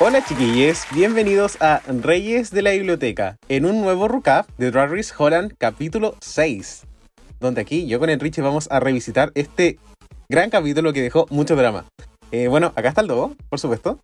Hola 0.00 0.24
chiquillos, 0.24 0.82
bienvenidos 0.92 1.56
a 1.62 1.80
Reyes 1.86 2.50
de 2.50 2.62
la 2.62 2.72
Biblioteca, 2.72 3.38
en 3.48 3.64
un 3.64 3.80
nuevo 3.80 4.08
recap 4.08 4.44
de 4.58 4.72
Drag 4.72 4.90
Race 4.90 5.14
Holland 5.16 5.54
capítulo 5.56 6.16
6, 6.20 6.82
donde 7.38 7.60
aquí 7.60 7.86
yo 7.86 8.00
con 8.00 8.10
el 8.10 8.18
Richie 8.18 8.42
vamos 8.42 8.66
a 8.72 8.80
revisitar 8.80 9.30
este 9.36 9.78
gran 10.28 10.50
capítulo 10.50 10.92
que 10.92 11.00
dejó 11.00 11.26
mucho 11.30 11.54
drama. 11.54 11.84
Eh, 12.32 12.48
bueno, 12.48 12.72
acá 12.74 12.88
está 12.88 13.02
el 13.02 13.06
Dogo, 13.06 13.36
por 13.48 13.60
supuesto. 13.60 14.00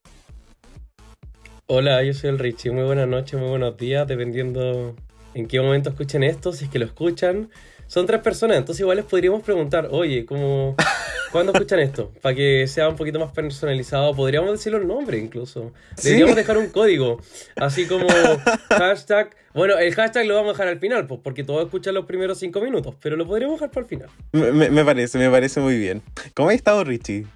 Hola, 1.67 2.05
yo 2.05 2.15
soy 2.15 2.31
el 2.31 2.73
muy 2.73 2.85
buenas 2.85 3.09
noches, 3.09 3.41
muy 3.41 3.49
buenos 3.49 3.77
días, 3.77 4.07
dependiendo 4.07 4.95
en 5.35 5.49
qué 5.49 5.61
momento 5.61 5.91
escuchen 5.91 6.23
esto, 6.23 6.53
si 6.53 6.67
es 6.67 6.71
que 6.71 6.79
lo 6.79 6.85
escuchan. 6.85 7.51
Son 7.91 8.07
tres 8.07 8.21
personas, 8.21 8.57
entonces 8.57 8.83
igual 8.83 8.99
les 8.99 9.05
podríamos 9.07 9.43
preguntar, 9.43 9.89
oye, 9.91 10.25
¿cómo, 10.25 10.77
¿cuándo 11.33 11.51
escuchan 11.53 11.81
esto? 11.81 12.13
Para 12.23 12.37
que 12.37 12.69
sea 12.69 12.89
un 12.89 12.95
poquito 12.95 13.19
más 13.19 13.33
personalizado, 13.33 14.15
podríamos 14.15 14.53
decir 14.53 14.71
los 14.71 14.85
nombres 14.85 15.21
incluso. 15.21 15.73
Deberíamos 16.01 16.37
dejar 16.37 16.57
un 16.57 16.69
código, 16.69 17.21
así 17.57 17.87
como 17.87 18.07
hashtag... 18.69 19.35
Bueno, 19.55 19.77
el 19.77 19.93
hashtag 19.93 20.25
lo 20.27 20.37
vamos 20.37 20.51
a 20.51 20.53
dejar 20.53 20.69
al 20.69 20.79
final, 20.79 21.09
pues, 21.09 21.21
porque 21.25 21.43
todos 21.43 21.65
escuchan 21.65 21.95
los 21.95 22.07
primeros 22.07 22.39
cinco 22.39 22.61
minutos, 22.61 22.95
pero 23.03 23.17
lo 23.17 23.27
podríamos 23.27 23.57
dejar 23.57 23.73
para 23.73 23.83
el 23.83 23.89
final. 23.89 24.09
Me, 24.31 24.71
me 24.71 24.85
parece, 24.85 25.19
me 25.19 25.29
parece 25.29 25.59
muy 25.59 25.77
bien. 25.77 26.01
¿Cómo 26.35 26.51
has 26.51 26.55
estado, 26.55 26.85
Richie? 26.85 27.27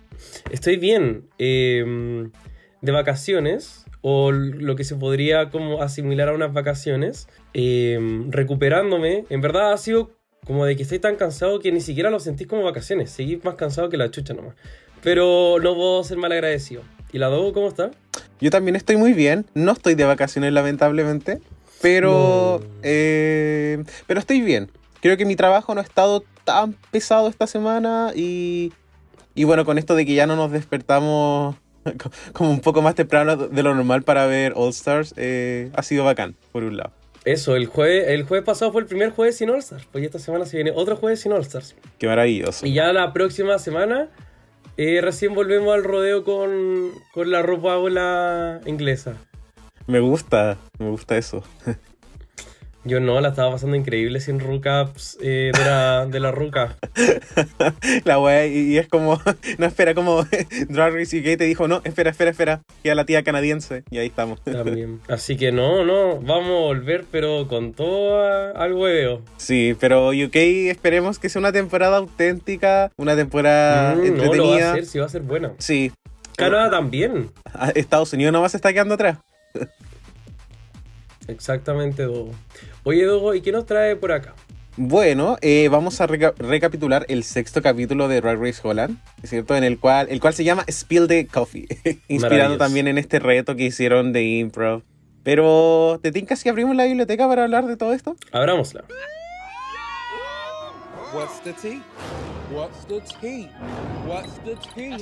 Estoy 0.52 0.76
bien. 0.76 1.24
eh, 1.40 2.28
de 2.80 2.92
vacaciones, 2.92 3.86
o 4.02 4.30
lo 4.30 4.76
que 4.76 4.84
se 4.84 4.94
podría 4.94 5.50
como 5.50 5.82
asimilar 5.82 6.28
a 6.28 6.34
unas 6.34 6.52
vacaciones, 6.52 7.26
eh, 7.54 7.98
recuperándome. 8.28 9.24
En 9.30 9.40
verdad 9.40 9.72
ha 9.72 9.78
sido 9.78 10.12
como 10.46 10.64
de 10.66 10.76
que 10.76 10.82
estoy 10.82 10.98
tan 10.98 11.16
cansado 11.16 11.58
que 11.60 11.72
ni 11.72 11.80
siquiera 11.80 12.10
lo 12.10 12.20
sentís 12.20 12.46
como 12.46 12.62
vacaciones. 12.62 13.10
Seguí 13.10 13.40
más 13.42 13.54
cansado 13.54 13.88
que 13.88 13.96
la 13.96 14.10
chucha 14.10 14.34
nomás. 14.34 14.54
Pero 15.02 15.56
no 15.62 15.74
puedo 15.74 16.02
ser 16.04 16.16
mal 16.18 16.32
agradecido. 16.32 16.82
¿Y 17.12 17.18
la 17.18 17.28
Dogo 17.28 17.52
cómo 17.52 17.68
está? 17.68 17.90
Yo 18.40 18.50
también 18.50 18.76
estoy 18.76 18.96
muy 18.96 19.12
bien, 19.12 19.46
no 19.54 19.72
estoy 19.72 19.94
de 19.94 20.04
vacaciones 20.04 20.52
lamentablemente, 20.52 21.40
pero, 21.80 22.60
No. 22.62 22.66
eh, 22.82 23.84
pero 24.06 24.20
estoy 24.20 24.40
bien. 24.40 24.70
Creo 25.00 25.16
que 25.16 25.24
mi 25.24 25.36
trabajo 25.36 25.74
no 25.74 25.80
ha 25.80 25.84
estado 25.84 26.24
tan 26.44 26.74
pesado 26.90 27.28
esta 27.28 27.46
semana 27.46 28.12
y, 28.14 28.72
y 29.34 29.44
bueno, 29.44 29.64
con 29.64 29.78
esto 29.78 29.94
de 29.94 30.04
que 30.06 30.14
ya 30.14 30.26
no 30.26 30.36
nos 30.36 30.50
despertamos 30.50 31.54
co- 32.02 32.10
como 32.32 32.50
un 32.50 32.60
poco 32.60 32.82
más 32.82 32.94
temprano 32.94 33.36
de 33.36 33.62
lo 33.62 33.74
normal 33.74 34.02
para 34.02 34.26
ver 34.26 34.52
All 34.56 34.70
Stars, 34.70 35.14
eh, 35.16 35.70
ha 35.74 35.82
sido 35.82 36.04
bacán, 36.04 36.34
por 36.52 36.64
un 36.64 36.76
lado. 36.78 36.92
Eso, 37.24 37.56
el 37.56 37.66
jueves, 37.66 38.08
el 38.08 38.24
jueves 38.24 38.44
pasado 38.44 38.70
fue 38.70 38.82
el 38.82 38.86
primer 38.86 39.10
jueves 39.10 39.38
sin 39.38 39.48
All 39.50 39.58
Stars. 39.58 39.86
Pues 39.90 40.04
esta 40.04 40.18
semana 40.18 40.44
se 40.44 40.58
viene 40.58 40.72
otro 40.74 40.96
jueves 40.96 41.20
sin 41.20 41.32
All 41.32 41.40
Stars. 41.40 41.74
Qué 41.98 42.06
maravilloso. 42.06 42.66
Y 42.66 42.74
ya 42.74 42.92
la 42.92 43.12
próxima 43.14 43.58
semana 43.58 44.10
eh, 44.76 45.00
recién 45.00 45.34
volvemos 45.34 45.74
al 45.74 45.84
rodeo 45.84 46.22
con, 46.24 46.90
con 47.12 47.30
la 47.30 47.42
ropa 47.42 47.78
ola 47.78 48.60
inglesa. 48.66 49.16
Me 49.86 50.00
gusta, 50.00 50.58
me 50.78 50.90
gusta 50.90 51.16
eso. 51.16 51.42
Yo 52.86 53.00
no, 53.00 53.18
la 53.22 53.30
estaba 53.30 53.50
pasando 53.52 53.76
increíble 53.76 54.20
sin 54.20 54.40
recaps 54.40 55.16
eh, 55.22 55.52
de, 55.56 55.64
la, 55.64 56.04
de 56.04 56.20
la 56.20 56.30
ruca. 56.32 56.76
La 58.04 58.18
wea, 58.18 58.46
y, 58.46 58.72
y 58.74 58.78
es 58.78 58.88
como, 58.88 59.18
no 59.58 59.66
espera, 59.66 59.94
como 59.94 60.22
Drag 60.68 60.92
Race 60.92 61.18
UK 61.18 61.38
te 61.38 61.44
dijo, 61.44 61.66
no, 61.66 61.80
espera, 61.84 62.10
espera, 62.10 62.30
espera, 62.30 62.60
y 62.82 62.90
a 62.90 62.94
la 62.94 63.06
tía 63.06 63.22
canadiense, 63.22 63.84
y 63.90 63.96
ahí 63.98 64.08
estamos. 64.08 64.42
También. 64.42 65.00
Así 65.08 65.36
que 65.38 65.50
no, 65.50 65.84
no, 65.84 66.16
vamos 66.20 66.50
a 66.50 66.60
volver, 66.60 67.06
pero 67.10 67.48
con 67.48 67.72
todo 67.72 68.20
a- 68.22 68.50
al 68.50 68.74
hueveo. 68.74 69.22
Sí, 69.38 69.74
pero 69.80 70.08
UK 70.10 70.36
esperemos 70.70 71.18
que 71.18 71.30
sea 71.30 71.40
una 71.40 71.52
temporada 71.52 71.96
auténtica, 71.96 72.92
una 72.98 73.16
temporada 73.16 73.94
Mm, 73.94 73.98
no, 73.98 74.02
lo 74.04 74.04
va 74.04 74.04
a 74.04 74.26
entretenida. 74.26 74.72
hacer, 74.72 74.86
sí 74.86 74.98
va 74.98 75.06
a 75.06 75.08
ser 75.08 75.22
buena. 75.22 75.52
Sí, 75.58 75.90
Canadá 76.36 76.70
también. 76.70 77.30
a- 77.54 77.70
Estados 77.70 78.12
Unidos 78.12 78.32
no 78.34 78.46
se 78.48 78.58
está 78.58 78.72
quedando 78.74 78.94
atrás. 78.94 79.18
Exactamente, 81.28 82.02
Dogo. 82.02 82.32
Oye, 82.84 83.04
Dogo, 83.04 83.34
¿y 83.34 83.40
qué 83.40 83.50
nos 83.52 83.66
trae 83.66 83.96
por 83.96 84.12
acá? 84.12 84.34
Bueno, 84.76 85.36
eh, 85.40 85.68
vamos 85.70 86.00
a 86.00 86.06
reca- 86.06 86.34
recapitular 86.36 87.06
el 87.08 87.22
sexto 87.24 87.62
capítulo 87.62 88.08
de 88.08 88.20
Drag 88.20 88.38
Race 88.40 88.60
Holland, 88.62 88.98
¿es 89.22 89.30
cierto? 89.30 89.54
En 89.56 89.62
el 89.64 89.78
cual, 89.78 90.08
el 90.10 90.20
cual 90.20 90.34
se 90.34 90.42
llama 90.44 90.64
Spill 90.70 91.06
the 91.06 91.26
Coffee, 91.28 91.66
inspirado 92.08 92.18
Maravilloso. 92.20 92.58
también 92.58 92.88
en 92.88 92.98
este 92.98 93.20
reto 93.20 93.54
que 93.56 93.64
hicieron 93.64 94.12
de 94.12 94.24
improv. 94.24 94.82
Pero, 95.22 96.00
¿te 96.02 96.12
tinca 96.12 96.36
si 96.36 96.48
abrimos 96.48 96.74
la 96.76 96.84
biblioteca 96.84 97.26
para 97.28 97.44
hablar 97.44 97.66
de 97.66 97.76
todo 97.76 97.92
esto? 97.94 98.16
Abrámosla. 98.32 98.84
What's 101.14 101.40
the 101.44 101.52
tea? 101.52 101.80
What's 102.52 102.86
the 102.88 103.00
tea? 103.20 103.48
What's 104.06 104.34
the 104.44 104.56
tea? 104.74 104.96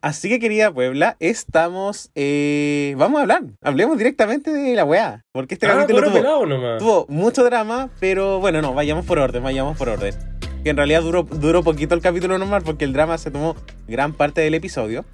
Así 0.00 0.28
que 0.28 0.38
querida 0.38 0.72
Puebla, 0.72 1.16
estamos, 1.18 2.10
eh, 2.14 2.94
vamos 2.96 3.18
a 3.18 3.22
hablar, 3.22 3.42
hablemos 3.62 3.98
directamente 3.98 4.52
de 4.52 4.74
la 4.76 4.84
weá, 4.84 5.24
porque 5.32 5.54
este 5.54 5.66
Ah, 5.66 5.78
capítulo 5.80 6.10
tuvo, 6.10 6.78
tuvo 6.78 7.06
mucho 7.08 7.42
drama, 7.44 7.90
pero 7.98 8.38
bueno, 8.38 8.62
no, 8.62 8.74
vayamos 8.74 9.04
por 9.06 9.18
orden, 9.18 9.42
vayamos 9.42 9.76
por 9.76 9.88
orden. 9.88 10.14
Que 10.62 10.70
en 10.70 10.76
realidad 10.76 11.02
duró, 11.02 11.24
duró 11.24 11.62
poquito 11.64 11.94
el 11.94 12.00
capítulo 12.00 12.38
normal 12.38 12.62
porque 12.64 12.84
el 12.84 12.92
drama 12.92 13.18
se 13.18 13.30
tomó 13.30 13.56
gran 13.88 14.12
parte 14.12 14.40
del 14.40 14.54
episodio. 14.54 15.04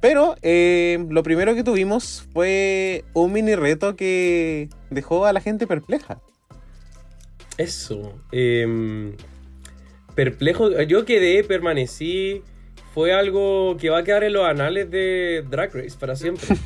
Pero 0.00 0.34
eh, 0.42 1.04
lo 1.10 1.22
primero 1.22 1.54
que 1.54 1.62
tuvimos 1.62 2.26
fue 2.32 3.04
un 3.12 3.32
mini 3.32 3.54
reto 3.54 3.94
que 3.94 4.68
dejó 4.90 5.26
a 5.26 5.32
la 5.32 5.40
gente 5.40 5.68
perpleja. 5.68 6.18
Eso. 7.58 8.12
em, 8.32 9.16
perplejo. 10.16 10.82
Yo 10.82 11.04
quedé, 11.04 11.44
permanecí. 11.44 12.42
Fue 12.94 13.14
algo 13.14 13.76
que 13.78 13.88
va 13.88 13.98
a 13.98 14.04
quedar 14.04 14.22
en 14.24 14.34
los 14.34 14.44
anales 14.44 14.90
de 14.90 15.44
Drag 15.48 15.74
Race 15.74 15.96
para 15.98 16.14
siempre. 16.16 16.46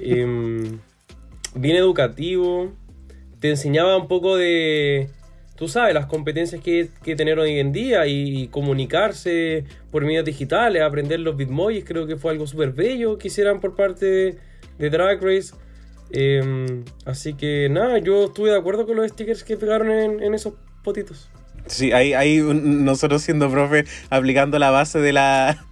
Em, 0.00 0.78
bien 1.54 1.76
educativo. 1.76 2.72
Te 3.40 3.50
enseñaba 3.50 3.96
un 3.96 4.06
poco 4.06 4.36
de. 4.36 5.08
Tú 5.56 5.68
sabes, 5.68 5.94
las 5.94 6.06
competencias 6.06 6.60
que 6.62 6.88
que 7.02 7.16
tener 7.16 7.38
hoy 7.38 7.58
en 7.58 7.72
día 7.72 8.06
y 8.06 8.48
comunicarse 8.48 9.64
por 9.90 10.04
medios 10.04 10.24
digitales, 10.24 10.82
aprender 10.82 11.20
los 11.20 11.36
bitmojis, 11.36 11.84
creo 11.84 12.06
que 12.06 12.16
fue 12.16 12.32
algo 12.32 12.46
súper 12.46 12.72
bello 12.72 13.18
que 13.18 13.28
hicieran 13.28 13.60
por 13.60 13.74
parte 13.74 14.06
de, 14.06 14.38
de 14.78 14.90
Drag 14.90 15.22
Race. 15.22 15.54
Em, 16.10 16.84
así 17.06 17.34
que 17.34 17.68
nada, 17.70 17.98
yo 17.98 18.24
estuve 18.24 18.50
de 18.50 18.58
acuerdo 18.58 18.86
con 18.86 18.96
los 18.96 19.10
stickers 19.10 19.44
que 19.44 19.56
pegaron 19.56 19.90
en, 19.90 20.22
en 20.22 20.34
esos 20.34 20.54
potitos. 20.84 21.30
Sí, 21.72 21.92
ahí, 21.92 22.12
ahí 22.12 22.38
nosotros 22.40 23.22
siendo 23.22 23.50
profe 23.50 23.84
aplicando 24.10 24.58
la 24.58 24.70
base 24.70 24.98
de 25.00 25.12
la. 25.12 25.64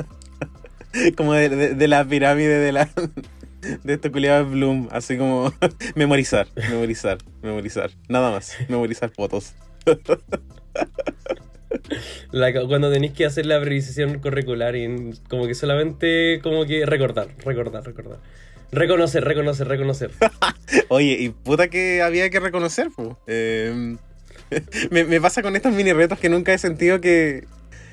como 1.17 1.35
de, 1.35 1.49
de- 1.51 1.75
de 1.75 1.89
la 1.89 2.05
pirámide 2.05 2.59
de 2.59 2.73
la. 2.73 2.89
de 3.85 3.93
esto 3.93 4.11
culiado 4.11 4.47
Bloom. 4.47 4.89
Así 4.91 5.17
como 5.19 5.53
memorizar, 5.95 6.47
memorizar, 6.71 7.19
memorizar. 7.43 7.91
Nada 8.09 8.31
más, 8.31 8.57
memorizar 8.69 9.11
fotos. 9.11 9.53
La- 12.33 12.53
cuando 12.67 12.91
tenéis 12.91 13.13
que 13.13 13.27
hacer 13.27 13.47
la 13.47 13.61
priorización 13.61 14.19
curricular 14.21 14.75
y 14.77 15.13
como 15.29 15.47
que 15.47 15.55
solamente 15.55 16.41
como 16.43 16.65
que 16.67 16.85
recordar, 16.87 17.29
recordar, 17.45 17.85
recordar. 17.85 18.19
Reconocer, 18.73 19.25
reconocer, 19.25 19.67
reconocer. 19.67 20.11
Oye, 20.89 21.17
y 21.21 21.31
puta 21.31 21.69
que 21.69 22.03
había 22.03 22.31
que 22.31 22.39
reconocer, 22.39 22.89
po. 22.95 23.19
Eh, 23.27 23.97
me, 24.91 25.05
me 25.05 25.21
pasa 25.21 25.43
con 25.43 25.57
estos 25.57 25.73
mini 25.73 25.93
retos 25.93 26.19
que 26.19 26.29
nunca 26.29 26.53
he 26.53 26.59
sentido 26.59 27.01
que. 27.01 27.45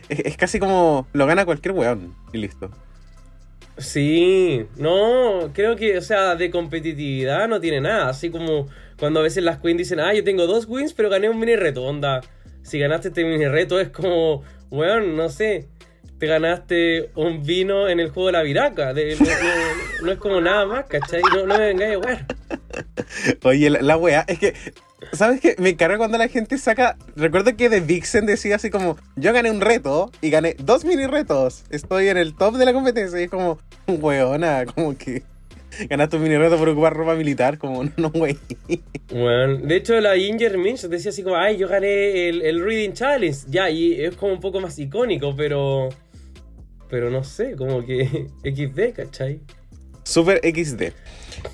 Es, 0.10 0.20
es 0.20 0.38
casi 0.38 0.60
como 0.60 1.08
lo 1.14 1.26
gana 1.26 1.46
cualquier 1.46 1.74
weón 1.74 2.16
y 2.34 2.38
listo. 2.38 2.72
Sí, 3.78 4.66
no, 4.78 5.52
creo 5.54 5.76
que, 5.76 5.98
o 5.98 6.02
sea, 6.02 6.36
de 6.36 6.50
competitividad 6.50 7.48
no 7.48 7.60
tiene 7.60 7.82
nada. 7.82 8.10
Así 8.10 8.30
como 8.32 8.68
cuando 8.98 9.20
a 9.20 9.24
veces 9.24 9.44
las 9.44 9.60
queens 9.60 9.78
dicen, 9.78 10.00
ah, 10.00 10.14
yo 10.14 10.24
tengo 10.24 10.48
dos 10.48 10.66
wins, 10.68 10.94
pero 10.94 11.10
gané 11.10 11.30
un 11.30 11.40
mini 11.40 11.56
reto. 11.56 11.84
Onda, 11.84 12.22
si 12.64 12.80
ganaste 12.80 13.10
este 13.10 13.24
mini 13.24 13.48
reto 13.48 13.80
es 13.80 13.90
como, 13.90 14.44
weón, 14.72 15.16
no 15.16 15.30
sé, 15.30 15.68
te 16.18 16.26
ganaste 16.26 17.12
un 17.14 17.44
vino 17.44 17.88
en 17.88 18.00
el 18.00 18.10
juego 18.10 18.28
de 18.28 18.34
la 18.34 18.42
viraca. 18.42 18.94
De- 18.96 19.16
no, 20.02 20.12
es 20.12 20.18
como 20.18 20.42
nada 20.42 20.66
más, 20.66 20.86
¿cachai? 20.88 21.22
No, 21.36 21.46
no 21.46 21.58
me 21.58 21.68
vengáis 21.68 21.96
a 21.96 22.00
wear. 22.00 22.26
Oye, 23.44 23.70
la, 23.70 23.82
la 23.82 23.98
wea, 23.98 24.26
es 24.28 24.40
que. 24.40 24.54
¿Sabes 25.14 25.40
qué? 25.40 25.56
Me 25.60 25.76
carga 25.76 25.98
cuando 25.98 26.18
la 26.18 26.28
gente 26.28 26.58
saca. 26.58 26.98
Recuerdo 27.16 27.56
que 27.56 27.70
The 27.70 27.82
Vixen 27.82 28.26
decía 28.26 28.56
así 28.56 28.70
como: 28.70 28.98
Yo 29.16 29.32
gané 29.32 29.52
un 29.52 29.62
reto 29.62 30.12
y 30.22 30.30
gané 30.30 30.56
dos 30.60 30.86
mini 30.86 31.06
retos. 31.06 31.66
Estoy 31.70 32.08
en 32.08 32.18
el 32.18 32.36
top 32.36 32.56
de 32.56 32.66
la 32.66 32.74
competencia. 32.74 33.20
Y 33.20 33.26
es 33.26 33.30
como, 33.30 33.60
weona, 33.88 34.66
como 34.66 34.98
que. 34.98 35.24
Ganaste 35.90 36.16
un 36.16 36.24
mini 36.24 36.38
reto 36.38 36.58
por 36.58 36.70
ocupar 36.70 36.96
ropa 36.96 37.14
militar, 37.14 37.60
como 37.60 37.84
no, 37.98 38.10
güey. 38.10 38.38
Bueno, 39.12 39.58
de 39.58 39.76
hecho, 39.76 40.00
la 40.00 40.16
Ginger 40.16 40.58
Minch 40.58 40.82
decía 40.84 41.10
así 41.10 41.22
como, 41.22 41.36
ay, 41.36 41.58
yo 41.58 41.68
gané 41.68 42.30
el, 42.30 42.42
el 42.42 42.64
Reading 42.64 42.94
Challenge. 42.94 43.38
Ya, 43.48 43.70
y 43.70 44.02
es 44.02 44.16
como 44.16 44.34
un 44.34 44.40
poco 44.40 44.60
más 44.60 44.80
icónico, 44.80 45.36
pero. 45.36 45.90
Pero 46.90 47.12
no 47.12 47.24
sé, 47.24 47.56
como 47.56 47.86
que 47.86 48.30
XD, 48.44 48.96
¿cachai? 48.96 49.42
Super 50.08 50.40
XD. 50.42 50.94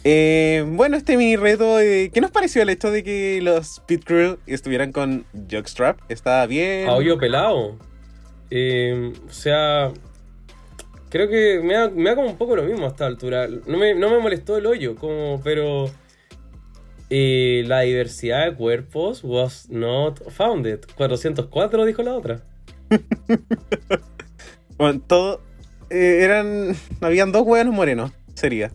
Eh, 0.03 0.63
bueno, 0.67 0.95
este 0.95 1.17
mini 1.17 1.35
reto, 1.37 1.79
eh, 1.79 2.11
¿qué 2.13 2.21
nos 2.21 2.29
pareció 2.29 2.61
el 2.61 2.69
hecho 2.69 2.91
de 2.91 3.03
que 3.03 3.39
los 3.41 3.81
Pit 3.87 4.03
Crew 4.05 4.37
estuvieran 4.45 4.91
con 4.91 5.25
Jockstrap? 5.51 5.99
¿Está 6.07 6.45
bien? 6.45 6.87
A 6.87 6.93
hoyo 6.93 7.17
pelado. 7.17 7.79
Eh, 8.51 9.11
o 9.27 9.31
sea, 9.31 9.91
creo 11.09 11.27
que 11.29 11.61
me 11.63 11.73
da, 11.73 11.89
me 11.89 12.11
da 12.11 12.15
como 12.15 12.29
un 12.29 12.37
poco 12.37 12.55
lo 12.55 12.63
mismo 12.63 12.85
a 12.85 12.89
esta 12.89 13.07
altura. 13.07 13.47
No 13.47 13.77
me, 13.77 13.95
no 13.95 14.11
me 14.11 14.19
molestó 14.19 14.55
el 14.55 14.67
hoyo, 14.67 14.95
como, 14.95 15.41
pero 15.43 15.89
eh, 17.09 17.63
la 17.65 17.81
diversidad 17.81 18.45
de 18.45 18.55
cuerpos 18.55 19.23
was 19.23 19.67
not 19.71 20.29
founded. 20.29 20.81
404 20.95 21.85
dijo 21.85 22.03
la 22.03 22.13
otra. 22.13 22.41
Bueno, 24.75 25.01
todo. 25.07 25.39
eran. 25.91 26.75
Habían 26.99 27.31
dos 27.31 27.43
hueones 27.43 27.73
morenos, 27.73 28.11
sería. 28.33 28.71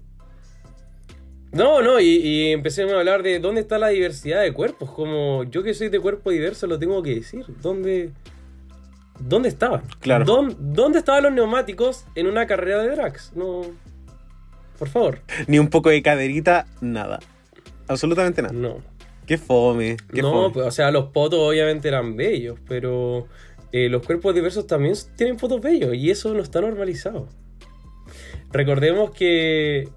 No, 1.53 1.81
no, 1.81 1.99
y, 1.99 2.07
y 2.07 2.53
empecé 2.53 2.83
a 2.83 2.99
hablar 2.99 3.23
de 3.23 3.41
dónde 3.41 3.63
está 3.63 3.79
la 3.79 3.89
diversidad 3.89 4.43
de 4.43 4.53
cuerpos. 4.53 4.91
Como 4.91 5.45
yo 5.45 5.63
que 5.63 5.75
soy 5.75 5.89
de 5.89 5.99
cuerpo 5.99 6.31
diverso 6.31 6.67
lo 6.67 6.79
tengo 6.79 7.03
que 7.03 7.15
decir. 7.15 7.47
¿Dónde, 7.63 8.11
dónde 9.19 9.49
estaban? 9.49 9.83
Claro. 10.01 10.25
¿Dónde, 10.25 10.57
dónde 10.59 10.99
estaban 10.99 11.23
los 11.23 11.33
neumáticos 11.33 12.05
en 12.15 12.27
una 12.27 12.47
carrera 12.47 12.83
de 12.83 12.91
drags? 12.91 13.33
No. 13.35 13.63
Por 14.79 14.89
favor. 14.89 15.21
Ni 15.47 15.59
un 15.59 15.69
poco 15.69 15.89
de 15.89 16.03
caderita, 16.03 16.67
nada. 16.81 17.19
Absolutamente 17.89 18.43
nada. 18.43 18.55
No. 18.55 18.83
Qué 19.27 19.39
fome. 19.39 19.97
Qué 20.13 20.23
no, 20.23 20.33
fome. 20.33 20.55
pues, 20.55 20.67
o 20.67 20.71
sea, 20.71 20.91
los 20.91 21.07
potos 21.07 21.41
obviamente 21.41 21.89
eran 21.89 22.17
bellos, 22.17 22.59
pero 22.69 23.27
eh, 23.73 23.89
los 23.89 24.07
cuerpos 24.07 24.35
diversos 24.35 24.67
también 24.67 24.95
tienen 25.17 25.39
fotos 25.39 25.61
bellos 25.61 25.95
y 25.95 26.11
eso 26.11 26.33
no 26.35 26.43
está 26.43 26.61
normalizado. 26.61 27.29
Recordemos 28.53 29.11
que, 29.11 29.89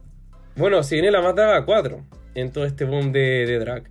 bueno, 0.55 0.83
se 0.83 0.95
viene 0.95 1.11
la 1.11 1.21
draga 1.33 1.65
4 1.65 2.03
en 2.35 2.51
todo 2.51 2.65
este 2.65 2.85
boom 2.85 3.11
de, 3.11 3.45
de 3.45 3.59
drag. 3.59 3.83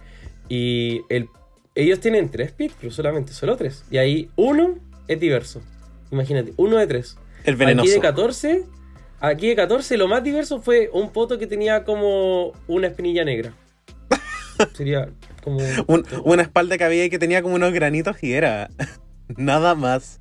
Y 0.49 1.03
el, 1.09 1.29
ellos 1.75 2.01
tienen 2.01 2.29
tres 2.31 2.53
pit 2.53 2.73
solamente, 2.91 3.33
solo 3.33 3.57
tres. 3.57 3.85
Y 3.91 3.99
ahí 3.99 4.31
uno 4.37 4.79
es 5.09 5.21
diverso. 5.21 5.62
Imagínate, 6.11 6.53
uno 6.57 6.77
de 6.77 6.87
tres. 6.87 7.17
El 7.45 7.57
venenoso. 7.57 7.85
Aquí 7.89 7.95
de 7.95 8.01
14, 8.01 8.65
aquí 9.21 9.49
de 9.49 9.57
14 9.57 9.97
lo 9.97 10.09
más 10.09 10.23
diverso 10.23 10.61
fue 10.61 10.91
un 10.93 11.11
poto 11.11 11.39
que 11.39 11.47
tenía 11.47 11.85
como 11.85 12.53
una 12.67 12.89
espinilla 12.89 13.25
negra. 13.25 13.53
Sería 14.75 15.09
como... 15.43 15.59
Un- 15.87 16.05
una 16.25 16.43
espalda 16.43 16.77
que 16.77 16.85
había 16.85 17.05
y 17.05 17.11
que 17.11 17.19
tenía 17.19 17.43
como 17.43 17.55
unos 17.55 17.73
granitos 17.73 18.23
y 18.23 18.33
era. 18.35 18.69
Nada 19.37 19.75
más. 19.75 20.21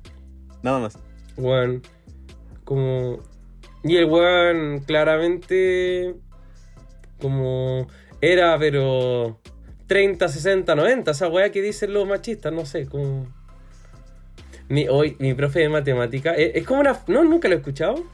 Nada 0.62 0.78
más. 0.78 0.96
Weón. 1.36 1.82
Como. 2.64 3.18
Y 3.84 3.96
el 3.96 4.04
weón 4.06 4.80
claramente. 4.80 6.14
Como. 7.20 7.86
Era, 8.20 8.58
pero. 8.58 9.38
30, 9.86 10.28
60, 10.28 10.74
90. 10.74 11.10
Esa 11.10 11.28
weá 11.28 11.50
que 11.50 11.62
dicen 11.62 11.92
los 11.92 12.06
machistas, 12.06 12.52
no 12.52 12.64
sé, 12.66 12.86
como. 12.86 13.26
Mi, 14.68 14.86
hoy, 14.88 15.16
mi 15.18 15.34
profe 15.34 15.60
de 15.60 15.68
matemática. 15.68 16.32
Es, 16.34 16.54
es 16.54 16.66
como 16.66 16.80
una. 16.80 17.00
No, 17.08 17.24
nunca 17.24 17.48
lo 17.48 17.54
he 17.54 17.58
escuchado. 17.58 18.04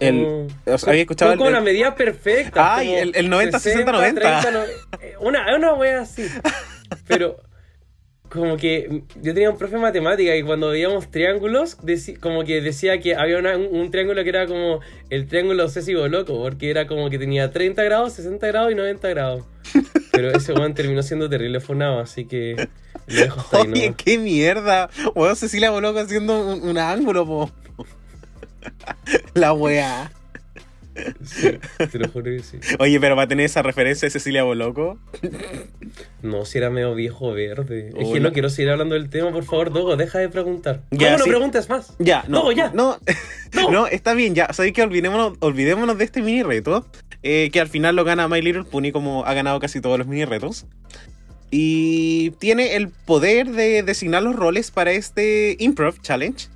El- 0.00 0.24
Como- 0.24 0.46
o 0.74 0.78
sea, 0.78 0.90
había 0.90 1.02
escuchado 1.02 1.32
son 1.32 1.38
como 1.38 1.48
el- 1.50 1.54
las 1.54 1.62
medidas 1.64 1.94
perfectas. 1.94 2.64
Ay, 2.66 2.94
el- 2.94 3.14
el 3.14 3.28
90, 3.30 3.58
60, 3.58 3.92
90. 3.92 4.20
30, 4.42 4.50
no- 4.50 4.64
eh, 5.00 5.14
una, 5.20 5.54
una 5.54 5.74
wea 5.74 6.00
así. 6.00 6.26
Pero 7.06 7.36
como 8.34 8.56
que 8.58 9.02
yo 9.22 9.32
tenía 9.32 9.48
un 9.50 9.56
profe 9.56 9.76
de 9.76 9.80
matemática 9.80 10.36
y 10.36 10.42
cuando 10.42 10.68
veíamos 10.68 11.10
triángulos, 11.10 11.76
como 12.20 12.44
que 12.44 12.60
decía 12.60 12.98
que 13.00 13.14
había 13.14 13.38
una- 13.38 13.56
un, 13.56 13.68
un 13.74 13.90
triángulo 13.90 14.22
que 14.24 14.28
era 14.28 14.46
como 14.46 14.80
el 15.08 15.26
triángulo 15.28 15.64
obsesivo 15.64 16.06
loco, 16.08 16.36
porque 16.42 16.68
era 16.68 16.86
como 16.86 17.08
que 17.08 17.18
tenía 17.18 17.50
30 17.52 17.82
grados, 17.84 18.12
60 18.14 18.46
grados 18.48 18.72
y 18.72 18.74
90 18.74 19.08
grados. 19.08 19.44
Pero 20.12 20.30
ese 20.32 20.52
weón 20.52 20.74
terminó 20.74 21.02
siendo 21.02 21.28
terrible 21.30 21.60
fonado, 21.60 22.00
así 22.00 22.24
que 22.26 22.68
lo 23.06 23.14
dejo 23.20 23.40
hasta 23.40 23.56
ahí, 23.62 23.70
Oye, 23.72 23.90
¿no? 23.90 23.96
qué 23.96 24.18
mierda. 24.18 24.90
Weón, 25.14 25.36
Cecilia 25.36 25.70
Boloco 25.70 25.98
haciendo 26.00 26.38
un, 26.54 26.62
un 26.68 26.78
ángulo, 26.78 27.24
po. 27.26 27.50
La 29.34 29.52
weá. 29.52 30.10
Sí, 31.24 31.58
te 31.90 31.98
lo 31.98 32.08
juro 32.08 32.24
que 32.26 32.40
sí. 32.40 32.58
Oye, 32.78 33.00
pero 33.00 33.16
va 33.16 33.22
a 33.24 33.28
tener 33.28 33.46
esa 33.46 33.62
referencia 33.62 34.06
de 34.06 34.10
Cecilia 34.10 34.44
Boloco. 34.44 34.98
No, 36.22 36.44
si 36.44 36.58
era 36.58 36.70
medio 36.70 36.94
viejo 36.94 37.32
verde. 37.32 37.90
Es 37.98 38.08
que 38.08 38.20
no 38.20 38.32
quiero 38.32 38.48
seguir 38.50 38.70
hablando 38.70 38.94
del 38.94 39.10
tema, 39.10 39.30
por 39.32 39.44
favor, 39.44 39.72
Dogo, 39.72 39.96
deja 39.96 40.18
de 40.20 40.28
preguntar. 40.28 40.82
Ya, 40.90 41.12
no, 41.12 41.18
no 41.18 41.24
sí. 41.24 41.30
preguntes 41.30 41.68
más. 41.68 41.94
Ya, 41.98 42.24
no. 42.28 42.44
No, 42.44 42.52
ya. 42.52 42.70
No, 42.74 42.98
No. 43.54 43.70
no, 43.70 43.86
está 43.86 44.14
bien, 44.14 44.34
ya. 44.34 44.52
Sabéis 44.52 44.74
que 44.74 44.82
olvidémonos, 44.82 45.34
olvidémonos 45.40 45.96
de 45.98 46.04
este 46.04 46.22
mini 46.22 46.42
reto. 46.42 46.86
eh, 47.22 47.50
que 47.52 47.60
al 47.60 47.68
final 47.68 47.96
lo 47.96 48.04
gana 48.04 48.28
My 48.28 48.40
Little 48.42 48.64
Pony, 48.64 48.90
como 48.92 49.24
ha 49.24 49.34
ganado 49.34 49.58
casi 49.60 49.80
todos 49.80 49.98
los 49.98 50.06
mini 50.06 50.24
retos. 50.24 50.66
Y 51.50 52.30
tiene 52.40 52.74
el 52.76 52.88
poder 52.88 53.50
de 53.52 53.82
designar 53.82 54.22
los 54.22 54.34
roles 54.34 54.70
para 54.70 54.92
este 54.92 55.56
Improv 55.60 56.00
Challenge. 56.02 56.48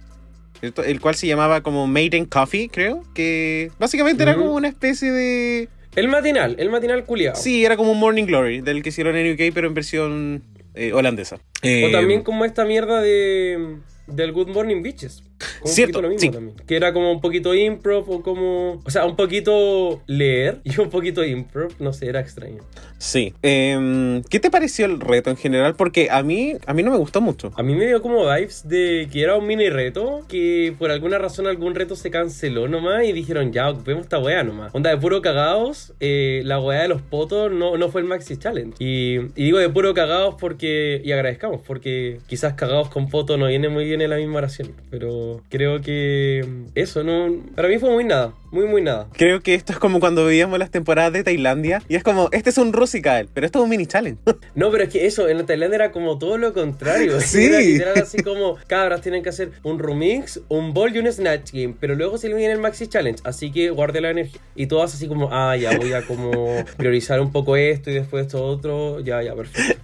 El 0.62 1.00
cual 1.00 1.14
se 1.14 1.26
llamaba 1.26 1.62
como 1.62 1.87
Maiden 1.87 2.25
Coffee, 2.25 2.69
creo. 2.69 3.05
Que 3.14 3.70
básicamente 3.78 4.22
era 4.22 4.34
como 4.34 4.55
una 4.55 4.69
especie 4.69 5.12
de. 5.12 5.69
El 5.96 6.08
matinal, 6.08 6.56
el 6.58 6.70
matinal 6.70 7.05
culiado. 7.05 7.37
Sí, 7.37 7.64
era 7.64 7.76
como 7.76 7.93
un 7.93 7.99
Morning 7.99 8.25
Glory, 8.25 8.60
del 8.60 8.82
que 8.82 8.90
hicieron 8.90 9.16
en 9.16 9.32
UK, 9.32 9.52
pero 9.55 9.66
en 9.66 9.75
versión 9.75 10.43
eh, 10.75 10.93
holandesa. 10.93 11.37
O 11.37 11.40
Eh, 11.62 11.90
también 11.93 12.22
como 12.22 12.44
esta 12.44 12.64
mierda 12.64 13.00
de 13.00 13.78
del 14.06 14.32
Good 14.32 14.49
Morning 14.49 14.82
Bitches. 14.82 15.22
Como 15.61 15.73
Cierto, 15.73 15.99
un 15.99 16.05
lo 16.05 16.08
mismo 16.11 16.20
sí. 16.20 16.31
también. 16.31 16.56
Que 16.67 16.76
era 16.76 16.93
como 16.93 17.12
un 17.12 17.20
poquito 17.20 17.55
improv 17.55 18.11
o 18.11 18.23
como... 18.23 18.82
O 18.85 18.90
sea, 18.90 19.05
un 19.05 19.17
poquito 19.17 20.02
leer 20.06 20.61
y 20.64 20.79
un 20.81 20.90
poquito 20.90 21.25
improv. 21.25 21.73
No 21.79 21.93
sé, 21.93 22.08
era 22.08 22.20
extraño. 22.20 22.62
Sí. 22.99 23.35
Em, 23.43 24.23
¿Qué 24.25 24.40
te 24.40 24.50
pareció 24.50 24.87
el 24.87 25.00
reto 25.00 25.31
en 25.31 25.37
general? 25.37 25.76
Porque 25.76 26.08
a 26.11 26.23
mí, 26.23 26.55
a 26.67 26.75
mí 26.75 26.82
no 26.82 26.90
me 26.90 26.99
gustó 26.99 27.20
mucho. 27.20 27.52
A 27.56 27.62
mí 27.62 27.75
me 27.75 27.87
dio 27.87 28.02
como 28.02 28.25
vibes 28.25 28.69
de 28.69 29.08
que 29.12 29.23
era 29.23 29.37
un 29.37 29.46
mini 29.46 29.70
reto, 29.70 30.25
que 30.29 30.75
por 30.79 30.90
alguna 30.90 31.19
razón 31.19 31.46
algún 31.46 31.75
reto 31.75 31.94
se 31.94 32.11
canceló 32.11 32.67
nomás 32.69 33.05
y 33.05 33.12
dijeron, 33.12 33.52
ya, 33.52 33.70
ocupemos 33.70 34.02
esta 34.02 34.19
weá 34.19 34.43
nomás. 34.43 34.75
Onda 34.75 34.90
de 34.90 34.96
puro 34.96 35.23
cagados, 35.23 35.95
eh, 36.00 36.42
la 36.45 36.61
weá 36.61 36.83
de 36.83 36.88
los 36.88 37.02
potos 37.02 37.52
no, 37.52 37.76
no 37.76 37.88
fue 37.88 38.00
el 38.00 38.07
Maxi 38.07 38.37
Challenge. 38.37 38.75
Y, 38.78 39.18
y 39.37 39.45
digo 39.45 39.59
de 39.59 39.68
puro 39.68 39.95
cagados 39.95 40.35
porque, 40.38 41.00
y 41.04 41.12
agradezcamos, 41.12 41.61
porque 41.64 42.18
quizás 42.26 42.54
cagados 42.54 42.88
con 42.88 43.09
poto 43.09 43.37
no 43.37 43.47
viene 43.47 43.68
muy 43.68 43.85
bien 43.85 44.00
en 44.00 44.11
la 44.11 44.16
misma 44.16 44.38
oración. 44.38 44.73
Pero 44.90 45.27
creo 45.49 45.80
que 45.80 46.44
eso, 46.75 47.02
no, 47.02 47.28
para 47.54 47.68
mí 47.68 47.78
fue 47.78 47.90
muy 47.90 48.04
nada, 48.04 48.35
muy 48.50 48.67
muy 48.67 48.83
nada. 48.83 49.09
Creo 49.12 49.40
que 49.40 49.55
esto 49.55 49.73
es 49.73 49.78
como 49.78 50.00
cuando 50.00 50.25
veíamos 50.25 50.59
las 50.59 50.71
temporadas 50.71 51.12
de 51.12 51.25
Tailandia. 51.25 51.83
Y 51.88 51.97
es 51.97 52.02
como, 52.02 52.28
este 52.33 52.50
es 52.50 52.59
un 52.59 52.73
Rusical, 52.73 53.28
pero 53.33 53.47
esto 53.47 53.59
es 53.59 53.64
un 53.64 53.71
mini 53.71 53.87
challenge. 53.87 54.21
No, 54.55 54.71
pero 54.71 54.85
es 54.85 54.90
que 54.90 55.07
eso, 55.07 55.28
en 55.28 55.38
la 55.38 55.47
Tailandia 55.47 55.76
era 55.76 55.93
como 55.93 56.19
todo 56.19 56.38
lo 56.38 56.52
contrario. 56.52 57.19
Sí. 57.28 57.45
Era 57.45 57.61
literal 57.61 57.99
así 58.02 58.23
como, 58.23 58.57
cabras 58.67 59.00
tienen 59.02 59.23
que 59.23 59.28
hacer 59.28 59.50
un 59.62 59.78
remix, 59.78 60.40
un 60.49 60.73
ball 60.73 60.95
y 60.95 60.99
un 60.99 61.12
snatch 61.12 61.52
game. 61.52 61.75
Pero 61.78 61.95
luego 61.95 62.19
se 62.19 62.28
le 62.28 62.35
viene 62.35 62.55
el 62.55 62.61
Maxi 62.61 62.87
Challenge, 62.87 63.21
así 63.25 63.52
que 63.52 63.71
guarde 63.71 64.00
la 64.00 64.11
energía. 64.11 64.40
Y 64.57 64.67
todas 64.67 64.95
así 64.95 65.07
como, 65.07 65.28
ah, 65.33 65.57
ya 65.57 65.76
voy 65.76 65.93
a 65.93 66.02
como 66.02 66.64
priorizar 66.76 67.21
un 67.21 67.31
poco 67.31 67.57
esto 67.57 67.90
y 67.90 67.95
después 67.95 68.26
esto 68.26 68.45
otro. 68.45 69.00
Ya, 69.00 69.23
ya, 69.23 69.35
perfecto. 69.35 69.81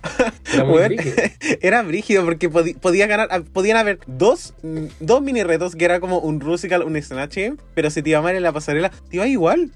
Era 0.53 0.65
muy 0.65 0.75
Weón, 0.77 0.89
brígido. 0.89 1.17
era 1.61 1.83
brígido 1.83 2.25
porque 2.25 2.49
podía 2.49 3.07
ganar, 3.07 3.29
ah, 3.31 3.43
podían 3.53 3.77
haber 3.77 3.99
dos, 4.07 4.55
dos 5.01 5.23
mini 5.23 5.43
retos 5.43 5.75
que 5.77 5.85
era 5.85 6.01
como 6.01 6.19
un 6.19 6.41
Rusical, 6.41 6.83
un 6.83 7.01
Snatch 7.01 7.37
Game, 7.37 7.57
pero 7.75 7.91
si 7.91 8.03
te 8.03 8.11
iba 8.11 8.23
mal 8.23 8.35
en 8.35 8.43
la 8.43 8.53
pasarela, 8.55 8.91
te 9.11 9.29
igual. 9.29 9.71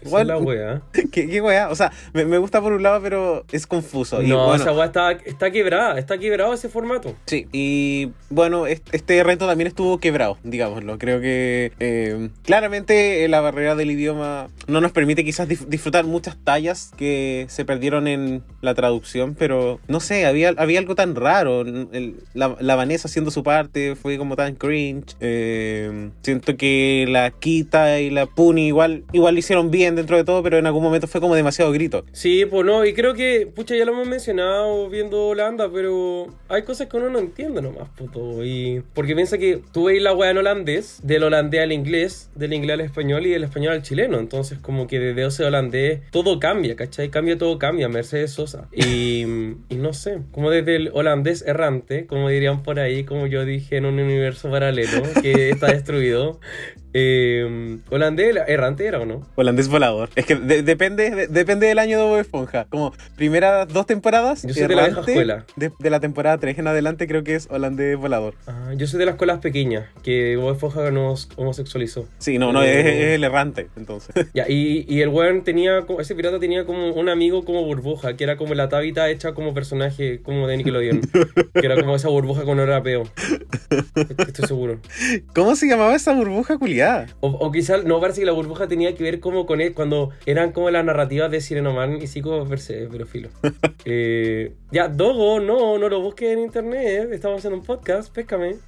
Esa 0.00 0.20
es 0.20 0.26
la 0.28 0.38
wea. 0.38 0.80
¿Qué, 1.12 1.28
qué 1.28 1.40
weá? 1.40 1.70
O 1.70 1.74
sea, 1.74 1.90
me, 2.12 2.24
me 2.24 2.38
gusta 2.38 2.60
por 2.60 2.72
un 2.72 2.84
lado, 2.84 3.00
pero 3.02 3.44
es 3.50 3.66
confuso. 3.66 4.22
Y 4.22 4.28
No, 4.28 4.46
bueno, 4.46 4.62
esa 4.62 4.72
wea 4.72 4.84
está, 4.86 5.10
está 5.10 5.50
quebrada, 5.50 5.98
está 5.98 6.18
quebrado 6.18 6.54
ese 6.54 6.68
formato. 6.68 7.16
Sí, 7.26 7.48
y 7.52 8.10
bueno, 8.30 8.68
est- 8.68 8.86
este 8.92 9.20
reto 9.24 9.48
también 9.48 9.66
estuvo 9.66 9.98
quebrado, 9.98 10.38
digámoslo. 10.44 10.98
Creo 10.98 11.20
que 11.20 11.72
eh, 11.80 12.28
claramente 12.44 13.24
eh, 13.24 13.28
la 13.28 13.40
barrera 13.40 13.74
del 13.74 13.90
idioma 13.90 14.46
no 14.68 14.80
nos 14.80 14.92
permite 14.92 15.24
quizás 15.24 15.48
disfrutar 15.48 16.04
muchas 16.04 16.36
tallas 16.44 16.92
que 16.96 17.46
se 17.48 17.64
perdieron 17.64 18.06
en 18.06 18.44
la 18.60 18.74
traducción, 18.74 19.34
pero 19.34 19.80
no 19.88 19.98
sé, 19.98 20.26
había, 20.26 20.50
había 20.58 20.78
algo 20.78 20.94
tan 20.94 21.16
raro. 21.16 21.62
El- 21.62 22.14
la, 22.34 22.54
la 22.60 22.76
Vanessa 22.76 23.08
haciendo 23.08 23.32
su 23.32 23.42
parte 23.42 23.96
fue 23.96 24.16
como 24.16 24.36
tan 24.36 24.54
cringe. 24.54 25.16
Eh, 25.18 26.10
siento 26.22 26.56
que 26.56 27.04
la 27.08 27.32
Kita 27.32 27.98
y 27.98 28.07
la 28.10 28.26
Puni 28.26 28.66
igual, 28.66 29.04
igual 29.12 29.34
lo 29.34 29.38
hicieron 29.38 29.70
bien, 29.70 29.78
bien 29.78 29.94
dentro 29.94 30.16
de 30.16 30.24
todo, 30.24 30.42
pero 30.42 30.58
en 30.58 30.66
algún 30.66 30.82
momento 30.82 31.06
fue 31.06 31.20
como 31.20 31.36
demasiado 31.36 31.70
grito. 31.70 32.04
Sí, 32.12 32.44
pues 32.46 32.66
no, 32.66 32.84
y 32.84 32.94
creo 32.94 33.14
que, 33.14 33.46
pucha, 33.46 33.76
ya 33.76 33.84
lo 33.84 33.92
hemos 33.92 34.08
mencionado 34.08 34.88
viendo 34.88 35.28
Holanda, 35.28 35.70
pero 35.72 36.26
hay 36.48 36.62
cosas 36.62 36.88
que 36.88 36.96
uno 36.96 37.10
no 37.10 37.20
entiende 37.20 37.62
nomás, 37.62 37.88
puto. 37.90 38.44
Y 38.44 38.82
porque 38.92 39.14
piensa 39.14 39.38
que 39.38 39.60
tú 39.72 39.84
veis 39.84 40.02
la 40.02 40.12
weá 40.14 40.32
en 40.32 40.38
holandés, 40.38 41.00
del 41.04 41.22
holandés 41.22 41.60
al 41.62 41.70
inglés, 41.70 42.30
del 42.34 42.54
inglés 42.54 42.74
al 42.74 42.80
español 42.80 43.24
y 43.26 43.30
del 43.30 43.44
español 43.44 43.74
al 43.74 43.82
chileno. 43.82 44.18
Entonces, 44.18 44.58
como 44.58 44.88
que 44.88 44.98
desde 44.98 45.26
ese 45.26 45.44
holandés 45.44 46.00
todo 46.10 46.40
cambia, 46.40 46.74
¿cachai? 46.74 47.08
Cambia 47.08 47.38
todo, 47.38 47.56
cambia, 47.58 47.88
Mercedes 47.88 48.32
Sosa. 48.32 48.68
Y, 48.72 49.22
y 49.68 49.76
no 49.76 49.92
sé, 49.92 50.22
como 50.32 50.50
desde 50.50 50.74
el 50.74 50.90
holandés 50.92 51.42
errante, 51.46 52.06
como 52.06 52.28
dirían 52.28 52.64
por 52.64 52.80
ahí, 52.80 53.04
como 53.04 53.28
yo 53.28 53.44
dije 53.44 53.76
en 53.76 53.86
un 53.86 54.00
universo 54.00 54.50
paralelo 54.50 55.02
que 55.22 55.50
está 55.50 55.68
destruido. 55.68 56.40
Eh, 56.94 57.78
holandés 57.90 58.34
errante 58.46 58.86
era 58.86 58.98
o 59.00 59.06
no? 59.06 59.22
Holandés 59.34 59.68
volador. 59.68 60.08
Es 60.16 60.24
que 60.26 60.34
de- 60.36 60.62
depende, 60.62 61.10
de- 61.10 61.26
depende 61.28 61.66
del 61.66 61.78
año 61.78 61.98
de 61.98 62.04
Bob 62.04 62.18
Esponja. 62.18 62.66
Como 62.70 62.92
primeras 63.16 63.68
dos 63.68 63.86
temporadas, 63.86 64.42
Yo 64.42 64.54
soy 64.54 64.66
de 64.68 64.74
la 64.74 64.86
vieja 64.86 65.00
escuela. 65.00 65.44
De, 65.56 65.70
de 65.78 65.90
la 65.90 66.00
temporada 66.00 66.38
3 66.38 66.58
en 66.58 66.66
adelante 66.66 67.06
creo 67.06 67.22
que 67.24 67.34
es 67.34 67.46
holandés 67.50 67.96
volador. 67.96 68.34
Ah, 68.46 68.72
yo 68.76 68.86
soy 68.86 68.98
de 68.98 69.04
las 69.06 69.14
escuelas 69.14 69.38
pequeñas, 69.40 69.86
que 70.02 70.36
Bob 70.36 70.52
Esponja 70.52 70.90
nos 70.90 71.28
homosexualizó. 71.36 72.06
Sí, 72.18 72.38
no, 72.38 72.52
no, 72.52 72.62
es, 72.62 72.86
es 72.86 73.04
el 73.14 73.24
errante, 73.24 73.68
entonces. 73.76 74.14
Ya, 74.34 74.44
y, 74.48 74.84
y 74.88 75.00
el 75.02 75.08
weón 75.08 75.42
tenía, 75.44 75.82
como- 75.86 76.00
ese 76.00 76.14
pirata 76.14 76.38
tenía 76.40 76.64
como 76.64 76.92
un 76.92 77.08
amigo 77.08 77.44
como 77.44 77.64
burbuja, 77.64 78.16
que 78.16 78.24
era 78.24 78.36
como 78.36 78.54
la 78.54 78.68
Tabita 78.68 79.08
hecha 79.10 79.32
como 79.34 79.52
personaje, 79.54 80.20
como 80.22 80.46
de 80.46 80.56
Nickelodeon. 80.56 81.00
que 81.00 81.66
era 81.66 81.76
como 81.76 81.96
esa 81.96 82.08
burbuja 82.08 82.44
con 82.44 82.58
rapeo. 82.58 83.04
Estoy 84.18 84.46
seguro. 84.46 84.80
¿Cómo 85.34 85.54
se 85.56 85.66
llamaba 85.66 85.94
esa 85.94 86.12
burbuja 86.14 86.58
O, 87.20 87.28
o 87.28 87.52
quizás, 87.52 87.84
no, 87.84 88.00
parece 88.00 88.20
que 88.20 88.26
la 88.26 88.32
burbuja 88.32 88.68
tenía 88.68 88.94
que 88.94 89.02
ver 89.02 89.20
como 89.20 89.46
con 89.46 89.60
él, 89.60 89.74
cuando 89.74 90.10
eran 90.26 90.52
como 90.52 90.70
las 90.70 90.84
narrativas 90.84 91.30
de 91.30 91.40
Sirenoman 91.40 92.00
y 92.02 92.06
Psico 92.06 92.46
pero 92.48 93.06
filo. 93.06 93.28
Eh, 93.84 94.52
ya, 94.70 94.88
Dogo, 94.88 95.40
no, 95.40 95.78
no 95.78 95.88
lo 95.88 96.02
busques 96.02 96.30
en 96.30 96.40
internet, 96.40 97.08
estamos 97.12 97.44
en 97.44 97.54
un 97.54 97.62
podcast, 97.62 98.12
péscame. 98.12 98.56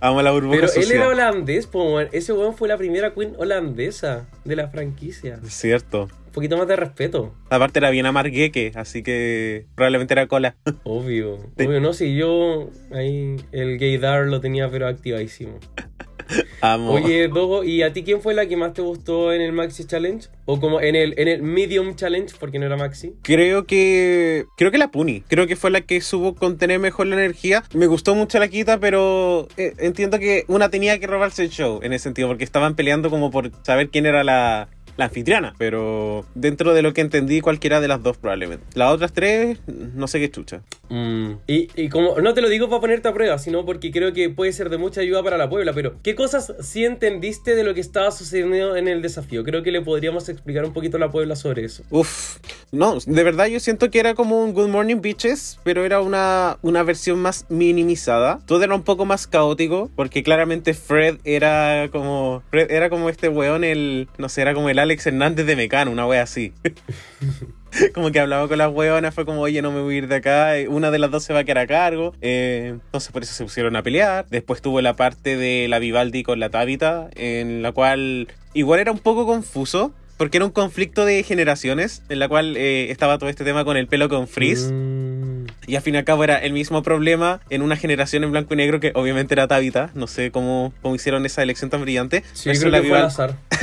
Amo 0.00 0.22
la 0.22 0.30
burbuja 0.30 0.60
Pero 0.60 0.72
él 0.74 0.92
era 0.92 1.08
holandés, 1.08 1.66
po, 1.66 2.00
ese 2.00 2.32
weón 2.32 2.56
fue 2.56 2.68
la 2.68 2.76
primera 2.76 3.12
queen 3.12 3.34
holandesa 3.38 4.26
de 4.44 4.56
la 4.56 4.68
franquicia. 4.68 5.40
Es 5.44 5.54
Cierto. 5.54 6.08
Un 6.32 6.34
poquito 6.34 6.56
más 6.56 6.66
de 6.66 6.76
respeto. 6.76 7.34
Aparte 7.50 7.78
era 7.78 7.90
bien 7.90 8.06
amargueque, 8.06 8.72
así 8.74 9.02
que 9.02 9.66
probablemente 9.74 10.14
era 10.14 10.26
cola. 10.28 10.56
Obvio, 10.84 11.36
Sí. 11.58 11.66
obvio, 11.66 11.78
no, 11.82 11.92
si 11.92 12.16
yo 12.16 12.70
ahí 12.90 13.36
el 13.52 13.76
gaydar 13.78 14.26
lo 14.28 14.40
tenía 14.40 14.70
pero 14.70 14.88
activadísimo. 14.88 15.58
Amo. 16.62 16.92
Oye, 16.92 17.28
Dogo, 17.28 17.64
¿y 17.64 17.82
a 17.82 17.92
ti 17.92 18.02
quién 18.04 18.22
fue 18.22 18.32
la 18.32 18.46
que 18.46 18.56
más 18.56 18.72
te 18.72 18.80
gustó 18.80 19.34
en 19.34 19.42
el 19.42 19.52
Maxi 19.52 19.84
Challenge? 19.84 20.28
O 20.46 20.58
como 20.58 20.80
en 20.80 20.96
el, 20.96 21.12
en 21.18 21.28
el 21.28 21.42
Medium 21.42 21.94
Challenge, 21.96 22.32
porque 22.40 22.58
no 22.58 22.64
era 22.64 22.78
Maxi. 22.78 23.12
Creo 23.22 23.66
que. 23.66 24.46
Creo 24.56 24.70
que 24.70 24.78
la 24.78 24.88
Puni. 24.90 25.20
Creo 25.28 25.46
que 25.46 25.56
fue 25.56 25.70
la 25.70 25.82
que 25.82 26.00
supo 26.00 26.34
contener 26.34 26.78
mejor 26.78 27.08
la 27.08 27.16
energía. 27.16 27.64
Me 27.74 27.86
gustó 27.86 28.14
mucho 28.14 28.38
la 28.38 28.48
quita, 28.48 28.78
pero 28.80 29.48
eh, 29.58 29.74
entiendo 29.78 30.18
que 30.18 30.44
una 30.48 30.70
tenía 30.70 30.98
que 30.98 31.06
robarse 31.06 31.42
el 31.42 31.50
show 31.50 31.80
en 31.82 31.92
ese 31.92 32.04
sentido, 32.04 32.28
porque 32.28 32.44
estaban 32.44 32.76
peleando 32.76 33.10
como 33.10 33.30
por 33.30 33.50
saber 33.62 33.90
quién 33.90 34.06
era 34.06 34.24
la, 34.24 34.68
la 34.96 35.06
anfitriona. 35.06 35.54
Pero 35.58 36.24
dentro 36.34 36.74
de 36.74 36.82
lo 36.82 36.92
que 36.92 37.00
entendí, 37.00 37.40
cualquiera 37.40 37.80
de 37.80 37.88
las 37.88 38.02
dos 38.02 38.16
probablemente. 38.16 38.64
Las 38.74 38.92
otras 38.92 39.12
tres, 39.12 39.58
no 39.66 40.06
sé 40.06 40.20
qué 40.20 40.30
chucha. 40.30 40.62
Mm. 40.88 41.32
Y, 41.46 41.68
y 41.74 41.88
como, 41.88 42.20
no 42.20 42.34
te 42.34 42.42
lo 42.42 42.48
digo 42.48 42.68
para 42.68 42.80
ponerte 42.80 43.08
a 43.08 43.14
prueba, 43.14 43.38
sino 43.38 43.64
porque 43.64 43.90
creo 43.90 44.12
que 44.12 44.28
puede 44.30 44.52
ser 44.52 44.68
de 44.68 44.78
mucha 44.78 45.00
ayuda 45.00 45.22
para 45.22 45.38
la 45.38 45.48
Puebla, 45.48 45.72
pero 45.72 45.94
¿qué 46.02 46.14
cosas 46.14 46.52
sí 46.60 46.84
entendiste 46.84 47.54
de 47.54 47.64
lo 47.64 47.74
que 47.74 47.80
estaba 47.80 48.10
sucediendo 48.10 48.76
en 48.76 48.88
el 48.88 49.02
desafío? 49.02 49.44
Creo 49.44 49.62
que 49.62 49.72
le 49.72 49.80
podríamos 49.80 50.28
explicar 50.28 50.64
un 50.64 50.72
poquito 50.72 50.96
a 50.98 51.00
la 51.00 51.10
Puebla 51.10 51.36
sobre 51.36 51.64
eso. 51.64 51.82
Uf, 51.90 52.38
no, 52.70 52.98
de 53.04 53.22
verdad 53.22 53.46
yo 53.46 53.60
siento 53.60 53.90
que 53.90 54.00
era 54.00 54.14
como 54.14 54.42
un 54.42 54.52
Good 54.52 54.68
Morning 54.68 55.00
Bitches, 55.00 55.58
pero 55.62 55.84
era 55.84 56.00
una, 56.00 56.58
una 56.62 56.82
versión 56.82 57.18
más 57.18 57.46
minimizada. 57.48 58.40
Todo 58.46 58.62
era 58.62 58.74
un 58.74 58.82
poco 58.82 59.04
más 59.04 59.26
caótico, 59.26 59.90
porque 59.96 60.22
claramente 60.22 60.74
Fred 60.74 61.18
era 61.24 61.88
como. 61.90 62.42
Fred 62.50 62.70
era 62.70 62.90
como 62.90 63.08
este 63.08 63.28
weón, 63.28 63.64
el. 63.64 64.08
No 64.18 64.28
sé, 64.28 64.42
era 64.42 64.54
como 64.54 64.68
el 64.68 64.78
Alex 64.82 65.06
Hernández 65.06 65.46
de 65.46 65.56
Mecano, 65.56 65.90
una 65.90 66.06
wea 66.06 66.22
así. 66.22 66.52
como 67.94 68.10
que 68.12 68.20
hablaba 68.20 68.48
con 68.48 68.58
las 68.58 68.70
weonas, 68.70 69.14
fue 69.14 69.24
como, 69.24 69.40
oye, 69.40 69.62
no 69.62 69.72
me 69.72 69.80
voy 69.80 69.94
a 69.94 69.98
ir 69.98 70.08
de 70.08 70.16
acá, 70.16 70.58
eh, 70.58 70.68
una 70.68 70.90
de 70.90 70.98
las 70.98 71.10
dos 71.10 71.24
se 71.24 71.32
va 71.32 71.40
a 71.40 71.44
quedar 71.44 71.58
a 71.58 71.66
cargo. 71.66 72.14
Eh, 72.20 72.70
entonces 72.74 73.10
por 73.12 73.22
eso 73.22 73.32
se 73.34 73.44
pusieron 73.44 73.76
a 73.76 73.82
pelear. 73.82 74.26
Después 74.30 74.60
tuvo 74.62 74.80
la 74.80 74.94
parte 74.94 75.36
de 75.36 75.66
la 75.68 75.78
Vivaldi 75.78 76.22
con 76.22 76.38
la 76.40 76.50
Tabita, 76.50 77.08
en 77.14 77.62
la 77.62 77.72
cual 77.72 78.28
igual 78.54 78.80
era 78.80 78.92
un 78.92 78.98
poco 78.98 79.26
confuso. 79.26 79.92
Porque 80.18 80.36
era 80.36 80.44
un 80.44 80.52
conflicto 80.52 81.04
de 81.04 81.24
generaciones, 81.24 82.04
en 82.08 82.20
la 82.20 82.28
cual 82.28 82.56
eh, 82.56 82.92
estaba 82.92 83.18
todo 83.18 83.28
este 83.28 83.42
tema 83.42 83.64
con 83.64 83.76
el 83.76 83.88
pelo 83.88 84.08
con 84.08 84.28
frizz. 84.28 84.70
Mm. 84.70 85.46
Y 85.66 85.74
al 85.74 85.82
fin 85.82 85.96
y 85.96 85.98
al 85.98 86.04
cabo 86.04 86.22
era 86.22 86.36
el 86.38 86.52
mismo 86.52 86.82
problema 86.84 87.40
en 87.50 87.60
una 87.60 87.74
generación 87.74 88.22
en 88.22 88.30
blanco 88.30 88.54
y 88.54 88.56
negro 88.58 88.78
que 88.78 88.92
obviamente 88.94 89.34
era 89.34 89.48
Tabita. 89.48 89.90
No 89.94 90.06
sé 90.06 90.30
cómo, 90.30 90.72
cómo 90.80 90.94
hicieron 90.94 91.26
esa 91.26 91.42
elección 91.42 91.70
tan 91.70 91.80
brillante. 91.80 92.22
Sí, 92.34 92.50
creo 92.50 92.70
la 92.70 92.82
que 92.82 92.88
fue 92.88 92.98
al 92.98 93.04
Vival- 93.04 93.06
azar. 93.06 93.36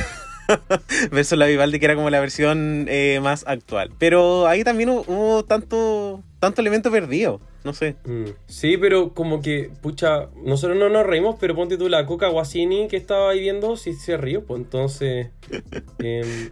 versus 1.12 1.38
la 1.38 1.46
Vivaldi, 1.46 1.80
que 1.80 1.86
era 1.86 1.96
como 1.96 2.10
la 2.10 2.20
versión 2.20 2.86
eh, 2.90 3.20
más 3.22 3.44
actual. 3.48 3.92
Pero 4.00 4.48
ahí 4.48 4.64
también 4.64 4.90
hu- 4.90 5.04
hubo 5.08 5.44
tanto, 5.46 6.24
tanto 6.40 6.62
elemento 6.62 6.92
perdido. 6.92 7.40
No 7.66 7.74
sé. 7.74 7.98
Mm. 8.06 8.26
Sí, 8.48 8.78
pero 8.78 9.14
como 9.14 9.42
que, 9.42 9.70
pucha, 9.82 10.30
nosotros 10.46 10.78
no 10.78 10.88
nos 10.90 11.06
reímos, 11.06 11.36
pero 11.40 11.56
ponte 11.56 11.78
tú 11.78 11.90
la 11.90 12.06
Coca 12.06 12.30
Guasini 12.30 12.88
que 12.88 12.96
estaba 12.96 13.32
ahí 13.32 13.42
viendo, 13.42 13.76
sí 13.76 13.94
se 13.94 14.16
rió, 14.18 14.46
pues 14.46 14.62
entonces. 14.62 15.28
em, 16.00 16.50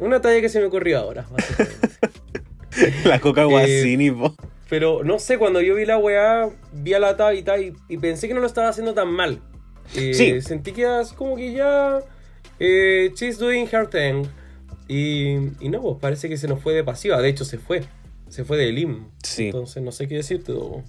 una 0.00 0.20
talla 0.20 0.40
que 0.42 0.48
se 0.50 0.60
me 0.60 0.66
ocurrió 0.66 0.98
ahora. 0.98 1.26
La 3.04 3.18
coca 3.18 3.42
Eh, 3.42 3.46
guasini, 3.46 4.10
po. 4.10 4.34
Pero 4.68 5.02
no 5.02 5.18
sé, 5.18 5.38
cuando 5.38 5.60
yo 5.62 5.74
vi 5.74 5.86
la 5.86 5.96
weá, 5.98 6.48
vi 6.72 6.92
a 6.92 6.98
la 6.98 7.16
Tabita 7.16 7.58
y, 7.58 7.72
y 7.88 7.96
pensé 7.96 8.28
que 8.28 8.34
no 8.34 8.40
lo 8.40 8.46
estaba 8.46 8.68
haciendo 8.68 8.92
tan 8.94 9.08
mal. 9.08 9.40
Eh, 9.96 10.12
Sí. 10.14 10.40
Sentí 10.42 10.72
que 10.72 10.82
era 10.82 11.00
así 11.00 11.14
como 11.14 11.34
que 11.36 11.52
ya. 11.52 12.00
Eh, 12.60 13.10
she's 13.14 13.38
doing 13.38 13.66
her 13.72 13.86
thing. 13.88 14.24
Y, 14.88 15.34
y 15.60 15.68
no, 15.68 15.80
pues 15.82 15.96
parece 16.00 16.28
que 16.28 16.36
se 16.36 16.48
nos 16.48 16.60
fue 16.62 16.72
de 16.74 16.82
pasiva. 16.84 17.20
De 17.20 17.28
hecho, 17.28 17.44
se 17.44 17.58
fue. 17.58 17.82
Se 18.28 18.44
fue 18.44 18.56
de 18.56 18.72
Lim. 18.72 19.06
Sí. 19.22 19.46
Entonces, 19.46 19.82
no 19.82 19.92
sé 19.92 20.08
qué 20.08 20.16
decirte, 20.16 20.52
Dogo. 20.52 20.82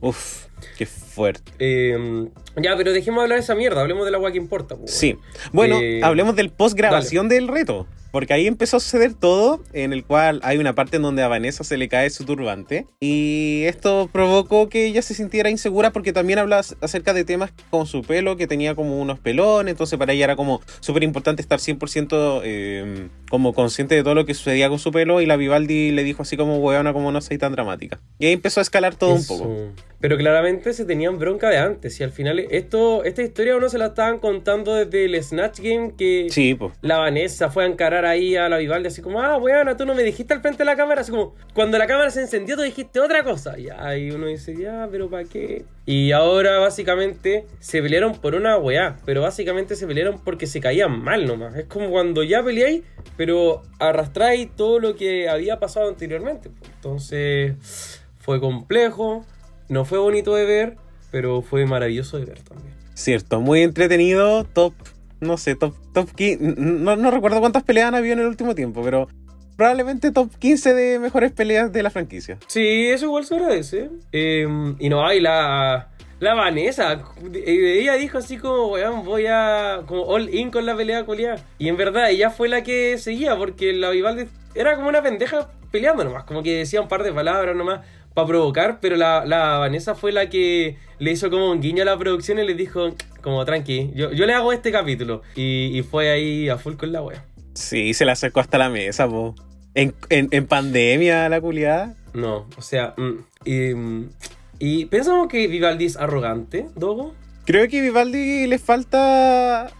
Uf, 0.00 0.46
qué 0.78 0.86
fuerte. 0.86 1.52
Eh, 1.58 2.28
ya, 2.56 2.76
pero 2.76 2.92
dejemos 2.92 3.18
de 3.20 3.22
hablar 3.24 3.38
de 3.38 3.42
esa 3.44 3.54
mierda. 3.54 3.80
Hablemos 3.82 4.04
de 4.06 4.10
la 4.12 4.18
weá 4.18 4.32
que 4.32 4.38
importa. 4.38 4.76
pues, 4.76 4.90
Sí. 4.92 5.16
Bueno, 5.52 5.78
Eh, 5.80 6.00
hablemos 6.02 6.36
del 6.36 6.50
post 6.50 6.76
grabación 6.76 7.28
del 7.28 7.48
reto. 7.48 7.86
Porque 8.10 8.32
ahí 8.32 8.46
empezó 8.46 8.78
a 8.78 8.80
suceder 8.80 9.14
todo, 9.14 9.62
en 9.72 9.92
el 9.92 10.04
cual 10.04 10.40
hay 10.42 10.58
una 10.58 10.74
parte 10.74 10.96
en 10.96 11.02
donde 11.02 11.22
a 11.22 11.28
Vanessa 11.28 11.64
se 11.64 11.76
le 11.76 11.88
cae 11.88 12.10
su 12.10 12.24
turbante. 12.24 12.86
Y 13.00 13.62
esto 13.64 14.08
provocó 14.12 14.68
que 14.68 14.86
ella 14.86 15.02
se 15.02 15.14
sintiera 15.14 15.50
insegura 15.50 15.92
porque 15.92 16.12
también 16.12 16.38
habla 16.38 16.60
acerca 16.80 17.14
de 17.14 17.24
temas 17.24 17.52
con 17.70 17.86
su 17.86 18.02
pelo, 18.02 18.36
que 18.36 18.46
tenía 18.46 18.74
como 18.74 19.00
unos 19.00 19.18
pelones. 19.18 19.72
Entonces 19.72 19.98
para 19.98 20.12
ella 20.12 20.24
era 20.24 20.36
como 20.36 20.60
súper 20.80 21.02
importante 21.02 21.42
estar 21.42 21.58
100% 21.58 22.40
eh, 22.44 23.08
como 23.28 23.52
consciente 23.54 23.94
de 23.94 24.02
todo 24.02 24.14
lo 24.14 24.26
que 24.26 24.34
sucedía 24.34 24.68
con 24.68 24.78
su 24.78 24.90
pelo. 24.90 25.20
Y 25.20 25.26
la 25.26 25.36
Vivaldi 25.36 25.92
le 25.92 26.04
dijo 26.04 26.22
así 26.22 26.36
como, 26.36 26.58
weona, 26.58 26.92
como 26.92 27.12
no 27.12 27.20
soy 27.20 27.38
tan 27.38 27.52
dramática. 27.52 28.00
Y 28.18 28.26
ahí 28.26 28.32
empezó 28.32 28.60
a 28.60 28.62
escalar 28.62 28.94
todo 28.94 29.16
Eso. 29.16 29.34
un 29.34 29.40
poco. 29.40 29.82
Pero 30.00 30.16
claramente 30.16 30.72
se 30.72 30.86
tenían 30.86 31.18
bronca 31.18 31.50
de 31.50 31.58
antes. 31.58 32.00
Y 32.00 32.04
al 32.04 32.10
final, 32.10 32.38
esto, 32.38 33.04
esta 33.04 33.22
historia 33.22 33.56
uno 33.56 33.68
se 33.68 33.78
la 33.78 33.86
estaban 33.86 34.18
contando 34.18 34.74
desde 34.74 35.04
el 35.04 35.22
Snatch 35.22 35.60
Game 35.60 35.92
que 35.96 36.28
Sí, 36.30 36.58
la 36.80 36.98
Vanessa 36.98 37.50
fue 37.50 37.64
a 37.64 37.66
encarar 37.66 37.99
ahí 38.04 38.36
a 38.36 38.48
la 38.48 38.58
Vivaldi 38.58 38.88
así 38.88 39.02
como, 39.02 39.20
ah, 39.20 39.36
weona, 39.38 39.76
tú 39.76 39.86
no 39.86 39.94
me 39.94 40.02
dijiste 40.02 40.34
al 40.34 40.40
frente 40.40 40.58
de 40.58 40.64
la 40.64 40.76
cámara. 40.76 41.00
Así 41.00 41.10
como, 41.10 41.34
cuando 41.54 41.78
la 41.78 41.86
cámara 41.86 42.10
se 42.10 42.20
encendió, 42.20 42.56
tú 42.56 42.62
dijiste 42.62 43.00
otra 43.00 43.22
cosa. 43.22 43.58
Y 43.58 43.68
ahí 43.68 44.10
uno 44.10 44.26
dice, 44.26 44.56
ya, 44.56 44.88
pero 44.90 45.08
¿para 45.10 45.24
qué? 45.24 45.64
Y 45.86 46.12
ahora 46.12 46.58
básicamente 46.58 47.46
se 47.58 47.82
pelearon 47.82 48.14
por 48.14 48.34
una 48.34 48.56
weá. 48.58 48.96
Pero 49.04 49.22
básicamente 49.22 49.76
se 49.76 49.86
pelearon 49.86 50.18
porque 50.22 50.46
se 50.46 50.60
caían 50.60 51.02
mal 51.02 51.26
nomás. 51.26 51.56
Es 51.56 51.66
como 51.66 51.90
cuando 51.90 52.22
ya 52.22 52.42
peleáis, 52.42 52.82
pero 53.16 53.62
arrastráis 53.78 54.54
todo 54.56 54.78
lo 54.78 54.96
que 54.96 55.28
había 55.28 55.58
pasado 55.58 55.88
anteriormente. 55.88 56.50
Entonces, 56.76 58.02
fue 58.18 58.40
complejo. 58.40 59.24
No 59.68 59.84
fue 59.84 59.98
bonito 59.98 60.34
de 60.34 60.44
ver, 60.44 60.76
pero 61.10 61.42
fue 61.42 61.66
maravilloso 61.66 62.18
de 62.18 62.24
ver 62.24 62.40
también. 62.42 62.74
Cierto, 62.94 63.40
muy 63.40 63.62
entretenido, 63.62 64.44
top, 64.44 64.74
no 65.20 65.36
sé, 65.36 65.54
top, 65.54 65.74
top 65.92 66.10
15, 66.14 66.54
no, 66.56 66.96
no 66.96 67.10
recuerdo 67.10 67.40
cuántas 67.40 67.62
peleas 67.62 67.88
han 67.88 67.94
habido 67.94 68.14
en 68.14 68.20
el 68.20 68.26
último 68.26 68.54
tiempo, 68.54 68.82
pero 68.82 69.08
probablemente 69.56 70.10
top 70.10 70.30
15 70.38 70.72
de 70.72 70.98
mejores 70.98 71.32
peleas 71.32 71.70
de 71.70 71.82
la 71.82 71.90
franquicia. 71.90 72.38
Sí, 72.46 72.88
eso 72.88 73.04
igual 73.04 73.26
se 73.26 73.34
agradece. 73.34 73.90
Eh, 74.10 74.46
y 74.78 74.88
no, 74.88 75.06
hay 75.06 75.20
la, 75.20 75.90
la 76.18 76.34
Vanessa. 76.34 77.02
Ella 77.34 77.94
dijo 77.94 78.16
así 78.18 78.38
como, 78.38 78.68
weón, 78.68 79.04
voy 79.04 79.26
a. 79.26 79.82
como 79.86 80.04
all 80.04 80.34
in 80.34 80.50
con 80.50 80.64
la 80.64 80.74
pelea 80.74 81.04
culiada. 81.04 81.44
Y 81.58 81.68
en 81.68 81.76
verdad, 81.76 82.10
ella 82.10 82.30
fue 82.30 82.48
la 82.48 82.62
que 82.62 82.96
seguía, 82.96 83.36
porque 83.36 83.74
la 83.74 83.90
Vivaldi 83.90 84.28
era 84.54 84.76
como 84.76 84.88
una 84.88 85.02
pendeja 85.02 85.50
peleando 85.70 86.04
nomás. 86.04 86.24
Como 86.24 86.42
que 86.42 86.56
decía 86.56 86.80
un 86.80 86.88
par 86.88 87.02
de 87.02 87.12
palabras 87.12 87.54
nomás. 87.54 87.80
Para 88.14 88.26
provocar, 88.26 88.78
pero 88.80 88.96
la, 88.96 89.24
la 89.24 89.58
Vanessa 89.58 89.94
fue 89.94 90.12
la 90.12 90.28
que 90.28 90.76
le 90.98 91.12
hizo 91.12 91.30
como 91.30 91.50
un 91.50 91.60
guiño 91.60 91.82
a 91.82 91.86
la 91.86 91.98
producción 91.98 92.38
y 92.38 92.46
le 92.46 92.54
dijo, 92.54 92.94
como 93.22 93.44
tranqui, 93.44 93.90
yo, 93.94 94.12
yo 94.12 94.26
le 94.26 94.34
hago 94.34 94.52
este 94.52 94.72
capítulo. 94.72 95.22
Y, 95.34 95.78
y 95.78 95.82
fue 95.82 96.10
ahí 96.10 96.48
a 96.48 96.58
full 96.58 96.74
con 96.74 96.92
la 96.92 97.02
wea. 97.02 97.24
Sí, 97.54 97.94
se 97.94 98.04
la 98.04 98.12
acercó 98.12 98.40
hasta 98.40 98.58
la 98.58 98.68
mesa, 98.68 99.08
po. 99.08 99.34
En, 99.74 99.94
en, 100.08 100.28
en 100.30 100.46
pandemia, 100.46 101.28
la 101.28 101.40
culiada. 101.40 101.94
No, 102.12 102.48
o 102.56 102.62
sea, 102.62 102.94
mm, 102.96 103.12
y, 103.44 103.74
mm, 103.74 104.10
y 104.58 104.84
pensamos 104.86 105.28
que 105.28 105.46
Vivaldi 105.46 105.86
es 105.86 105.96
arrogante, 105.96 106.66
Dogo. 106.74 107.14
Creo 107.46 107.68
que 107.68 107.78
a 107.78 107.82
Vivaldi 107.82 108.46
le 108.46 108.58
falta 108.58 109.70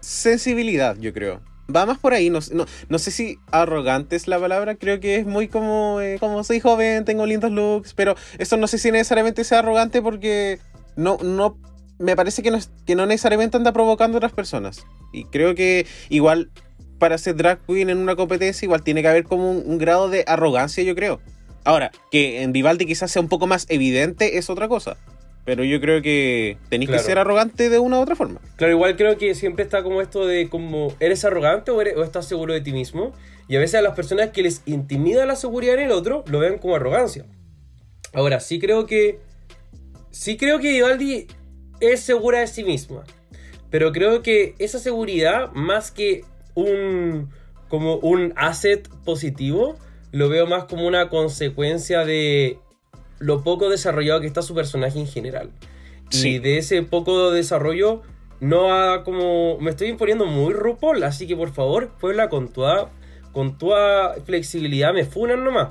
sensibilidad, 0.00 0.96
yo 0.98 1.12
creo. 1.12 1.40
Va 1.74 1.86
más 1.86 1.98
por 1.98 2.14
ahí, 2.14 2.30
no, 2.30 2.40
no, 2.52 2.66
no 2.88 2.98
sé 2.98 3.10
si 3.10 3.38
arrogante 3.50 4.16
es 4.16 4.28
la 4.28 4.38
palabra, 4.38 4.74
creo 4.74 5.00
que 5.00 5.16
es 5.16 5.26
muy 5.26 5.48
como, 5.48 6.00
eh, 6.00 6.18
como 6.20 6.44
soy 6.44 6.60
joven, 6.60 7.04
tengo 7.04 7.26
lindos 7.26 7.50
looks, 7.50 7.94
pero 7.94 8.14
eso 8.38 8.56
no 8.56 8.66
sé 8.66 8.78
si 8.78 8.90
necesariamente 8.90 9.44
sea 9.44 9.60
arrogante 9.60 10.02
porque 10.02 10.58
no, 10.96 11.16
no, 11.22 11.56
me 11.98 12.16
parece 12.16 12.42
que 12.42 12.50
no, 12.50 12.58
que 12.86 12.94
no 12.94 13.06
necesariamente 13.06 13.56
anda 13.56 13.72
provocando 13.72 14.16
a 14.16 14.18
otras 14.18 14.32
personas. 14.32 14.84
Y 15.12 15.24
creo 15.24 15.54
que 15.54 15.86
igual 16.08 16.50
para 16.98 17.18
ser 17.18 17.36
drag 17.36 17.60
queen 17.66 17.90
en 17.90 17.98
una 17.98 18.16
competencia 18.16 18.64
igual 18.64 18.82
tiene 18.82 19.02
que 19.02 19.08
haber 19.08 19.24
como 19.24 19.50
un 19.50 19.78
grado 19.78 20.08
de 20.08 20.24
arrogancia, 20.26 20.84
yo 20.84 20.94
creo. 20.94 21.20
Ahora, 21.64 21.92
que 22.10 22.42
en 22.42 22.52
Vivaldi 22.52 22.86
quizás 22.86 23.10
sea 23.10 23.22
un 23.22 23.28
poco 23.28 23.46
más 23.46 23.66
evidente 23.68 24.38
es 24.38 24.50
otra 24.50 24.68
cosa. 24.68 24.96
Pero 25.44 25.64
yo 25.64 25.80
creo 25.80 26.02
que 26.02 26.56
tenéis 26.68 26.88
Claro. 26.88 27.02
que 27.02 27.06
ser 27.06 27.18
arrogante 27.18 27.68
de 27.68 27.78
una 27.80 27.98
u 27.98 28.02
otra 28.02 28.14
forma. 28.14 28.40
Claro, 28.56 28.72
igual 28.74 28.96
creo 28.96 29.18
que 29.18 29.34
siempre 29.34 29.64
está 29.64 29.82
como 29.82 30.00
esto 30.00 30.24
de 30.26 30.48
como, 30.48 30.94
¿eres 31.00 31.24
arrogante 31.24 31.70
o, 31.72 31.80
eres- 31.80 31.96
o 31.96 32.04
estás 32.04 32.26
seguro 32.26 32.54
de 32.54 32.60
ti 32.60 32.72
mismo? 32.72 33.12
Y 33.48 33.56
a 33.56 33.58
veces 33.58 33.74
a 33.76 33.82
las 33.82 33.94
personas 33.96 34.30
que 34.30 34.42
les 34.42 34.62
intimida 34.66 35.26
la 35.26 35.34
seguridad 35.34 35.74
en 35.74 35.80
el 35.86 35.90
otro, 35.92 36.24
lo 36.28 36.38
ven 36.38 36.58
como 36.58 36.76
arrogancia. 36.76 37.26
Ahora, 38.12 38.38
sí 38.40 38.60
creo 38.60 38.86
que, 38.86 39.18
sí 40.12 40.36
creo 40.36 40.60
que 40.60 40.70
Vivaldi 40.70 41.26
es 41.80 42.00
segura 42.00 42.38
de 42.38 42.46
sí 42.46 42.62
misma. 42.62 43.02
Pero 43.68 43.90
creo 43.90 44.22
que 44.22 44.54
esa 44.58 44.78
seguridad, 44.78 45.50
más 45.54 45.90
que 45.90 46.24
un, 46.54 47.30
como 47.68 47.96
un 47.96 48.32
asset 48.36 48.86
positivo, 49.04 49.76
lo 50.12 50.28
veo 50.28 50.46
más 50.46 50.64
como 50.66 50.86
una 50.86 51.08
consecuencia 51.08 52.04
de 52.04 52.58
lo 53.22 53.42
poco 53.42 53.70
desarrollado 53.70 54.20
que 54.20 54.26
está 54.26 54.42
su 54.42 54.54
personaje 54.54 54.98
en 54.98 55.06
general. 55.06 55.50
Y 56.10 56.40
de 56.40 56.58
ese 56.58 56.82
poco 56.82 57.30
desarrollo 57.30 58.02
no 58.40 58.74
ha 58.74 59.02
como... 59.04 59.58
Me 59.60 59.70
estoy 59.70 59.88
imponiendo 59.88 60.26
muy 60.26 60.52
RuPaul, 60.52 61.02
así 61.04 61.26
que 61.26 61.36
por 61.36 61.52
favor, 61.52 61.90
Puebla, 62.00 62.28
con 62.28 62.48
toda, 62.48 62.90
con 63.32 63.56
toda 63.56 64.14
flexibilidad 64.26 64.92
me 64.92 65.04
funan 65.04 65.44
nomás. 65.44 65.68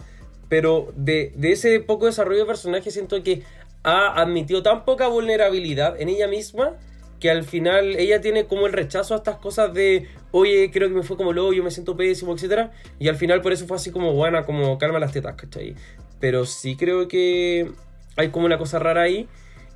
Pero 0.49 0.91
de, 0.95 1.33
de 1.35 1.51
ese 1.51 1.79
poco 1.81 2.07
desarrollo 2.07 2.39
de 2.39 2.45
personaje 2.45 2.89
siento 2.89 3.21
que 3.21 3.43
ha 3.83 4.19
admitido 4.19 4.63
tan 4.63 4.85
poca 4.85 5.07
vulnerabilidad 5.07 5.99
en 5.99 6.09
ella 6.09 6.27
misma 6.27 6.77
que 7.19 7.29
al 7.29 7.43
final 7.43 7.95
ella 7.97 8.19
tiene 8.19 8.45
como 8.45 8.65
el 8.65 8.73
rechazo 8.73 9.13
a 9.13 9.17
estas 9.17 9.37
cosas 9.37 9.73
de, 9.73 10.07
oye, 10.31 10.71
creo 10.71 10.89
que 10.89 10.95
me 10.95 11.03
fue 11.03 11.17
como 11.17 11.33
loco, 11.33 11.53
yo 11.53 11.63
me 11.63 11.69
siento 11.69 11.95
pésimo, 11.95 12.33
etcétera 12.33 12.71
Y 12.99 13.09
al 13.09 13.15
final 13.15 13.41
por 13.41 13.53
eso 13.53 13.67
fue 13.67 13.77
así 13.77 13.91
como, 13.91 14.13
buena, 14.13 14.43
como 14.43 14.77
calma 14.79 14.97
las 14.97 15.11
tetas, 15.11 15.35
¿cachai? 15.35 15.75
Pero 16.21 16.45
sí 16.45 16.77
creo 16.77 17.09
que 17.09 17.69
hay 18.15 18.29
como 18.29 18.45
una 18.45 18.57
cosa 18.57 18.79
rara 18.79 19.01
ahí. 19.01 19.27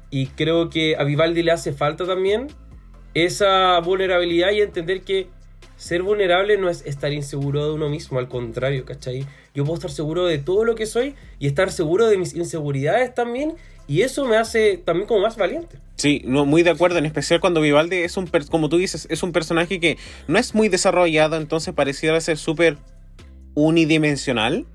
Y 0.09 0.27
creo 0.27 0.69
que 0.69 0.95
a 0.95 1.03
Vivaldi 1.03 1.43
le 1.43 1.51
hace 1.51 1.73
falta 1.73 2.05
también 2.05 2.47
esa 3.13 3.79
vulnerabilidad 3.79 4.51
y 4.51 4.61
entender 4.61 5.01
que 5.01 5.27
ser 5.77 6.03
vulnerable 6.03 6.57
no 6.57 6.69
es 6.69 6.85
estar 6.85 7.11
inseguro 7.11 7.65
de 7.65 7.73
uno 7.73 7.89
mismo, 7.89 8.19
al 8.19 8.29
contrario, 8.29 8.85
¿cachai? 8.85 9.25
Yo 9.53 9.63
puedo 9.63 9.75
estar 9.75 9.91
seguro 9.91 10.25
de 10.25 10.37
todo 10.37 10.63
lo 10.63 10.75
que 10.75 10.85
soy 10.85 11.15
y 11.39 11.47
estar 11.47 11.71
seguro 11.71 12.07
de 12.07 12.17
mis 12.17 12.33
inseguridades 12.33 13.13
también. 13.13 13.55
Y 13.87 14.01
eso 14.01 14.25
me 14.25 14.35
hace 14.35 14.77
también 14.77 15.07
como 15.07 15.21
más 15.21 15.37
valiente. 15.37 15.77
Sí, 15.95 16.21
no, 16.25 16.45
muy 16.45 16.63
de 16.63 16.71
acuerdo, 16.71 16.97
en 16.97 17.05
especial 17.05 17.39
cuando 17.39 17.61
Vivaldi 17.61 17.97
es 17.97 18.17
un, 18.17 18.29
como 18.49 18.67
tú 18.67 18.77
dices, 18.77 19.07
es 19.09 19.21
un 19.23 19.31
personaje 19.31 19.79
que 19.79 19.97
no 20.27 20.39
es 20.39 20.55
muy 20.55 20.69
desarrollado, 20.69 21.37
entonces 21.37 21.73
pareciera 21.73 22.19
ser 22.19 22.37
súper 22.37 22.77
unidimensional. 23.53 24.65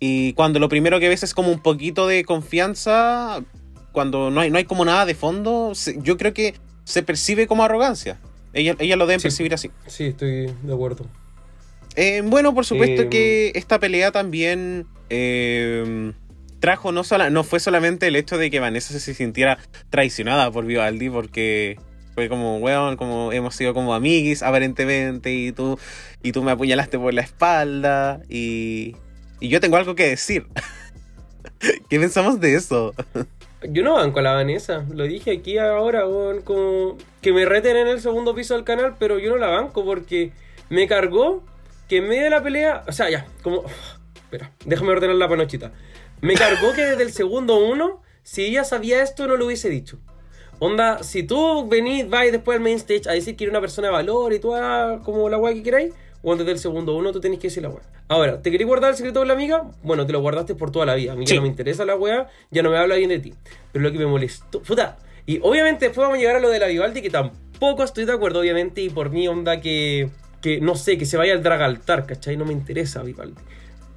Y 0.00 0.32
cuando 0.32 0.58
lo 0.58 0.68
primero 0.68 0.98
que 0.98 1.08
ves 1.08 1.22
es 1.22 1.34
como 1.34 1.50
un 1.52 1.60
poquito 1.60 2.06
de 2.06 2.24
confianza, 2.24 3.44
cuando 3.92 4.30
no 4.30 4.40
hay, 4.40 4.50
no 4.50 4.58
hay 4.58 4.64
como 4.64 4.84
nada 4.84 5.04
de 5.06 5.14
fondo, 5.14 5.72
yo 5.98 6.16
creo 6.16 6.32
que 6.32 6.54
se 6.84 7.02
percibe 7.02 7.46
como 7.46 7.62
arrogancia. 7.64 8.18
Ella, 8.52 8.74
ella 8.78 8.96
lo 8.96 9.06
deben 9.06 9.20
Sí. 9.20 9.24
percibir 9.24 9.54
así. 9.54 9.70
Sí, 9.86 10.06
estoy 10.06 10.52
de 10.62 10.72
acuerdo. 10.74 11.06
Eh, 11.96 12.22
bueno, 12.24 12.54
por 12.54 12.64
supuesto 12.64 13.02
Eh, 13.02 13.08
que 13.10 13.52
esta 13.54 13.78
pelea 13.78 14.10
también 14.10 14.86
eh, 15.10 16.12
trajo, 16.60 16.92
no, 16.92 17.04
sola, 17.04 17.30
no 17.30 17.44
fue 17.44 17.60
solamente 17.60 18.06
el 18.06 18.16
hecho 18.16 18.38
de 18.38 18.50
que 18.50 18.58
Vanessa 18.60 18.98
se 18.98 19.14
sintiera 19.14 19.58
traicionada 19.90 20.50
por 20.50 20.64
Vivaldi, 20.64 21.10
porque 21.10 21.78
fue 22.14 22.28
como, 22.28 22.58
weón, 22.58 22.96
como 22.96 23.32
hemos 23.32 23.54
sido 23.54 23.74
como 23.74 23.92
amiguis 23.94 24.42
aparentemente, 24.42 25.34
y 25.34 25.52
tú, 25.52 25.78
y 26.22 26.32
tú 26.32 26.42
me 26.42 26.52
apuñalaste 26.52 26.98
por 26.98 27.12
la 27.12 27.22
espalda, 27.22 28.20
y, 28.28 28.94
y 29.40 29.48
yo 29.48 29.60
tengo 29.60 29.76
algo 29.76 29.94
que 29.94 30.08
decir. 30.08 30.46
¿Qué 31.88 31.98
pensamos 31.98 32.40
de 32.40 32.54
eso? 32.54 32.94
Yo 33.62 33.82
no 33.82 33.94
banco 33.94 34.20
a 34.20 34.22
la 34.22 34.32
Vanessa, 34.32 34.86
lo 34.90 35.04
dije 35.04 35.32
aquí 35.32 35.58
ahora, 35.58 36.06
weón, 36.06 36.40
como 36.42 36.96
que 37.20 37.32
me 37.32 37.44
reten 37.44 37.76
en 37.76 37.88
el 37.88 38.00
segundo 38.00 38.34
piso 38.34 38.54
del 38.54 38.64
canal, 38.64 38.96
pero 38.98 39.18
yo 39.18 39.30
no 39.30 39.36
la 39.36 39.48
banco 39.48 39.84
porque 39.84 40.32
me 40.70 40.86
cargó 40.86 41.42
que 41.88 41.98
en 41.98 42.08
medio 42.08 42.24
de 42.24 42.30
la 42.30 42.42
pelea, 42.42 42.84
o 42.86 42.92
sea, 42.92 43.10
ya, 43.10 43.26
como... 43.42 43.64
Espera, 44.14 44.52
déjame 44.64 44.92
ordenar 44.92 45.16
la 45.16 45.28
panochita. 45.28 45.72
Me 46.20 46.34
cargó 46.34 46.72
que 46.72 46.82
desde 46.82 47.02
el 47.02 47.12
segundo 47.12 47.58
uno, 47.58 48.00
si 48.22 48.44
ella 48.44 48.64
sabía 48.64 49.02
esto, 49.02 49.26
no 49.26 49.36
lo 49.36 49.46
hubiese 49.46 49.68
dicho. 49.68 49.98
Onda, 50.60 51.02
si 51.02 51.22
tú 51.22 51.66
venís, 51.68 52.08
vais 52.08 52.30
después 52.30 52.56
al 52.56 52.62
main 52.62 52.76
stage 52.76 53.08
a 53.08 53.12
decir 53.12 53.34
que 53.34 53.44
eres 53.44 53.52
una 53.52 53.60
persona 53.60 53.88
de 53.88 53.92
valor 53.92 54.32
y 54.32 54.38
tú 54.38 54.54
ah, 54.54 55.00
como 55.04 55.28
la 55.28 55.38
weá 55.38 55.52
que 55.54 55.62
queráis, 55.62 55.92
o 56.22 56.36
desde 56.36 56.52
el 56.52 56.58
segundo 56.58 56.94
uno 56.96 57.12
tú 57.12 57.20
tenés 57.20 57.38
que 57.38 57.48
decir 57.48 57.62
la 57.62 57.70
weá. 57.70 57.82
Ahora, 58.08 58.42
¿te 58.42 58.50
querés 58.50 58.66
guardar 58.66 58.90
el 58.90 58.96
secreto 58.96 59.20
de 59.20 59.26
la 59.26 59.32
amiga? 59.32 59.70
Bueno, 59.82 60.06
te 60.06 60.12
lo 60.12 60.20
guardaste 60.20 60.54
por 60.54 60.70
toda 60.70 60.84
la 60.86 60.94
vida. 60.94 61.12
A 61.12 61.16
mí 61.16 61.24
ya 61.24 61.30
Sí. 61.30 61.36
no 61.36 61.42
me 61.42 61.48
interesa 61.48 61.84
la 61.84 61.96
weá, 61.96 62.28
ya 62.50 62.62
no 62.62 62.70
me 62.70 62.76
habla 62.76 62.96
bien 62.96 63.08
de 63.08 63.18
ti. 63.20 63.34
Pero 63.72 63.82
lo 63.82 63.92
que 63.92 63.98
me 63.98 64.06
molestó, 64.06 64.60
puta. 64.62 64.98
Y 65.26 65.38
obviamente 65.42 65.86
después 65.86 66.04
vamos 66.04 66.18
a 66.18 66.20
llegar 66.20 66.36
a 66.36 66.40
lo 66.40 66.48
de 66.50 66.58
la 66.58 66.66
Vivaldi, 66.66 67.02
que 67.02 67.10
tampoco 67.10 67.84
estoy 67.84 68.04
de 68.04 68.12
acuerdo, 68.12 68.40
obviamente, 68.40 68.80
y 68.82 68.88
por 68.90 69.10
mí, 69.10 69.28
onda 69.28 69.60
que, 69.60 70.10
que 70.42 70.60
no 70.60 70.74
sé, 70.74 70.98
que 70.98 71.06
se 71.06 71.16
vaya 71.16 71.32
al 71.34 71.42
drag 71.42 71.62
altar, 71.62 72.06
¿cachai? 72.06 72.36
No 72.36 72.44
me 72.44 72.52
interesa 72.52 73.02
Vivaldi. 73.02 73.40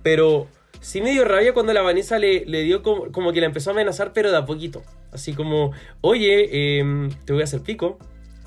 Pero 0.03 0.47
sí 0.81 1.01
me 1.01 1.11
dio 1.11 1.23
rabia 1.25 1.53
cuando 1.53 1.73
la 1.73 1.81
Vanessa 1.81 2.19
le, 2.19 2.45
le 2.45 2.61
dio 2.63 2.83
como, 2.83 3.11
como 3.11 3.31
que 3.33 3.39
la 3.39 3.47
empezó 3.47 3.69
a 3.69 3.73
amenazar, 3.73 4.11
pero 4.13 4.31
de 4.31 4.37
a 4.37 4.45
poquito. 4.45 4.83
Así 5.11 5.33
como, 5.33 5.71
oye, 6.01 6.79
em, 6.79 7.09
te 7.25 7.33
voy 7.33 7.41
a 7.41 7.45
hacer 7.45 7.61
pico. 7.61 7.97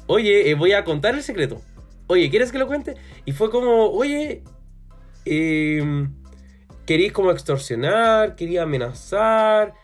Oye, 0.06 0.50
eh, 0.50 0.54
voy 0.54 0.72
a 0.72 0.84
contar 0.84 1.14
el 1.14 1.22
secreto. 1.22 1.60
Oye, 2.08 2.30
¿quieres 2.30 2.52
que 2.52 2.58
lo 2.58 2.66
cuente? 2.66 2.94
Y 3.24 3.32
fue 3.32 3.50
como, 3.50 3.90
oye, 3.90 4.42
queréis 5.24 7.12
como 7.12 7.30
extorsionar, 7.30 8.36
quería 8.36 8.62
amenazar, 8.62 9.74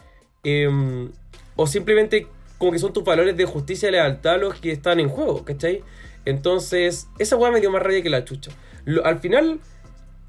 em, 0.45 1.11
o 1.57 1.67
simplemente 1.67 2.27
como 2.59 2.73
que 2.73 2.79
son 2.79 2.93
tus 2.93 3.03
valores 3.03 3.37
de 3.37 3.45
justicia 3.45 3.89
y 3.89 3.93
lealtad 3.93 4.41
los 4.41 4.55
que 4.61 4.71
están 4.71 5.01
en 5.01 5.09
juego, 5.09 5.45
¿cachai? 5.45 5.83
Entonces, 6.25 7.09
esa 7.19 7.37
weá 7.37 7.51
me 7.51 7.61
dio 7.61 7.71
más 7.73 7.83
rabia 7.83 8.03
que 8.03 8.11
la 8.11 8.25
chucha. 8.25 8.53
Al 9.05 9.19
final, 9.19 9.59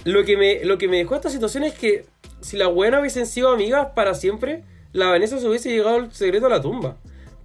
lo 0.03 0.23
que, 0.25 0.35
me, 0.35 0.65
lo 0.65 0.79
que 0.79 0.87
me 0.87 0.97
dejó 0.97 1.15
esta 1.15 1.29
situación 1.29 1.63
es 1.63 1.73
que 1.75 2.05
si 2.41 2.57
las 2.57 2.73
buenas 2.73 3.01
hubiesen 3.01 3.27
sido 3.27 3.51
amigas 3.51 3.89
para 3.95 4.15
siempre, 4.15 4.63
la 4.91 5.07
Vanessa 5.07 5.39
se 5.39 5.47
hubiese 5.47 5.69
llegado 5.69 5.97
el 5.97 6.11
secreto 6.11 6.47
a 6.47 6.49
la 6.49 6.61
tumba. 6.61 6.97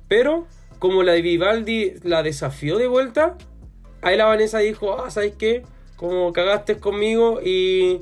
Pero, 0.08 0.46
como 0.78 1.02
la 1.02 1.12
de 1.12 1.22
Vivaldi 1.22 1.94
la 2.02 2.22
desafió 2.22 2.78
de 2.78 2.86
vuelta, 2.86 3.36
ahí 4.02 4.16
la 4.16 4.26
Vanessa 4.26 4.58
dijo, 4.58 5.00
ah, 5.00 5.10
¿sabes 5.10 5.34
qué? 5.38 5.62
Como 5.96 6.32
cagaste 6.32 6.78
conmigo 6.78 7.40
y, 7.44 8.00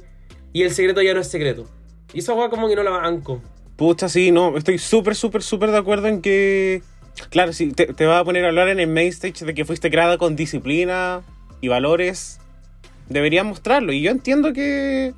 y 0.53 0.63
el 0.63 0.71
secreto 0.71 1.03
ya 1.03 1.15
no 1.15 1.21
es 1.21 1.29
secreto. 1.29 1.67
Y 2.13 2.21
esa 2.21 2.35
weá 2.35 2.49
como 2.49 2.69
que 2.69 2.77
no 2.77 2.83
la 2.83 2.91
banco. 2.91 3.41
Pucha, 3.77 4.09
sí, 4.09 4.31
no, 4.31 4.57
estoy 4.57 4.79
súper, 4.79 5.15
súper, 5.15 5.43
súper 5.43 5.71
de 5.71 5.79
acuerdo 5.79 6.09
en 6.09 6.23
que. 6.23 6.83
Claro, 7.31 7.53
si 7.53 7.73
te, 7.73 7.87
te 7.87 8.07
vas 8.07 8.21
a 8.21 8.25
poner 8.25 8.45
a 8.45 8.49
hablar 8.49 8.69
en 8.69 8.81
el 8.81 8.89
main 8.89 9.09
stage 9.09 9.45
de 9.45 9.55
que 9.55 9.65
fuiste 9.65 9.91
creada 9.91 10.19
con 10.19 10.37
disciplina 10.37 11.23
y 11.61 11.69
valores, 11.69 12.41
deberías 13.09 13.45
mostrarlo. 13.45 13.93
Y 13.93 14.03
yo 14.03 14.11
entiendo 14.11 14.53
que. 14.53 15.15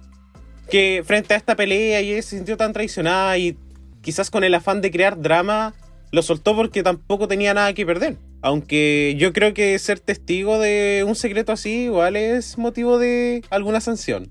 que 0.71 1.03
frente 1.05 1.35
a 1.35 1.37
esta 1.37 1.57
pelea 1.57 2.01
y 2.01 2.15
se 2.23 2.37
sintió 2.37 2.57
tan 2.57 2.73
traicionada 2.73 3.39
y 3.39 3.57
quizás 4.01 4.31
con 4.31 4.43
el 4.43 4.55
afán 4.55 4.81
de 4.81 4.91
crear 4.91 5.21
drama, 5.21 5.75
lo 6.11 6.23
soltó 6.23 6.57
porque 6.57 6.83
tampoco 6.83 7.29
tenía 7.29 7.55
nada 7.55 7.73
que 7.75 7.87
perder. 7.87 8.17
Aunque 8.41 9.15
yo 9.19 9.33
creo 9.33 9.53
que 9.53 9.79
ser 9.79 10.01
testigo 10.01 10.59
de 10.59 11.05
un 11.07 11.15
secreto 11.15 11.53
así 11.53 11.85
igual 11.85 12.17
es 12.17 12.57
motivo 12.57 12.99
de 12.99 13.43
alguna 13.51 13.81
sanción. 13.81 14.31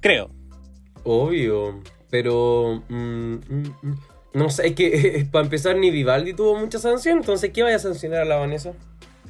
Creo. 0.00 0.30
Obvio, 1.04 1.82
pero... 2.10 2.82
mm, 2.88 3.34
mm, 3.34 3.76
mm. 3.82 3.98
no 4.34 4.50
sé, 4.50 4.68
es 4.68 4.74
que 4.74 5.26
para 5.32 5.44
empezar 5.44 5.76
ni 5.76 5.90
Vivaldi 5.90 6.34
tuvo 6.34 6.58
mucha 6.58 6.78
sanción, 6.78 7.18
entonces 7.18 7.50
¿qué 7.52 7.62
vaya 7.62 7.76
a 7.76 7.80
sancionar 7.80 8.22
a 8.22 8.24
la 8.24 8.36
Vanessa? 8.36 8.72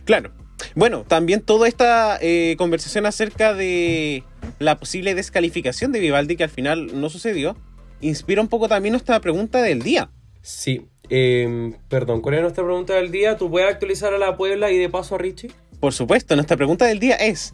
Claro. 0.04 0.32
Bueno, 0.74 1.04
también 1.06 1.40
toda 1.40 1.68
esta 1.68 2.18
eh, 2.20 2.54
conversación 2.56 3.06
acerca 3.06 3.52
de 3.52 4.24
la 4.58 4.78
posible 4.78 5.14
descalificación 5.14 5.92
de 5.92 6.00
Vivaldi, 6.00 6.36
que 6.36 6.44
al 6.44 6.50
final 6.50 7.00
no 7.00 7.10
sucedió, 7.10 7.56
inspira 8.00 8.40
un 8.40 8.48
poco 8.48 8.68
también 8.68 8.92
nuestra 8.92 9.20
pregunta 9.20 9.60
del 9.60 9.82
día. 9.82 10.10
Sí. 10.40 10.88
Eh, 11.14 11.74
perdón, 11.90 12.22
¿cuál 12.22 12.36
es 12.36 12.40
nuestra 12.40 12.64
pregunta 12.64 12.94
del 12.94 13.10
día? 13.10 13.36
¿Tú 13.36 13.50
puedes 13.50 13.68
actualizar 13.68 14.14
a 14.14 14.18
la 14.18 14.34
Puebla 14.38 14.70
y 14.70 14.78
de 14.78 14.88
paso 14.88 15.16
a 15.16 15.18
Richie? 15.18 15.52
Por 15.78 15.92
supuesto, 15.92 16.34
nuestra 16.36 16.56
pregunta 16.56 16.86
del 16.86 17.00
día 17.00 17.16
es, 17.16 17.52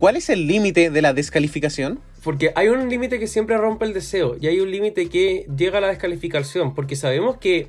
¿cuál 0.00 0.16
es 0.16 0.28
el 0.28 0.48
límite 0.48 0.90
de 0.90 1.02
la 1.02 1.14
descalificación? 1.14 2.00
Porque 2.24 2.50
hay 2.56 2.66
un 2.66 2.88
límite 2.88 3.20
que 3.20 3.28
siempre 3.28 3.56
rompe 3.58 3.84
el 3.84 3.94
deseo 3.94 4.36
y 4.40 4.48
hay 4.48 4.58
un 4.58 4.72
límite 4.72 5.08
que 5.08 5.46
llega 5.56 5.78
a 5.78 5.80
la 5.80 5.86
descalificación 5.86 6.74
porque 6.74 6.96
sabemos 6.96 7.36
que 7.36 7.68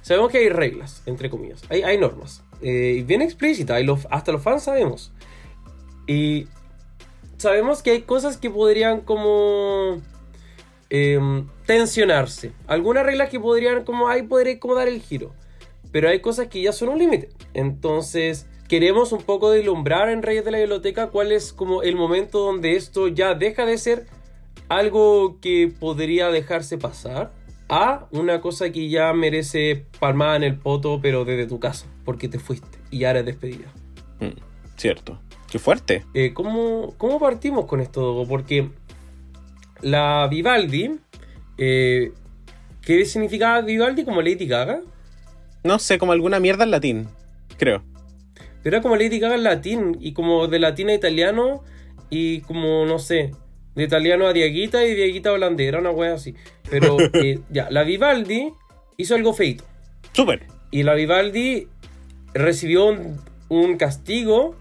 sabemos 0.00 0.32
que 0.32 0.38
hay 0.38 0.48
reglas, 0.48 1.02
entre 1.04 1.28
comillas, 1.28 1.60
hay, 1.68 1.82
hay 1.82 1.98
normas, 1.98 2.42
eh, 2.62 2.96
y 3.00 3.02
bien 3.02 3.20
explícitas, 3.20 3.78
y 3.78 3.84
los, 3.84 4.06
hasta 4.10 4.32
los 4.32 4.42
fans 4.42 4.62
sabemos. 4.62 5.12
Y 6.06 6.48
sabemos 7.36 7.82
que 7.82 7.90
hay 7.90 8.00
cosas 8.02 8.38
que 8.38 8.48
podrían 8.48 9.02
como 9.02 10.00
em, 10.94 11.46
tensionarse, 11.64 12.52
algunas 12.66 13.06
reglas 13.06 13.30
que 13.30 13.40
podrían 13.40 13.82
como, 13.82 14.08
ahí 14.08 14.24
podría 14.24 14.60
como 14.60 14.74
dar 14.74 14.88
el 14.88 15.00
giro, 15.00 15.32
pero 15.90 16.10
hay 16.10 16.20
cosas 16.20 16.48
que 16.48 16.60
ya 16.60 16.70
son 16.70 16.90
un 16.90 16.98
límite. 16.98 17.30
Entonces 17.54 18.46
queremos 18.68 19.10
un 19.12 19.22
poco 19.22 19.50
deslumbrar 19.50 20.10
en 20.10 20.22
Reyes 20.22 20.44
de 20.44 20.50
la 20.50 20.58
Biblioteca 20.58 21.08
cuál 21.08 21.32
es 21.32 21.54
como 21.54 21.82
el 21.82 21.96
momento 21.96 22.40
donde 22.40 22.76
esto 22.76 23.08
ya 23.08 23.32
deja 23.32 23.64
de 23.64 23.78
ser 23.78 24.06
algo 24.68 25.40
que 25.40 25.72
podría 25.80 26.28
dejarse 26.28 26.76
pasar 26.76 27.32
a 27.70 28.06
una 28.10 28.42
cosa 28.42 28.70
que 28.70 28.90
ya 28.90 29.14
merece 29.14 29.86
palmada 29.98 30.36
en 30.36 30.42
el 30.42 30.58
poto, 30.58 31.00
pero 31.00 31.24
desde 31.24 31.46
tu 31.46 31.58
casa, 31.58 31.86
porque 32.04 32.28
te 32.28 32.38
fuiste 32.38 32.78
y 32.90 32.98
ya 32.98 33.12
eres 33.12 33.24
despedida. 33.24 33.72
Mm, 34.20 34.38
cierto. 34.76 35.18
Qué 35.50 35.58
fuerte. 35.58 36.04
Eh, 36.14 36.32
¿cómo, 36.32 36.94
cómo 36.96 37.18
partimos 37.18 37.66
con 37.66 37.80
esto? 37.80 38.24
Porque 38.28 38.70
la 39.82 40.26
Vivaldi, 40.28 40.98
eh, 41.58 42.12
¿qué 42.82 43.04
significaba 43.04 43.60
Vivaldi 43.60 44.04
como 44.04 44.22
Lady 44.22 44.46
Gaga? 44.46 44.80
No 45.64 45.78
sé, 45.78 45.98
como 45.98 46.12
alguna 46.12 46.40
mierda 46.40 46.64
en 46.64 46.70
latín, 46.70 47.08
creo. 47.58 47.82
Era 48.64 48.80
como 48.80 48.96
Lady 48.96 49.18
Gaga 49.18 49.34
en 49.34 49.42
latín, 49.42 49.96
y 50.00 50.12
como 50.12 50.48
de 50.48 50.58
latín 50.58 50.88
a 50.88 50.94
italiano, 50.94 51.62
y 52.10 52.40
como, 52.42 52.86
no 52.86 52.98
sé, 52.98 53.32
de 53.74 53.84
italiano 53.84 54.26
a 54.26 54.32
Diaguita 54.32 54.84
y 54.84 54.94
Diaguita 54.94 55.30
a 55.30 55.32
holandés, 55.32 55.68
era 55.68 55.78
una 55.78 55.90
wea 55.90 56.14
así. 56.14 56.34
Pero 56.70 56.96
eh, 57.14 57.40
ya, 57.50 57.70
la 57.70 57.84
Vivaldi 57.84 58.52
hizo 58.96 59.14
algo 59.14 59.32
feito. 59.34 59.64
Súper. 60.12 60.46
Y 60.70 60.82
la 60.82 60.94
Vivaldi 60.94 61.68
recibió 62.34 62.86
un, 62.86 63.20
un 63.48 63.76
castigo 63.76 64.56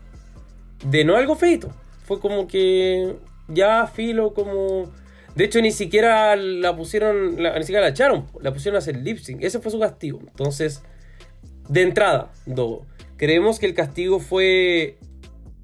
de 0.86 1.06
no 1.06 1.16
algo 1.16 1.36
feito. 1.36 1.72
Fue 2.06 2.20
como 2.20 2.48
que 2.48 3.16
ya 3.48 3.88
filo, 3.88 4.34
como. 4.34 4.92
De 5.36 5.46
hecho, 5.46 5.62
ni 5.62 5.72
siquiera 5.72 6.36
la 6.36 6.76
pusieron, 6.76 7.38
ni 7.38 7.62
siquiera 7.62 7.82
la 7.82 7.90
echaron, 7.90 8.28
la 8.42 8.52
pusieron 8.54 8.76
a 8.76 8.80
hacer 8.80 8.98
lip 8.98 9.18
sync. 9.18 9.42
Ese 9.44 9.60
fue 9.60 9.72
su 9.72 9.80
castigo. 9.80 10.20
Entonces, 10.22 10.84
de 11.70 11.82
entrada, 11.84 12.32
Dogo, 12.46 12.86
¿creemos 13.18 13.60
que 13.60 13.66
el 13.66 13.74
castigo 13.74 14.20
fue 14.20 14.98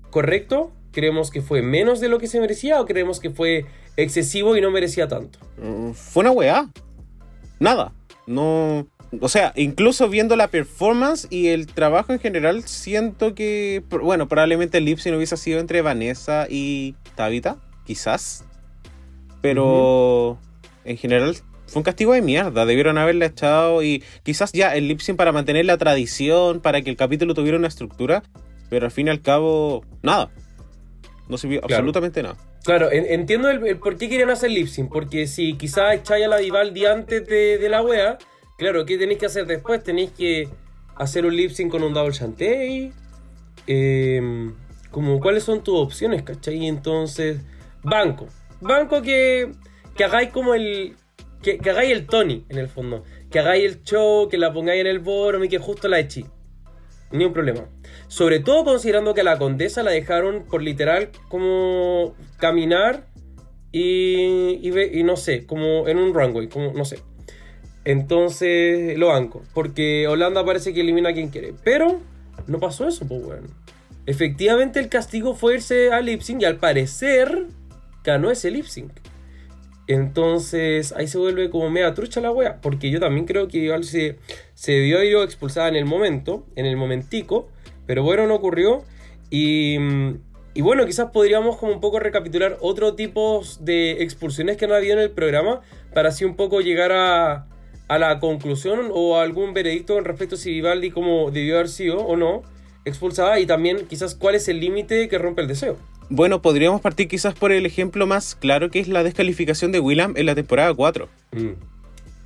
correcto? 0.10 0.72
¿Creemos 0.92 1.30
que 1.30 1.42
fue 1.42 1.62
menos 1.62 2.00
de 2.00 2.08
lo 2.08 2.18
que 2.18 2.28
se 2.28 2.40
merecía 2.40 2.82
o 2.82 2.86
creemos 2.86 3.20
que 3.20 3.30
fue 3.30 3.66
excesivo 3.98 4.56
y 4.56 4.62
no 4.62 4.72
merecía 4.72 5.08
tanto? 5.08 5.40
Mm, 5.62 5.92
Fue 5.92 6.22
una 6.22 6.32
weá. 6.32 6.70
Nada. 7.60 7.94
No. 8.26 8.88
O 9.22 9.30
sea, 9.30 9.54
incluso 9.56 10.10
viendo 10.10 10.36
la 10.36 10.48
performance 10.48 11.28
y 11.30 11.48
el 11.48 11.68
trabajo 11.68 12.14
en 12.14 12.20
general, 12.20 12.64
siento 12.64 13.36
que. 13.36 13.84
Bueno, 13.90 14.28
probablemente 14.28 14.80
el 14.80 14.86
lip 14.86 15.00
sync 15.00 15.16
hubiese 15.16 15.38
sido 15.38 15.60
entre 15.60 15.82
Vanessa 15.82 16.48
y 16.50 16.96
Tabitha, 17.16 17.58
quizás. 17.86 18.46
Pero. 19.50 20.38
En 20.86 20.98
general. 20.98 21.36
Fue 21.68 21.82
un 21.82 21.84
castigo 21.84 22.14
de 22.14 22.22
mierda, 22.22 22.66
debieron 22.66 22.98
haberla 22.98 23.26
echado 23.26 23.84
y 23.84 24.02
quizás 24.24 24.54
ya 24.54 24.74
el 24.74 24.88
lip 24.88 25.02
para 25.18 25.34
mantener 25.34 25.66
la 25.66 25.78
tradición, 25.78 26.62
para 26.62 26.82
que 26.82 26.90
el 26.90 26.96
capítulo 26.96 27.34
tuviera 27.34 27.58
una 27.58 27.68
estructura, 27.68 28.24
pero 28.70 28.86
al 28.86 28.92
fin 28.92 29.08
y 29.08 29.10
al 29.10 29.22
cabo, 29.22 29.84
nada. 30.02 30.30
No 31.28 31.38
sirvió 31.38 31.60
Claro. 31.60 31.76
absolutamente 31.76 32.24
nada. 32.24 32.38
Claro, 32.64 32.90
en- 32.90 33.06
entiendo 33.08 33.50
el, 33.50 33.68
el 33.68 33.78
por 33.80 33.98
qué 33.98 34.08
querían 34.08 34.30
hacer 34.30 34.50
lip 34.52 34.68
sync, 34.68 34.90
porque 34.90 35.28
si 35.28 35.56
quizás 35.56 35.94
echáis 35.96 36.24
a 36.26 36.30
la 36.30 36.38
Vivaldi 36.38 36.86
antes 36.86 37.28
de, 37.28 37.58
de 37.58 37.68
la 37.68 37.82
wea, 37.82 38.18
claro, 38.58 38.86
¿qué 38.86 38.98
tenéis 38.98 39.20
que 39.20 39.26
hacer 39.26 39.46
después? 39.46 39.84
Tenéis 39.84 40.12
que 40.12 40.48
hacer 40.96 41.26
un 41.26 41.36
lip 41.36 41.52
sync 41.52 41.70
con 41.70 41.84
un 41.84 41.94
double 41.94 42.14
chantey, 42.14 42.94
eh, 43.68 44.52
como 44.90 45.20
cuáles 45.20 45.44
son 45.44 45.62
tus 45.64 45.76
opciones, 45.78 46.24
¿cachai? 46.24 46.66
Entonces, 46.66 47.42
banco, 47.84 48.28
banco 48.62 49.02
que, 49.02 49.52
que 49.96 50.04
hagáis 50.04 50.30
como 50.30 50.54
el, 50.54 50.96
que, 51.42 51.58
que 51.58 51.70
hagáis 51.70 51.92
el 51.92 52.08
Tony, 52.08 52.46
en 52.50 52.58
el 52.58 52.68
fondo, 52.68 53.04
que 53.32 53.40
hagáis 53.40 53.66
el 53.66 53.84
show, 53.84 54.30
que 54.30 54.38
la 54.38 54.54
pongáis 54.54 54.82
en 54.82 54.88
el 54.88 55.00
bottom 55.00 55.44
y 55.44 55.50
que 55.50 55.60
justo 55.60 55.88
la 55.88 56.00
echéis. 56.00 56.28
Ni 57.12 57.24
un 57.24 57.34
problema. 57.34 57.70
Sobre 58.08 58.40
todo 58.40 58.66
considerando 58.66 59.14
que 59.14 59.22
a 59.22 59.24
la 59.24 59.38
condesa 59.38 59.82
la 59.84 59.92
dejaron 59.92 60.44
por 60.44 60.62
literal 60.62 61.10
como 61.30 62.16
caminar 62.38 63.08
y, 63.72 64.60
y, 64.62 65.04
no 65.04 65.16
sé, 65.16 65.46
como 65.46 65.88
en 65.88 65.98
un 65.98 66.14
runway, 66.14 66.48
como 66.48 66.74
no 66.74 66.84
sé. 66.84 67.00
Entonces 67.86 68.98
lo 68.98 69.08
banco, 69.08 69.44
porque 69.54 70.08
Holanda 70.08 70.44
parece 70.44 70.74
que 70.74 70.82
elimina 70.82 71.10
a 71.10 71.14
quien 71.14 71.30
quiere. 71.30 71.54
Pero 71.64 72.02
no 72.48 72.60
pasó 72.60 72.88
eso, 72.88 73.08
pues 73.08 73.24
bueno. 73.24 73.48
Efectivamente 74.06 74.80
el 74.80 74.90
castigo 74.90 75.36
fue 75.36 75.56
irse 75.56 75.92
a 75.92 76.02
lip 76.02 76.22
sync 76.22 76.42
y 76.42 76.46
al 76.46 76.58
parecer 76.58 77.46
ganó 78.04 78.32
ese 78.32 78.52
lip 78.52 78.66
sync. 78.66 78.92
Entonces 79.88 80.92
ahí 80.92 81.08
se 81.08 81.18
vuelve 81.18 81.50
como 81.50 81.70
mega 81.70 81.94
trucha 81.94 82.20
la 82.20 82.32
wea. 82.32 82.60
Porque 82.62 82.90
yo 82.92 83.00
también 83.00 83.26
creo 83.26 83.48
que 83.48 83.60
igual 83.60 83.86
se, 83.86 84.18
se 84.54 84.74
debió 84.74 85.24
expulsada 85.24 85.70
en 85.70 85.76
el 85.76 85.86
momento, 85.86 86.46
en 86.56 86.66
el 86.66 86.76
momentico. 86.76 87.48
Pero 87.86 88.04
bueno, 88.04 88.28
no 88.28 88.36
ocurrió. 88.36 88.84
Y, 89.30 89.78
y 90.54 90.62
bueno, 90.62 90.86
quizás 90.86 91.12
podríamos 91.12 91.58
como 91.58 91.72
un 91.72 91.80
poco 91.80 92.00
recapitular 92.00 92.58
otro 92.62 92.96
tipo 92.96 93.42
de 93.62 94.04
expulsiones 94.04 94.58
que 94.58 94.66
han 94.66 94.74
habido 94.74 94.94
en 94.94 95.00
el 95.00 95.12
programa. 95.12 95.62
Para 95.94 96.10
así 96.10 96.26
un 96.26 96.36
poco 96.36 96.60
llegar 96.60 96.92
a, 96.92 97.48
a 97.88 97.98
la 97.98 98.20
conclusión 98.20 98.90
o 98.92 99.18
algún 99.18 99.54
veredicto 99.54 99.98
en 99.98 100.04
respecto 100.04 100.36
a 100.36 100.38
si 100.38 100.52
Vivaldi 100.52 100.92
como 100.92 101.32
debió 101.32 101.56
haber 101.56 101.70
sido 101.70 102.00
o 102.00 102.18
no 102.18 102.44
expulsada. 102.84 103.40
Y 103.40 103.46
también 103.46 103.88
quizás 103.88 104.16
cuál 104.16 104.36
es 104.36 104.50
el 104.50 104.60
límite 104.60 105.08
que 105.08 105.18
rompe 105.18 105.42
el 105.42 105.48
deseo. 105.48 105.78
Bueno, 106.10 106.42
podríamos 106.42 106.82
partir 106.82 107.08
quizás 107.08 107.34
por 107.36 107.52
el 107.52 107.66
ejemplo 107.66 108.08
más 108.08 108.36
claro 108.36 108.70
que 108.72 108.80
es 108.80 108.88
la 108.88 109.04
descalificación 109.04 109.72
de 109.72 109.80
Willam 109.80 110.14
en 110.16 110.26
la 110.26 110.36
temporada 110.36 110.74
4. 110.74 111.10
Mm, 111.32 111.50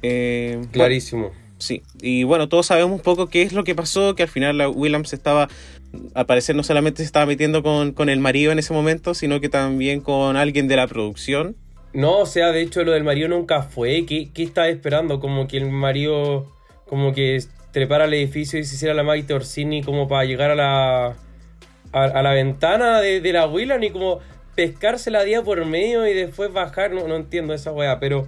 Eh, 0.03 0.63
bueno, 0.71 0.71
clarísimo. 0.71 1.31
sí, 1.57 1.83
y 2.01 2.23
bueno, 2.23 2.49
todos 2.49 2.67
sabemos 2.67 2.91
un 2.91 3.01
poco 3.01 3.27
qué 3.29 3.43
es 3.43 3.53
lo 3.53 3.63
que 3.63 3.75
pasó, 3.75 4.15
que 4.15 4.23
al 4.23 4.29
final 4.29 4.57
la 4.57 4.69
Willam 4.69 5.05
se 5.05 5.15
estaba, 5.15 5.47
al 6.15 6.25
parecer 6.25 6.55
no 6.55 6.63
solamente 6.63 6.99
se 7.03 7.05
estaba 7.05 7.25
metiendo 7.27 7.61
con, 7.63 7.93
con 7.93 8.09
el 8.09 8.19
marido 8.19 8.51
en 8.51 8.59
ese 8.59 8.73
momento, 8.73 9.13
sino 9.13 9.39
que 9.41 9.49
también 9.49 10.01
con 10.01 10.37
alguien 10.37 10.67
de 10.67 10.75
la 10.75 10.87
producción. 10.87 11.55
No, 11.93 12.19
o 12.19 12.25
sea, 12.25 12.51
de 12.51 12.61
hecho 12.61 12.83
lo 12.83 12.91
del 12.93 13.03
marido 13.03 13.27
nunca 13.27 13.63
fue. 13.63 14.05
¿Qué, 14.05 14.29
qué 14.33 14.43
estaba 14.43 14.69
esperando? 14.69 15.19
Como 15.19 15.47
que 15.47 15.57
el 15.57 15.69
marido 15.71 16.47
como 16.87 17.13
que 17.13 17.43
trepara 17.71 18.05
al 18.05 18.13
edificio 18.13 18.59
y 18.59 18.63
se 18.63 18.75
hiciera 18.75 18.93
la 18.93 19.03
Maite 19.03 19.33
Orsini 19.33 19.83
como 19.83 20.07
para 20.07 20.25
llegar 20.25 20.51
a 20.51 20.55
la 20.55 21.17
a, 21.91 22.03
a 22.03 22.21
la 22.21 22.31
ventana 22.31 23.01
de, 23.01 23.21
de 23.21 23.33
la 23.33 23.43
abuela 23.43 23.77
ni 23.77 23.89
como 23.89 24.19
pescarse 24.55 25.11
la 25.11 25.23
día 25.23 25.43
por 25.43 25.63
medio 25.65 26.07
y 26.07 26.13
después 26.13 26.51
bajar. 26.51 26.91
No, 26.91 27.07
no 27.07 27.15
entiendo 27.15 27.53
esa 27.53 27.71
weá, 27.71 27.99
pero 27.99 28.27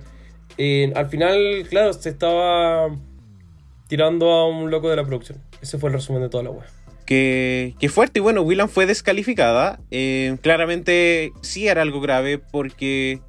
eh, 0.57 0.91
al 0.95 1.09
final, 1.09 1.65
claro, 1.69 1.93
se 1.93 2.09
estaba 2.09 2.89
tirando 3.87 4.31
a 4.31 4.47
un 4.47 4.71
loco 4.71 4.89
de 4.89 4.95
la 4.95 5.03
producción. 5.03 5.39
Ese 5.61 5.77
fue 5.77 5.89
el 5.89 5.95
resumen 5.95 6.21
de 6.21 6.29
toda 6.29 6.43
la 6.43 6.49
weá. 6.51 6.65
Que, 7.05 7.75
que 7.79 7.89
fuerte, 7.89 8.19
y 8.19 8.21
bueno, 8.21 8.41
Willam 8.43 8.69
fue 8.69 8.85
descalificada. 8.85 9.79
Eh, 9.91 10.37
claramente 10.41 11.33
sí 11.41 11.67
era 11.67 11.81
algo 11.81 11.99
grave 11.99 12.37
porque 12.37 13.19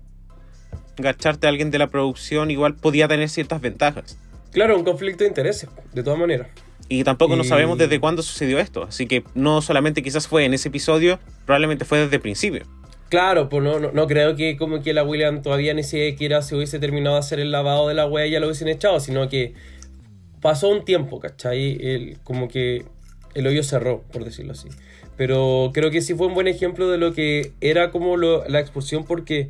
gacharte 0.97 1.49
a 1.49 1.51
alguien 1.51 1.73
de 1.73 1.79
la 1.79 1.89
producción 1.89 2.53
igual 2.53 2.77
podía 2.77 3.09
tener 3.09 3.29
ciertas 3.29 3.61
ventajas. 3.61 4.17
Claro, 4.53 4.77
un 4.77 4.85
conflicto 4.85 5.25
de 5.25 5.29
intereses, 5.29 5.69
de 5.93 6.03
todas 6.05 6.19
maneras. 6.19 6.47
Y 6.89 7.03
tampoco 7.05 7.35
no 7.37 7.45
Y- 7.45 7.47
sabemos 7.49 7.79
desde 7.79 7.99
cuándo 8.01 8.23
sucedió 8.23 8.59
esto. 8.59 8.83
Así 8.85 9.07
que 9.07 9.25
no 9.35 9.63
solamente 9.63 10.03
quizás 10.03 10.29
fue 10.29 10.45
en 10.45 10.55
ese 10.55 10.69
episodio, 10.69 11.19
probablemente 11.47 11.85
fue 11.85 11.99
desde 11.99 12.17
el 12.17 12.23
principio. 12.23 12.65
Claro, 13.09 13.49
pues 13.49 13.63
no, 13.63 13.79
no, 13.79 13.93
no 13.93 14.07
creo 14.07 14.35
que 14.37 14.57
como 14.57 14.83
que 14.83 14.93
la 14.93 15.05
William 15.05 15.41
todavía 15.43 15.73
ni 15.73 15.83
siquiera 15.85 16.43
se 16.43 16.57
hubiese 16.57 16.79
terminado 16.79 17.15
de 17.17 17.21
hacer 17.21 17.39
el 17.41 17.53
lavado 17.53 17.89
de 17.89 17.95
la 17.95 18.07
wea 18.07 18.27
y 18.27 18.31
ya 18.33 18.41
lo 18.41 18.47
hubiesen 18.47 18.69
echado, 18.69 18.99
sino 19.01 19.29
que 19.29 19.55
pasó 20.41 20.69
un 20.69 20.85
tiempo, 20.85 21.21
¿cachai? 21.21 21.79
El, 21.81 22.19
como 22.25 22.49
que 22.49 22.85
el 23.35 23.47
hoyo 23.47 23.63
cerró, 23.63 24.03
por 24.13 24.25
decirlo 24.25 24.53
así. 24.53 24.69
Pero 25.17 25.71
creo 25.73 25.91
que 25.91 26.01
sí 26.01 26.15
fue 26.15 26.27
un 26.27 26.35
buen 26.35 26.49
ejemplo 26.49 26.91
de 26.91 26.99
lo 26.99 27.13
que 27.13 27.53
era 27.61 27.91
como 27.91 28.17
lo- 28.17 28.47
la 28.49 28.59
expulsión 28.61 29.05
porque 29.05 29.49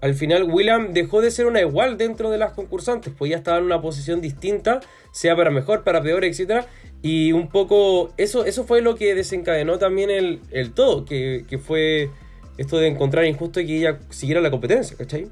al 0.00 0.14
final 0.14 0.44
William 0.44 0.92
dejó 0.92 1.20
de 1.20 1.30
ser 1.30 1.46
una 1.46 1.60
igual 1.60 1.98
dentro 1.98 2.30
de 2.30 2.38
las 2.38 2.52
concursantes, 2.52 3.12
pues 3.16 3.30
ya 3.30 3.36
estaba 3.36 3.58
en 3.58 3.64
una 3.64 3.80
posición 3.80 4.20
distinta, 4.20 4.80
sea 5.12 5.34
para 5.36 5.50
mejor, 5.50 5.84
para 5.84 6.02
peor, 6.02 6.24
etc. 6.24 6.64
Y 7.02 7.32
un 7.32 7.48
poco 7.48 8.12
eso, 8.16 8.44
eso 8.44 8.64
fue 8.64 8.80
lo 8.80 8.94
que 8.94 9.14
desencadenó 9.14 9.78
también 9.78 10.10
el, 10.10 10.40
el 10.50 10.72
todo, 10.72 11.04
que, 11.04 11.44
que 11.48 11.58
fue 11.58 12.10
esto 12.58 12.78
de 12.78 12.88
encontrar 12.88 13.24
injusto 13.24 13.60
que 13.60 13.78
ella 13.78 13.98
siguiera 14.10 14.40
la 14.40 14.50
competencia, 14.50 14.96
¿cachai? 14.96 15.28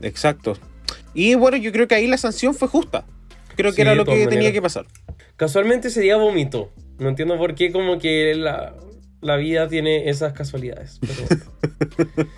Exacto. 0.00 0.56
Y 1.14 1.34
bueno, 1.36 1.56
yo 1.56 1.72
creo 1.72 1.88
que 1.88 1.94
ahí 1.94 2.06
la 2.06 2.18
sanción 2.18 2.54
fue 2.54 2.68
justa. 2.68 3.06
Creo 3.56 3.70
que 3.70 3.76
Sí, 3.76 3.82
era 3.82 3.94
lo 3.94 4.04
que 4.04 4.26
tenía 4.26 4.52
que 4.52 4.60
pasar. 4.60 4.86
Casualmente 5.36 5.88
ese 5.88 6.00
día 6.00 6.16
vomitó. 6.16 6.72
No 6.98 7.08
entiendo 7.08 7.38
por 7.38 7.54
qué, 7.54 7.70
como 7.72 7.98
que 7.98 8.34
la, 8.34 8.74
la 9.20 9.36
vida 9.36 9.68
tiene 9.68 10.08
esas 10.08 10.32
casualidades. 10.32 10.98
pero 11.00 11.14
bueno. 12.16 12.30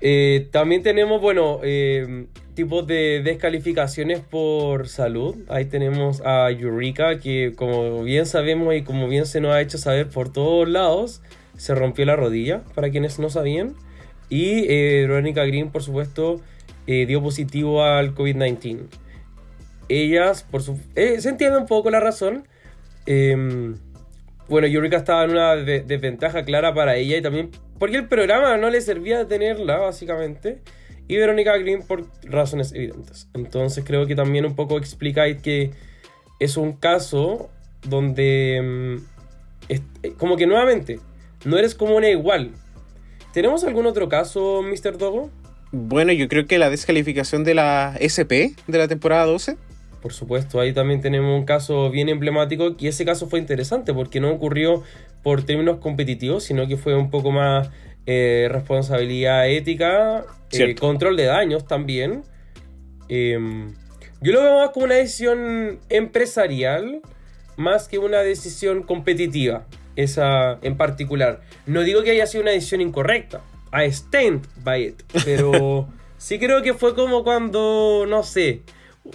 Eh, 0.00 0.48
también 0.50 0.82
tenemos, 0.82 1.20
bueno, 1.20 1.60
eh, 1.62 2.26
tipos 2.54 2.86
de 2.86 3.20
descalificaciones 3.22 4.20
por 4.20 4.88
salud. 4.88 5.36
Ahí 5.48 5.66
tenemos 5.66 6.22
a 6.24 6.50
Eureka, 6.50 7.18
que 7.18 7.52
como 7.54 8.02
bien 8.02 8.26
sabemos 8.26 8.74
y 8.74 8.82
como 8.82 9.08
bien 9.08 9.26
se 9.26 9.40
nos 9.40 9.52
ha 9.52 9.60
hecho 9.60 9.78
saber 9.78 10.08
por 10.08 10.32
todos 10.32 10.68
lados, 10.68 11.22
se 11.56 11.74
rompió 11.74 12.04
la 12.06 12.16
rodilla, 12.16 12.62
para 12.74 12.90
quienes 12.90 13.18
no 13.18 13.28
sabían. 13.30 13.74
Y 14.28 14.64
eh, 14.68 15.06
Veronica 15.08 15.44
Green, 15.44 15.70
por 15.70 15.82
supuesto, 15.82 16.40
eh, 16.86 17.04
dio 17.06 17.22
positivo 17.22 17.82
al 17.84 18.14
COVID-19 18.14 18.86
ellas, 19.92 20.44
por 20.48 20.62
su... 20.62 20.78
se 20.94 21.28
entiende 21.28 21.58
un 21.58 21.66
poco 21.66 21.90
la 21.90 21.98
razón. 21.98 22.46
Eh, 23.06 23.74
bueno, 24.48 24.66
Eureka 24.68 24.96
estaba 24.98 25.24
en 25.24 25.30
una 25.30 25.56
de- 25.56 25.80
desventaja 25.80 26.44
clara 26.44 26.72
para 26.74 26.94
ella 26.96 27.16
y 27.16 27.22
también 27.22 27.50
porque 27.80 27.96
el 27.96 28.08
programa 28.08 28.58
no 28.58 28.68
le 28.68 28.80
servía 28.82 29.26
tenerla, 29.26 29.78
básicamente. 29.78 30.58
Y 31.08 31.16
Verónica 31.16 31.56
Green 31.56 31.82
por 31.82 32.04
razones 32.22 32.72
evidentes. 32.72 33.26
Entonces 33.34 33.82
creo 33.84 34.06
que 34.06 34.14
también 34.14 34.44
un 34.44 34.54
poco 34.54 34.76
explica 34.76 35.22
ahí 35.22 35.38
que 35.38 35.72
es 36.38 36.56
un 36.56 36.74
caso 36.74 37.50
donde... 37.82 39.00
mm, 39.68 39.72
eh, 40.02 40.12
como 40.18 40.36
que 40.36 40.46
nuevamente, 40.46 41.00
no 41.46 41.56
eres 41.56 41.74
como 41.74 41.96
una 41.96 42.10
igual. 42.10 42.50
¿Tenemos 43.32 43.64
algún 43.64 43.86
otro 43.86 44.10
caso, 44.10 44.62
Mr. 44.62 44.98
Dogo? 44.98 45.30
Bueno, 45.72 46.12
yo 46.12 46.28
creo 46.28 46.46
que 46.46 46.58
la 46.58 46.68
descalificación 46.68 47.44
de 47.44 47.54
la 47.54 47.96
SP 47.96 48.52
de 48.66 48.78
la 48.78 48.88
temporada 48.88 49.24
12. 49.24 49.56
Por 50.00 50.12
supuesto, 50.12 50.60
ahí 50.60 50.72
también 50.72 51.00
tenemos 51.00 51.38
un 51.38 51.44
caso 51.44 51.90
bien 51.90 52.08
emblemático 52.08 52.74
y 52.78 52.88
ese 52.88 53.04
caso 53.04 53.26
fue 53.28 53.38
interesante 53.38 53.92
porque 53.92 54.20
no 54.20 54.30
ocurrió 54.30 54.82
por 55.22 55.42
términos 55.44 55.78
competitivos, 55.78 56.44
sino 56.44 56.66
que 56.66 56.76
fue 56.76 56.94
un 56.94 57.10
poco 57.10 57.30
más 57.30 57.70
eh, 58.06 58.48
responsabilidad 58.50 59.48
ética, 59.48 60.24
eh, 60.52 60.74
control 60.74 61.16
de 61.16 61.24
daños 61.24 61.66
también. 61.66 62.22
Em, 63.08 63.74
yo 64.22 64.32
lo 64.32 64.42
veo 64.42 64.58
más 64.58 64.70
como 64.70 64.86
una 64.86 64.94
decisión 64.94 65.80
empresarial 65.90 67.02
más 67.56 67.88
que 67.88 67.98
una 67.98 68.20
decisión 68.20 68.82
competitiva, 68.82 69.66
esa 69.96 70.58
en 70.62 70.76
particular. 70.76 71.42
No 71.66 71.82
digo 71.82 72.02
que 72.02 72.10
haya 72.12 72.26
sido 72.26 72.42
una 72.42 72.52
decisión 72.52 72.80
incorrecta, 72.80 73.42
I 73.72 73.84
stand 73.86 74.46
by 74.64 74.82
it, 74.82 75.02
pero 75.24 75.88
sí 76.16 76.38
creo 76.38 76.62
que 76.62 76.72
fue 76.72 76.94
como 76.94 77.22
cuando, 77.22 78.06
no 78.08 78.22
sé, 78.22 78.62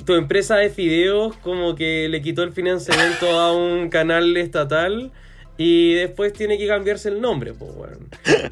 tu 0.06 0.14
empresa 0.16 0.58
de 0.58 0.70
fideos 0.70 1.36
como 1.38 1.76
que 1.76 2.08
le 2.10 2.22
quitó 2.22 2.44
el 2.44 2.52
financiamiento 2.52 3.30
a 3.40 3.56
un 3.56 3.90
canal 3.90 4.36
estatal 4.38 5.12
y 5.58 5.94
después 5.94 6.34
tiene 6.34 6.58
que 6.58 6.68
cambiarse 6.68 7.10
el 7.10 7.22
nombre, 7.22 7.54
pues 7.54 7.74
bueno. 7.76 7.98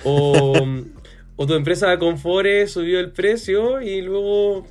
O, 0.04 0.54
o 1.36 1.48
tu 1.48 1.54
empresa 1.54 1.90
de 1.90 1.98
confores 1.98 2.72
subió 2.72 3.00
el 3.00 3.12
precio 3.12 3.82
y 3.82 4.02
luego 4.02 4.66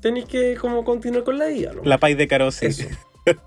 tenéis 0.00 0.26
que 0.26 0.56
como 0.56 0.84
continuar 0.84 1.24
con 1.24 1.38
la 1.38 1.46
vida, 1.46 1.72
¿no? 1.74 1.82
La 1.84 1.98
país 1.98 2.16
de. 2.16 2.28
Eso. 2.62 2.88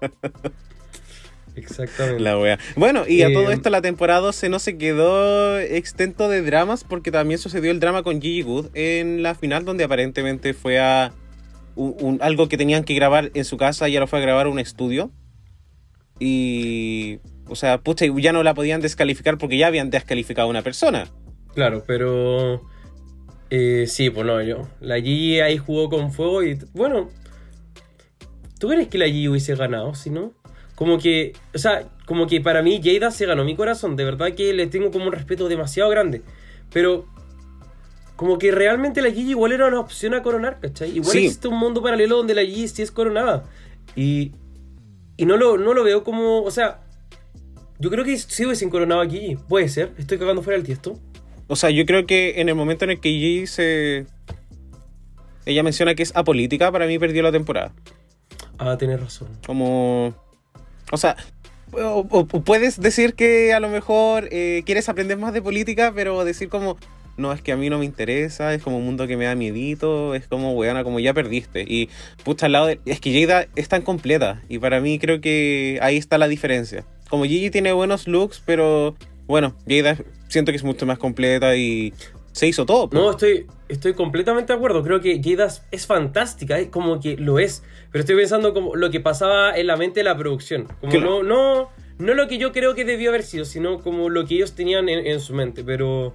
Exactamente. 1.55 2.21
La 2.21 2.37
wea. 2.37 2.59
Bueno, 2.75 3.03
y 3.07 3.23
a 3.23 3.27
Eh, 3.27 3.33
todo 3.33 3.51
esto 3.51 3.69
la 3.69 3.81
temporada 3.81 4.21
12 4.21 4.47
no 4.47 4.59
se 4.59 4.77
quedó 4.77 5.59
extento 5.59 6.29
de 6.29 6.41
dramas 6.41 6.85
porque 6.85 7.11
también 7.11 7.39
sucedió 7.39 7.71
el 7.71 7.79
drama 7.81 8.03
con 8.03 8.21
Gigi 8.21 8.41
Good 8.41 8.67
en 8.73 9.21
la 9.21 9.35
final 9.35 9.65
donde 9.65 9.83
aparentemente 9.83 10.53
fue 10.53 10.79
a 10.79 11.11
un, 11.75 12.19
algo 12.21 12.47
que 12.47 12.57
tenían 12.57 12.83
que 12.83 12.93
grabar 12.93 13.31
en 13.33 13.45
su 13.45 13.57
casa 13.57 13.87
ya 13.87 13.99
lo 13.99 14.07
fue 14.07 14.19
a 14.19 14.21
grabar 14.21 14.47
un 14.47 14.59
estudio. 14.59 15.11
Y... 16.19 17.19
O 17.47 17.55
sea, 17.55 17.79
pucha, 17.79 18.05
ya 18.05 18.31
no 18.31 18.43
la 18.43 18.53
podían 18.53 18.79
descalificar 18.79 19.37
porque 19.37 19.57
ya 19.57 19.67
habían 19.67 19.89
descalificado 19.89 20.47
a 20.47 20.49
una 20.49 20.61
persona. 20.61 21.09
Claro, 21.53 21.83
pero. 21.85 22.61
eh, 23.49 23.85
sí, 23.87 24.09
pues 24.09 24.25
no, 24.25 24.41
yo. 24.41 24.69
La 24.79 24.95
Gigi 24.95 25.41
ahí 25.41 25.57
jugó 25.57 25.89
con 25.89 26.13
fuego 26.13 26.43
y. 26.43 26.57
Bueno. 26.73 27.09
¿Tú 28.57 28.69
crees 28.69 28.87
que 28.87 28.97
la 28.97 29.07
Gigi 29.07 29.27
hubiese 29.27 29.55
ganado, 29.55 29.93
si 29.95 30.09
no? 30.09 30.31
Como 30.75 30.97
que. 30.97 31.33
O 31.53 31.57
sea, 31.57 31.89
como 32.05 32.25
que 32.25 32.39
para 32.39 32.61
mí 32.61 32.79
Jada 32.81 33.11
se 33.11 33.25
ganó 33.25 33.43
mi 33.43 33.57
corazón. 33.57 33.97
De 33.97 34.05
verdad 34.05 34.33
que 34.33 34.53
le 34.53 34.67
tengo 34.67 34.91
como 34.91 35.07
un 35.07 35.11
respeto 35.11 35.49
demasiado 35.49 35.89
grande. 35.89 36.21
Pero. 36.71 37.05
Como 38.21 38.37
que 38.37 38.51
realmente 38.51 39.01
la 39.01 39.09
Gigi 39.09 39.31
igual 39.31 39.51
era 39.51 39.65
una 39.65 39.79
opción 39.79 40.13
a 40.13 40.21
coronar, 40.21 40.59
¿cachai? 40.59 40.91
Igual 40.95 41.11
Sí. 41.11 41.25
existe 41.25 41.47
un 41.47 41.57
mundo 41.57 41.81
paralelo 41.81 42.17
donde 42.17 42.35
la 42.35 42.43
Gigi 42.43 42.67
sí 42.67 42.83
es 42.83 42.91
coronada. 42.91 43.45
Y. 43.95 44.31
Y 45.17 45.25
no 45.25 45.37
lo, 45.37 45.57
no 45.57 45.73
lo 45.73 45.83
veo 45.83 46.03
como. 46.03 46.43
O 46.43 46.51
sea. 46.51 46.81
Yo 47.79 47.89
creo 47.89 48.05
que 48.05 48.15
sí 48.19 48.45
hubiesen 48.45 48.69
coronado 48.69 49.01
a 49.01 49.07
Gigi. 49.09 49.37
Puede 49.49 49.69
ser. 49.69 49.93
Estoy 49.97 50.19
cagando 50.19 50.43
fuera 50.43 50.55
del 50.57 50.63
tiesto. 50.67 50.99
O 51.47 51.55
sea, 51.55 51.71
yo 51.71 51.83
creo 51.87 52.05
que 52.05 52.39
en 52.39 52.47
el 52.47 52.53
momento 52.53 52.85
en 52.85 52.91
el 52.91 52.99
que 52.99 53.09
Gigi 53.09 53.47
se... 53.47 54.05
Ella 55.47 55.63
menciona 55.63 55.95
que 55.95 56.03
es 56.03 56.15
apolítica, 56.15 56.71
para 56.71 56.85
mí 56.85 56.99
perdió 56.99 57.23
la 57.23 57.31
temporada. 57.31 57.73
Ah, 58.59 58.77
tienes 58.77 59.01
razón. 59.01 59.29
Como. 59.47 60.13
O 60.91 60.97
sea, 60.97 61.15
o- 61.71 62.05
o- 62.07 62.19
o 62.19 62.41
puedes 62.43 62.79
decir 62.79 63.15
que 63.15 63.51
a 63.51 63.59
lo 63.59 63.67
mejor 63.69 64.29
eh, 64.31 64.61
quieres 64.63 64.87
aprender 64.89 65.17
más 65.17 65.33
de 65.33 65.41
política, 65.41 65.91
pero 65.95 66.23
decir 66.23 66.49
como. 66.49 66.77
No, 67.17 67.33
es 67.33 67.41
que 67.41 67.51
a 67.51 67.57
mí 67.57 67.69
no 67.69 67.77
me 67.77 67.85
interesa, 67.85 68.53
es 68.53 68.63
como 68.63 68.77
un 68.77 68.85
mundo 68.85 69.05
que 69.07 69.17
me 69.17 69.25
da 69.25 69.35
miedito, 69.35 70.15
es 70.15 70.27
como, 70.27 70.53
weona, 70.53 70.83
como 70.83 70.99
ya 70.99 71.13
perdiste. 71.13 71.63
Y, 71.67 71.89
pucha, 72.23 72.45
al 72.47 72.53
lado 72.53 72.67
de. 72.67 72.79
Es 72.85 72.99
que 72.99 73.19
Jada 73.25 73.47
es 73.55 73.67
tan 73.69 73.81
completa, 73.81 74.41
y 74.49 74.59
para 74.59 74.79
mí 74.79 74.97
creo 74.97 75.21
que 75.21 75.77
ahí 75.81 75.97
está 75.97 76.17
la 76.17 76.27
diferencia. 76.27 76.85
Como 77.09 77.25
Gigi 77.25 77.49
tiene 77.51 77.73
buenos 77.73 78.07
looks, 78.07 78.41
pero, 78.45 78.95
bueno, 79.27 79.55
Jada 79.67 79.97
siento 80.29 80.51
que 80.51 80.55
es 80.55 80.63
mucho 80.63 80.85
más 80.85 80.97
completa 80.97 81.55
y 81.57 81.93
se 82.31 82.47
hizo 82.47 82.65
todo. 82.65 82.89
po. 82.89 82.97
No, 82.97 83.11
estoy, 83.11 83.45
estoy 83.67 83.93
completamente 83.93 84.53
de 84.53 84.57
acuerdo. 84.57 84.81
Creo 84.83 85.01
que 85.01 85.21
Jada 85.21 85.51
es- 85.71 85.85
fantástica, 85.85 86.57
es 86.59 86.69
como 86.69 87.01
que 87.01 87.17
lo 87.17 87.37
es. 87.39 87.61
Pero 87.91 87.99
estoy 88.01 88.15
pensando 88.15 88.53
como 88.53 88.75
lo 88.77 88.89
que 88.89 89.01
pasaba 89.01 89.55
en 89.57 89.67
la 89.67 89.75
mente 89.75 89.99
de 89.99 90.05
la 90.05 90.15
producción. 90.17 90.69
Como 90.79 90.93
no, 91.01 91.23
no, 91.23 91.69
no 91.99 92.13
lo 92.13 92.29
que 92.29 92.37
yo 92.37 92.53
creo 92.53 92.73
que 92.73 92.85
debió 92.85 93.09
haber 93.09 93.23
sido, 93.23 93.43
sino 93.43 93.81
como 93.81 94.07
lo 94.09 94.25
que 94.25 94.35
ellos 94.35 94.53
tenían 94.55 94.87
en, 94.87 95.05
en 95.05 95.19
su 95.19 95.33
mente. 95.33 95.65
Pero 95.65 96.13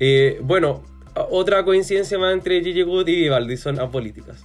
eh, 0.00 0.38
bueno, 0.42 0.82
otra 1.30 1.64
coincidencia 1.64 2.18
más 2.18 2.34
entre 2.34 2.62
Gigi 2.62 2.82
Good 2.82 3.08
y 3.08 3.16
Vivaldi 3.16 3.56
son 3.56 3.80
apolíticas. 3.80 4.44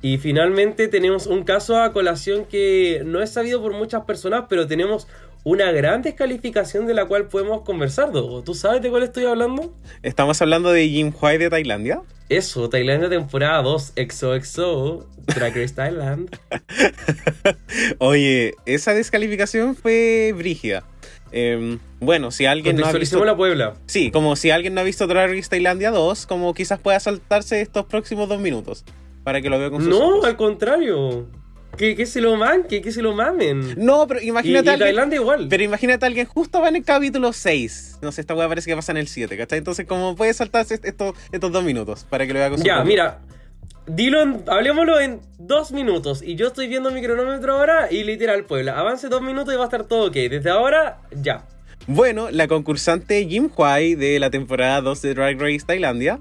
Y 0.00 0.18
finalmente 0.18 0.86
tenemos 0.88 1.26
un 1.26 1.42
caso 1.42 1.76
a 1.76 1.92
colación 1.92 2.44
que 2.44 3.02
no 3.04 3.20
es 3.20 3.30
sabido 3.30 3.60
por 3.60 3.72
muchas 3.72 4.04
personas, 4.04 4.44
pero 4.48 4.66
tenemos 4.66 5.08
una 5.44 5.72
gran 5.72 6.02
descalificación 6.02 6.86
de 6.86 6.94
la 6.94 7.06
cual 7.06 7.26
podemos 7.26 7.62
conversar, 7.62 8.12
Dogo. 8.12 8.42
¿Tú 8.42 8.54
sabes 8.54 8.82
de 8.82 8.90
cuál 8.90 9.02
estoy 9.02 9.24
hablando? 9.24 9.74
Estamos 10.02 10.40
hablando 10.42 10.70
de 10.70 10.88
Jim 10.88 11.12
White 11.20 11.38
de 11.38 11.50
Tailandia. 11.50 12.02
Eso, 12.28 12.68
Tailandia 12.68 13.08
temporada 13.08 13.62
2, 13.62 13.94
XOXO, 13.96 15.08
Drag 15.34 15.56
Race 15.56 15.74
Thailand. 15.74 16.36
Oye, 17.98 18.54
esa 18.66 18.94
descalificación 18.94 19.74
fue 19.74 20.34
brígida. 20.36 20.84
Em, 21.32 21.78
bueno, 22.00 22.30
si 22.30 22.46
alguien 22.46 22.76
no 22.76 22.86
ha 22.86 22.92
visto... 22.92 23.24
La 23.24 23.36
Puebla. 23.36 23.74
Sí, 23.86 24.10
como 24.10 24.36
si 24.36 24.50
alguien 24.50 24.74
no 24.74 24.80
ha 24.80 24.84
visto 24.84 25.06
Drag 25.06 25.30
Race 25.30 25.48
Tailandia 25.48 25.90
2, 25.90 26.26
como 26.26 26.54
quizás 26.54 26.78
pueda 26.80 26.98
saltarse 27.00 27.60
estos 27.60 27.84
próximos 27.86 28.28
dos 28.28 28.40
minutos 28.40 28.84
para 29.24 29.40
que 29.42 29.50
lo 29.50 29.58
vea 29.58 29.70
con 29.70 29.80
sus 29.82 29.90
No, 29.90 29.98
ojos. 30.16 30.24
al 30.24 30.36
contrario. 30.36 31.26
Que, 31.76 31.94
que 31.94 32.06
se 32.06 32.20
lo 32.20 32.34
manque, 32.36 32.80
que 32.80 32.90
se 32.90 33.02
lo 33.02 33.14
mamen. 33.14 33.74
No, 33.76 34.06
pero 34.08 34.20
y, 34.20 34.24
y 34.24 34.28
imagínate 34.30 34.70
a 34.70 34.72
alguien... 34.72 34.86
Tailandia 34.88 35.16
igual. 35.20 35.46
Pero 35.50 35.62
imagínate 35.62 36.04
a 36.04 36.08
alguien 36.08 36.26
justo 36.26 36.60
va 36.60 36.68
en 36.70 36.76
el 36.76 36.84
capítulo 36.84 37.32
6. 37.32 37.98
No 38.02 38.10
sé, 38.10 38.22
esta 38.22 38.34
weá 38.34 38.48
parece 38.48 38.68
que 38.70 38.74
pasa 38.74 38.90
en 38.92 38.98
el 38.98 39.06
7, 39.06 39.36
¿cachai? 39.36 39.58
Entonces, 39.58 39.86
como 39.86 40.16
puede 40.16 40.32
saltarse 40.34 40.74
est- 40.74 40.84
estos, 40.86 41.12
estos 41.30 41.52
dos 41.52 41.62
minutos 41.62 42.04
para 42.08 42.26
que 42.26 42.32
lo 42.32 42.38
vea 42.38 42.48
con 42.48 42.58
sus 42.58 42.66
Ya, 42.66 42.76
ojos. 42.76 42.86
mira. 42.88 43.20
Dilo, 43.88 44.22
en- 44.22 44.42
hablemoslo 44.46 45.00
en 45.00 45.20
dos 45.38 45.72
minutos. 45.72 46.22
Y 46.22 46.34
yo 46.36 46.48
estoy 46.48 46.68
viendo 46.68 46.90
mi 46.90 47.02
cronómetro 47.02 47.54
ahora 47.54 47.88
y 47.90 48.04
literal 48.04 48.44
Puebla. 48.44 48.78
Avance 48.78 49.08
dos 49.08 49.22
minutos 49.22 49.54
y 49.54 49.56
va 49.56 49.62
a 49.64 49.66
estar 49.66 49.84
todo 49.84 50.08
ok. 50.08 50.14
Desde 50.14 50.50
ahora, 50.50 51.00
ya. 51.22 51.46
Bueno, 51.86 52.30
la 52.30 52.48
concursante 52.48 53.26
Jim 53.26 53.48
Huai 53.56 53.94
de 53.94 54.18
la 54.18 54.30
temporada 54.30 54.82
2 54.82 55.00
de 55.02 55.14
Drag 55.14 55.40
Race 55.40 55.64
Tailandia 55.66 56.18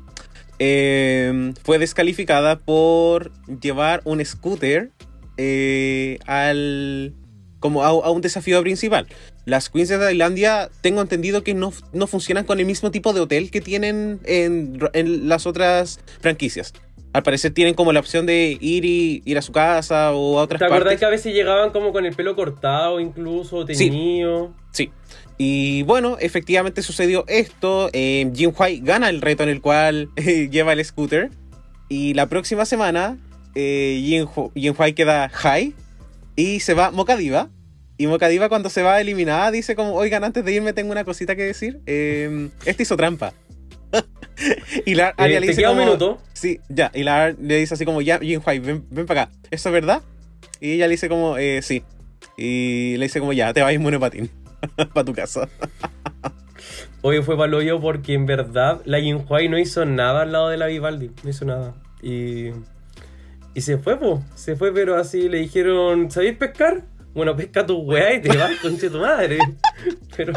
eh, 0.60 1.51
fue 1.63 1.77
descalificada 1.77 2.58
por 2.58 3.32
llevar 3.62 4.01
un 4.06 4.23
scooter 4.23 4.91
eh, 5.36 6.19
al 6.25 7.13
como 7.60 7.84
a, 7.84 8.12
un 8.12 8.21
desafío 8.21 8.62
principal. 8.62 9.08
Las 9.45 9.69
queens 9.69 9.89
de 9.89 9.97
Tailandia 9.97 10.69
tengo 10.82 11.01
entendido 11.01 11.43
que 11.43 11.53
no, 11.53 11.73
no 11.91 12.08
funcionan 12.08 12.45
con 12.45 12.60
el 12.60 12.65
mismo 12.65 12.91
tipo 12.91 13.12
de 13.13 13.19
hotel 13.19 13.51
que 13.51 13.60
tienen 13.62 14.19
en, 14.25 14.80
en 14.93 15.27
las 15.27 15.47
otras 15.47 15.99
franquicias. 16.21 16.73
Al 17.17 17.23
parecer 17.23 17.51
tienen 17.51 17.73
como 17.73 17.91
la 17.93 17.99
opción 17.99 18.27
de 18.27 18.60
ir 18.62 18.86
y 18.86 19.23
ir 19.25 19.39
a 19.39 19.41
su 19.41 19.51
casa 19.51 20.12
o 20.13 20.38
a 20.38 20.43
otras 20.43 20.60
¿Te 20.60 20.65
acordás 20.65 20.84
partes. 20.84 20.99
que 20.99 21.06
a 21.08 21.10
veces 21.10 21.34
llegaban 21.34 21.71
como 21.71 21.91
con 21.91 22.06
el 22.06 22.13
pelo 22.15 22.36
cortado, 22.36 22.99
incluso, 22.99 23.65
teñido? 23.65 24.53
Sí. 24.71 24.91
Y 25.39 25.82
bueno, 25.82 26.17
efectivamente 26.19 26.84
sucedió 26.84 27.25
esto. 27.27 27.89
Eh, 27.91 28.32
Jim 28.36 28.51
White 28.56 28.86
gana 28.86 29.10
el 29.10 29.21
reto 29.21 29.41
en 29.41 29.49
el 29.49 29.62
cual 29.62 30.10
eh, 30.15 30.47
lleva 30.51 30.73
el 30.73 30.86
scooter. 30.86 31.32
Y 31.89 32.13
la 32.13 32.27
próxima 32.27 32.65
semana, 32.65 33.17
eh, 33.56 33.99
Yin 34.53 34.75
Huai 34.77 34.93
queda 34.93 35.27
high 35.30 35.73
y 36.36 36.60
se 36.60 36.75
va 36.75 36.91
Mokadiva. 36.91 37.49
Y 37.97 38.06
Mokadiva 38.06 38.47
cuando 38.47 38.69
se 38.69 38.84
va 38.84 39.01
eliminada 39.01 39.49
dice 39.49 39.75
como, 39.75 39.95
oigan, 39.95 40.23
antes 40.23 40.45
de 40.45 40.53
irme 40.53 40.71
tengo 40.71 40.91
una 40.91 41.03
cosita 41.03 41.36
que 41.36 41.41
decir. 41.41 41.80
Eh, 41.88 42.49
este 42.65 42.84
hizo 42.84 42.95
trampa. 42.95 43.34
y 44.86 44.95
la 44.95 45.13
Arya 45.17 45.38
Eh, 45.38 45.41
le 45.41 45.47
¿Te 45.47 45.53
dice 45.53 45.67
un 45.67 45.77
minuto? 45.77 46.19
Sí, 46.33 46.60
ya. 46.69 46.91
Y 46.93 47.03
la 47.03 47.25
Arya 47.25 47.38
le 47.41 47.55
dice 47.57 47.73
así 47.73 47.86
como, 47.86 48.01
ya, 48.01 48.19
Yin 48.19 48.41
Huai, 48.45 48.60
ven, 48.60 48.86
ven 48.89 49.05
para 49.05 49.23
acá. 49.23 49.31
¿Eso 49.51 49.69
es 49.69 49.73
verdad? 49.73 50.01
Y 50.60 50.73
ella 50.73 50.88
le 50.88 50.91
dice 50.91 51.10
como, 51.10 51.38
eh, 51.38 51.62
sí. 51.62 51.83
Y 52.38 52.95
le 52.97 53.05
dice 53.05 53.19
como, 53.19 53.33
ya, 53.33 53.53
te 53.53 53.62
vas 53.62 53.73
en 53.73 53.81
monopatín. 53.81 54.29
para 54.93 55.05
tu 55.05 55.13
casa. 55.13 55.47
Hoy 57.01 57.21
fue 57.21 57.38
para 57.38 57.55
hoyo 57.55 57.79
porque 57.79 58.13
en 58.13 58.25
verdad 58.25 58.81
la 58.86 58.99
Jinhuay 58.99 59.49
no 59.49 59.57
hizo 59.57 59.86
nada 59.86 60.23
al 60.23 60.31
lado 60.31 60.49
de 60.49 60.57
la 60.57 60.67
Vivaldi. 60.67 61.12
No 61.23 61.29
hizo 61.29 61.45
nada. 61.45 61.75
Y. 62.01 62.49
Y 63.53 63.62
se 63.62 63.77
fue, 63.77 63.97
po. 63.97 64.23
Se 64.36 64.55
fue, 64.55 64.73
pero 64.73 64.95
así 64.95 65.29
le 65.29 65.38
dijeron: 65.38 66.12
¿Sabéis 66.12 66.38
pescar? 66.38 66.83
Bueno, 67.17 67.36
pesca 67.36 67.65
tu 67.65 67.80
weá 67.80 68.13
y 68.13 68.21
te 68.21 68.38
vas, 68.38 68.51
conche 68.62 68.91
tu 68.91 68.99
madre. 68.99 69.39
Pero, 70.15 70.34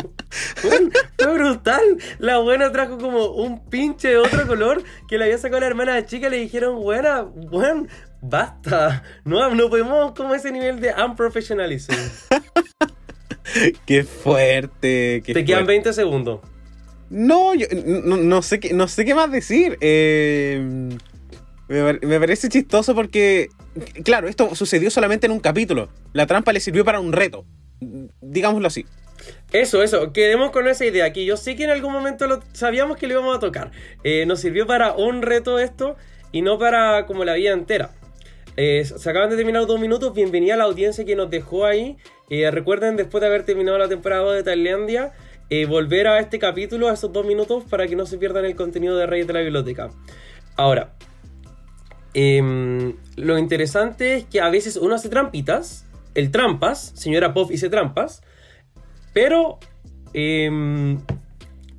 bueno, 0.62 0.88
fue 1.18 1.34
brutal. 1.34 1.98
La 2.18 2.38
buena 2.38 2.72
trajo 2.72 2.96
como 2.96 3.32
un 3.32 3.68
pinche 3.68 4.08
de 4.08 4.16
otro 4.16 4.46
color 4.46 4.82
que 5.06 5.18
le 5.18 5.24
había 5.24 5.36
sacado 5.36 5.60
la 5.60 5.66
hermana 5.66 5.94
de 5.96 6.06
chica. 6.06 6.30
Le 6.30 6.38
dijeron: 6.38 6.80
Buena, 6.80 7.20
buen, 7.20 7.86
basta. 8.22 9.02
No, 9.26 9.54
no 9.54 9.68
podemos 9.68 10.12
como 10.12 10.34
ese 10.34 10.52
nivel 10.52 10.80
de 10.80 10.94
unprofessionalism. 10.94 11.92
qué 13.84 14.02
fuerte. 14.02 15.22
Qué 15.22 15.34
Te 15.34 15.44
quedan 15.44 15.66
fuerte. 15.66 15.90
20 15.90 15.92
segundos. 15.92 16.40
No, 17.10 17.54
yo 17.54 17.66
no, 17.84 18.16
no 18.16 18.40
sé 18.40 18.58
qué, 18.58 18.72
no 18.72 18.88
sé 18.88 19.04
qué 19.04 19.14
más 19.14 19.30
decir. 19.30 19.76
Eh, 19.82 20.88
me, 21.68 21.92
me 21.92 22.18
parece 22.18 22.48
chistoso 22.48 22.94
porque, 22.94 23.50
claro, 24.04 24.28
esto 24.28 24.54
sucedió 24.54 24.90
solamente 24.90 25.26
en 25.26 25.32
un 25.32 25.40
capítulo. 25.40 25.88
La 26.12 26.26
trampa 26.26 26.52
le 26.52 26.60
sirvió 26.60 26.84
para 26.84 27.00
un 27.00 27.12
reto. 27.12 27.44
Digámoslo 28.20 28.68
así. 28.68 28.86
Eso, 29.52 29.82
eso, 29.82 30.12
quedemos 30.12 30.50
con 30.50 30.68
esa 30.68 30.84
idea, 30.86 31.12
que 31.12 31.24
yo 31.24 31.36
sé 31.36 31.56
que 31.56 31.64
en 31.64 31.70
algún 31.70 31.92
momento 31.92 32.26
lo 32.26 32.40
sabíamos 32.52 32.96
que 32.96 33.06
lo 33.06 33.14
íbamos 33.14 33.36
a 33.36 33.40
tocar. 33.40 33.70
Eh, 34.04 34.24
nos 34.26 34.40
sirvió 34.40 34.66
para 34.66 34.92
un 34.92 35.22
reto 35.22 35.58
esto 35.58 35.96
y 36.32 36.42
no 36.42 36.58
para 36.58 37.06
como 37.06 37.24
la 37.24 37.34
vida 37.34 37.52
entera. 37.52 37.90
Eh, 38.56 38.84
se 38.84 39.10
acaban 39.10 39.30
de 39.30 39.36
terminar 39.36 39.66
dos 39.66 39.80
minutos, 39.80 40.14
bienvenida 40.14 40.54
a 40.54 40.56
la 40.56 40.64
audiencia 40.64 41.04
que 41.04 41.16
nos 41.16 41.30
dejó 41.30 41.66
ahí. 41.66 41.96
Eh, 42.28 42.50
recuerden, 42.50 42.96
después 42.96 43.20
de 43.20 43.26
haber 43.26 43.44
terminado 43.44 43.78
la 43.78 43.88
temporada 43.88 44.22
2 44.22 44.34
de 44.36 44.42
Tailandia, 44.44 45.12
volver 45.68 46.06
a 46.06 46.20
este 46.20 46.38
capítulo, 46.38 46.88
a 46.88 46.92
esos 46.92 47.12
dos 47.12 47.26
minutos, 47.26 47.64
para 47.68 47.88
que 47.88 47.96
no 47.96 48.06
se 48.06 48.18
pierdan 48.18 48.44
el 48.44 48.54
contenido 48.54 48.96
de 48.96 49.06
Reyes 49.06 49.26
de 49.26 49.32
la 49.32 49.40
Biblioteca. 49.40 49.90
Ahora, 50.56 50.92
em, 52.14 52.96
lo 53.16 53.38
interesante 53.38 54.16
es 54.16 54.24
que 54.24 54.40
a 54.40 54.50
veces 54.50 54.76
uno 54.76 54.94
hace 54.94 55.08
trampitas, 55.08 55.86
el 56.14 56.30
trampas, 56.30 56.92
señora 56.94 57.34
Pop 57.34 57.50
hice 57.50 57.68
trampas, 57.68 58.22
pero 59.12 59.58
em, 60.12 60.98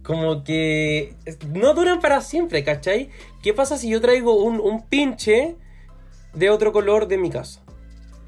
como 0.04 0.44
que 0.44 1.16
no 1.54 1.74
duran 1.74 2.00
para 2.00 2.22
siempre, 2.22 2.64
¿cachai? 2.64 3.10
¿Qué 3.44 3.54
pasa 3.54 3.78
si 3.78 3.90
yo 3.90 4.02
traigo 4.02 4.44
un, 4.44 4.60
un 4.60 4.88
pinche 4.88 5.56
de 6.34 6.50
otro 6.50 6.72
color 6.72 7.08
de 7.08 7.18
mi 7.18 7.30
casa? 7.30 7.64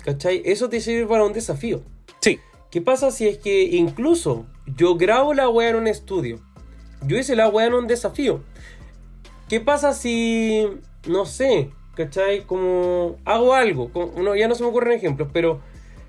¿Cachai? 0.03 0.41
Eso 0.45 0.69
te 0.69 0.81
sirve 0.81 1.07
para 1.07 1.23
un 1.23 1.33
desafío. 1.33 1.83
Sí. 2.21 2.39
¿Qué 2.71 2.81
pasa 2.81 3.11
si 3.11 3.27
es 3.27 3.37
que 3.37 3.63
incluso 3.63 4.47
yo 4.65 4.95
grabo 4.95 5.33
la 5.33 5.47
wea 5.47 5.69
en 5.69 5.75
un 5.75 5.87
estudio? 5.87 6.39
Yo 7.05 7.17
hice 7.17 7.35
la 7.35 7.47
wea 7.47 7.67
en 7.67 7.73
un 7.73 7.87
desafío. 7.87 8.41
¿Qué 9.47 9.59
pasa 9.59 9.93
si, 9.93 10.65
no 11.07 11.25
sé, 11.25 11.69
¿cachai? 11.95 12.41
Como 12.41 13.17
hago 13.25 13.53
algo, 13.53 13.89
como- 13.91 14.35
ya 14.35 14.47
no 14.47 14.55
se 14.55 14.63
me 14.63 14.69
ocurren 14.69 14.93
ejemplos, 14.93 15.29
pero 15.31 15.61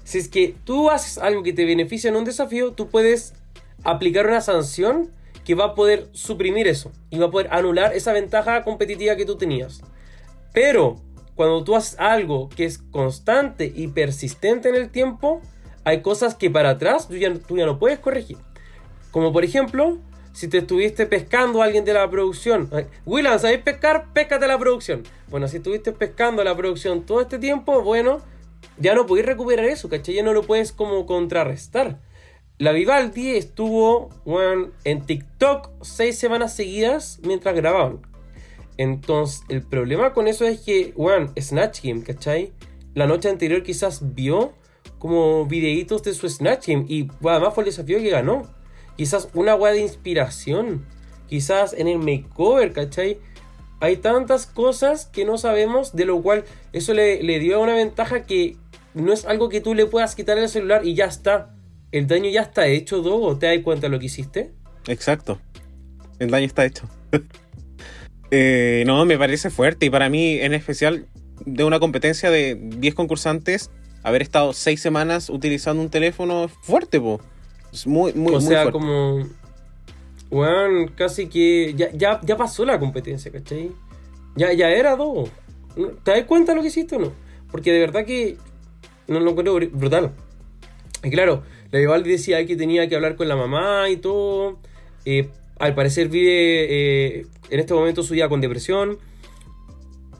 si 0.05 0.18
es 0.18 0.29
que 0.29 0.55
tú 0.64 0.90
haces 0.90 1.18
algo 1.18 1.42
que 1.42 1.53
te 1.53 1.64
beneficia 1.64 2.09
en 2.11 2.16
un 2.16 2.25
desafío, 2.25 2.73
tú 2.73 2.88
puedes 2.88 3.35
aplicar 3.85 4.27
una 4.27 4.40
sanción 4.40 5.11
que 5.44 5.55
va 5.55 5.66
a 5.66 5.75
poder 5.75 6.09
suprimir 6.12 6.66
eso 6.66 6.90
y 7.11 7.18
va 7.18 7.27
a 7.27 7.31
poder 7.31 7.49
anular 7.53 7.94
esa 7.94 8.12
ventaja 8.12 8.62
competitiva 8.64 9.16
que 9.16 9.27
tú 9.27 9.37
tenías. 9.37 9.83
Pero 10.53 10.97
cuando 11.35 11.64
tú 11.64 11.77
haces 11.77 11.99
algo 11.99 12.49
que 12.49 12.64
es 12.64 12.79
constante 12.79 13.70
y 13.75 13.88
persistente 13.88 14.68
en 14.68 14.77
el 14.77 14.90
tiempo, 14.90 15.42
hay 15.85 16.01
cosas 16.01 16.35
que 16.35 16.49
para 16.49 16.70
atrás 16.70 17.09
tú 17.09 17.16
ya, 17.16 17.33
tú 17.35 17.57
ya 17.59 17.66
no 17.66 17.79
puedes 17.79 17.99
corregir. 17.99 18.38
Como 19.11 19.33
por 19.33 19.44
ejemplo, 19.44 19.99
si 20.35 20.49
te 20.49 20.59
estuviste 20.59 21.07
pescando 21.07 21.62
a 21.62 21.66
alguien 21.66 21.85
de 21.85 21.94
la 21.94 22.11
producción. 22.11 22.68
Willan, 23.07 23.38
¿sabéis 23.38 23.62
pescar? 23.62 24.12
Péscate 24.12 24.47
la 24.49 24.59
producción. 24.59 25.05
Bueno, 25.29 25.47
si 25.47 25.59
estuviste 25.59 25.92
pescando 25.92 26.42
la 26.42 26.57
producción 26.57 27.07
todo 27.07 27.20
este 27.20 27.38
tiempo, 27.38 27.83
bueno, 27.83 28.20
ya 28.77 28.94
no 28.94 29.07
podéis 29.07 29.27
recuperar 29.27 29.64
eso, 29.66 29.88
¿cachai? 29.88 30.16
Ya 30.16 30.25
no 30.25 30.33
lo 30.33 30.42
puedes 30.42 30.73
como 30.73 31.07
contrarrestar. 31.07 32.01
La 32.59 32.73
Vivaldi 32.73 33.37
estuvo 33.37 34.11
weón, 34.25 34.73
en 34.83 35.07
TikTok 35.07 35.70
seis 35.83 36.18
semanas 36.18 36.55
seguidas 36.55 37.20
mientras 37.23 37.55
grababan. 37.55 38.01
Entonces, 38.77 39.42
el 39.49 39.62
problema 39.62 40.12
con 40.12 40.27
eso 40.27 40.47
es 40.47 40.61
que, 40.61 40.92
weón, 40.97 41.33
Snatch 41.40 41.81
Game, 41.85 42.03
¿cachai? 42.03 42.53
La 42.94 43.07
noche 43.07 43.29
anterior 43.29 43.62
quizás 43.62 44.14
vio 44.14 44.53
como 44.99 45.47
videitos 45.47 46.03
de 46.03 46.12
su 46.12 46.29
Snatch 46.29 46.66
Game 46.66 46.87
y 46.88 47.03
bueno, 47.20 47.37
además 47.37 47.55
fue 47.55 47.62
el 47.62 47.70
desafío 47.70 47.99
que 47.99 48.11
ganó. 48.11 48.63
Quizás 48.96 49.28
una 49.35 49.54
weá 49.54 49.72
de 49.72 49.80
inspiración. 49.80 50.85
Quizás 51.28 51.72
en 51.72 51.88
el 51.88 51.98
makeover, 51.98 52.72
¿cachai? 52.72 53.18
Hay 53.80 53.96
tantas 53.96 54.46
cosas 54.46 55.07
que 55.07 55.24
no 55.24 55.37
sabemos, 55.37 55.94
de 55.94 56.04
lo 56.04 56.22
cual 56.22 56.44
eso 56.72 56.94
le, 56.94 57.22
le 57.22 57.38
dio 57.38 57.61
una 57.61 57.74
ventaja 57.74 58.22
que 58.22 58.57
no 58.94 59.12
es 59.12 59.24
algo 59.24 59.48
que 59.48 59.61
tú 59.61 59.74
le 59.74 59.87
puedas 59.87 60.14
quitar 60.14 60.38
el 60.38 60.48
celular 60.48 60.87
y 60.87 60.94
ya 60.94 61.07
está. 61.07 61.54
El 61.90 62.07
daño 62.07 62.30
ya 62.30 62.42
está 62.42 62.66
hecho, 62.66 63.02
Dogo. 63.02 63.38
¿Te 63.38 63.46
das 63.46 63.64
cuenta 63.64 63.87
de 63.87 63.90
lo 63.90 63.98
que 63.98 64.07
hiciste? 64.07 64.52
Exacto. 64.87 65.40
El 66.18 66.30
daño 66.30 66.46
está 66.46 66.64
hecho. 66.64 66.88
Eh, 68.37 68.83
no, 68.85 69.04
me 69.04 69.16
parece 69.16 69.48
fuerte. 69.48 69.87
Y 69.87 69.90
para 69.90 70.09
mí, 70.09 70.40
en 70.40 70.54
especial, 70.54 71.07
de 71.46 71.62
una 71.62 71.78
competencia 71.78 72.33
de 72.33 72.57
10 72.57 72.94
concursantes, 72.96 73.70
haber 74.02 74.22
estado 74.22 74.52
6 74.52 74.80
semanas 74.80 75.30
utilizando 75.30 75.80
un 75.80 75.88
teléfono 75.88 76.48
fuerte, 76.48 76.98
po. 76.98 77.20
Es 77.75 77.87
muy, 77.87 78.13
muy, 78.15 78.31
o 78.35 78.41
muy 78.41 78.41
sea, 78.49 78.63
fuerte. 78.63 78.73
como. 78.73 79.27
Weón, 80.31 80.89
casi 80.97 81.27
que. 81.29 81.75
Ya, 81.77 81.91
ya, 81.93 82.21
ya 82.23 82.37
pasó 82.37 82.65
la 82.65 82.79
competencia, 82.81 83.31
¿cachai? 83.31 83.71
Ya, 84.37 84.53
ya 84.53 84.71
era. 84.71 84.97
¿No? 84.97 85.25
¿Te 86.05 86.13
das 86.13 86.25
cuenta 86.25 86.53
de 86.53 86.57
lo 86.57 86.63
que 86.63 86.69
hiciste 86.69 86.97
o 86.97 87.01
no? 87.01 87.13
Porque 87.51 87.73
de 87.73 87.81
verdad 87.81 88.07
que. 88.07 88.37
No 89.09 89.21
lo 89.21 89.31
encuentro 89.33 89.59
br- 89.59 89.71
brutal. 89.73 90.13
Y 91.03 91.11
claro, 91.11 91.43
la 91.71 91.79
Vivaldi 91.81 92.11
decía 92.11 92.47
que 92.47 92.57
tenía 92.57 92.89
que 92.89 92.95
hablar 92.95 93.17
con 93.17 93.29
la 93.29 93.37
mamá 93.37 93.91
y 93.91 93.97
todo. 93.99 94.59
Eh, 95.05 95.29
al 95.59 95.75
parecer 95.75 96.09
vive 96.09 96.67
eh, 97.19 97.27
en 97.51 97.61
este 97.61 97.75
momento 97.75 98.03
su 98.03 98.15
vida 98.15 98.29
con 98.29 98.41
depresión. 98.41 98.99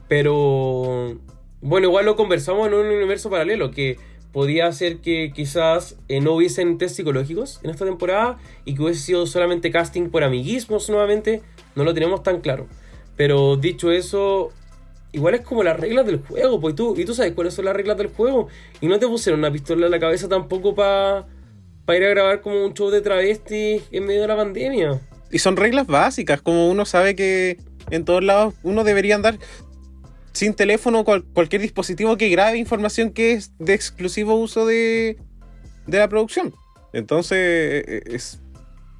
Pero 0.07 1.17
bueno, 1.61 1.87
igual 1.87 2.05
lo 2.05 2.15
conversamos 2.15 2.67
en 2.67 2.73
un 2.75 2.85
universo 2.85 3.29
paralelo 3.29 3.71
que 3.71 3.97
podía 4.35 4.69
ser 4.73 4.97
que 4.97 5.31
quizás 5.33 5.95
eh, 6.09 6.19
no 6.19 6.33
hubiesen 6.33 6.77
test 6.77 6.97
psicológicos 6.97 7.61
en 7.63 7.69
esta 7.69 7.85
temporada 7.85 8.37
y 8.65 8.75
que 8.75 8.81
hubiese 8.81 8.99
sido 8.99 9.27
solamente 9.27 9.71
casting 9.71 10.09
por 10.09 10.25
amiguismos 10.25 10.89
nuevamente. 10.89 11.41
No 11.73 11.85
lo 11.85 11.93
tenemos 11.93 12.21
tan 12.21 12.41
claro. 12.41 12.67
Pero 13.15 13.55
dicho 13.55 13.93
eso, 13.93 14.51
igual 15.13 15.35
es 15.35 15.41
como 15.41 15.63
las 15.63 15.79
reglas 15.79 16.05
del 16.05 16.19
juego, 16.19 16.59
pues 16.59 16.75
tú, 16.75 16.95
y 16.97 17.05
tú 17.05 17.13
sabes 17.13 17.31
cuáles 17.31 17.53
son 17.53 17.63
las 17.63 17.77
reglas 17.77 17.97
del 17.97 18.07
juego. 18.07 18.49
Y 18.81 18.87
no 18.87 18.99
te 18.99 19.07
pusieron 19.07 19.39
una 19.39 19.53
pistola 19.53 19.85
en 19.85 19.91
la 19.93 20.01
cabeza 20.01 20.27
tampoco 20.27 20.75
para 20.75 21.25
ir 21.97 22.03
a 22.03 22.09
grabar 22.09 22.41
como 22.41 22.65
un 22.65 22.73
show 22.73 22.89
de 22.89 22.99
travestis 22.99 23.83
en 23.89 24.05
medio 24.05 24.23
de 24.23 24.27
la 24.27 24.35
pandemia. 24.35 24.99
Y 25.31 25.39
son 25.39 25.55
reglas 25.55 25.87
básicas, 25.87 26.41
como 26.41 26.69
uno 26.69 26.83
sabe 26.83 27.15
que 27.15 27.57
en 27.89 28.03
todos 28.03 28.21
lados 28.21 28.53
uno 28.63 28.83
debería 28.83 29.15
andar 29.15 29.39
sin 30.35 30.53
teléfono 30.53 30.99
o 30.99 31.03
cual- 31.05 31.23
cualquier 31.33 31.61
dispositivo 31.61 32.17
que 32.17 32.29
grabe 32.29 32.57
información 32.57 33.11
que 33.11 33.33
es 33.33 33.51
de 33.57 33.73
exclusivo 33.73 34.35
uso 34.35 34.65
de, 34.65 35.17
de 35.87 35.97
la 35.97 36.07
producción. 36.09 36.53
Entonces, 36.93 37.37
eh, 37.39 38.03
es, 38.05 38.41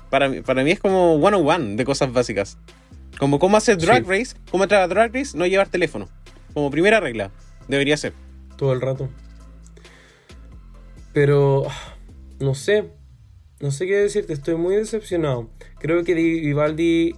para, 0.09 0.27
mí, 0.29 0.41
para 0.41 0.63
mí 0.63 0.71
es 0.71 0.79
como 0.79 1.13
one 1.15 1.37
on 1.37 1.47
one 1.47 1.75
de 1.75 1.85
cosas 1.85 2.11
básicas. 2.11 2.57
Como 3.19 3.37
cómo 3.39 3.55
hacer 3.57 3.77
Drag 3.77 4.03
Sí. 4.05 4.09
Race, 4.09 4.35
cómo 4.51 4.63
entrar 4.63 4.81
a 4.81 4.87
Drag 4.87 5.13
Race, 5.13 5.37
no 5.37 5.45
llevar 5.45 5.67
teléfono. 5.69 6.09
Como 6.53 6.71
primera 6.71 6.99
regla, 6.99 7.31
debería 7.67 7.97
ser. 7.97 8.13
todo 8.57 8.71
el 8.73 8.79
rato. 8.81 9.09
Pero 11.13 11.65
no 12.39 12.55
sé, 12.55 12.89
no 13.59 13.71
sé 13.71 13.85
qué 13.87 13.95
decirte, 13.95 14.33
estoy 14.33 14.55
muy 14.55 14.75
decepcionado. 14.75 15.49
Creo 15.79 16.03
que 16.03 16.15
Di- 16.15 16.41
Vivaldi 16.41 17.15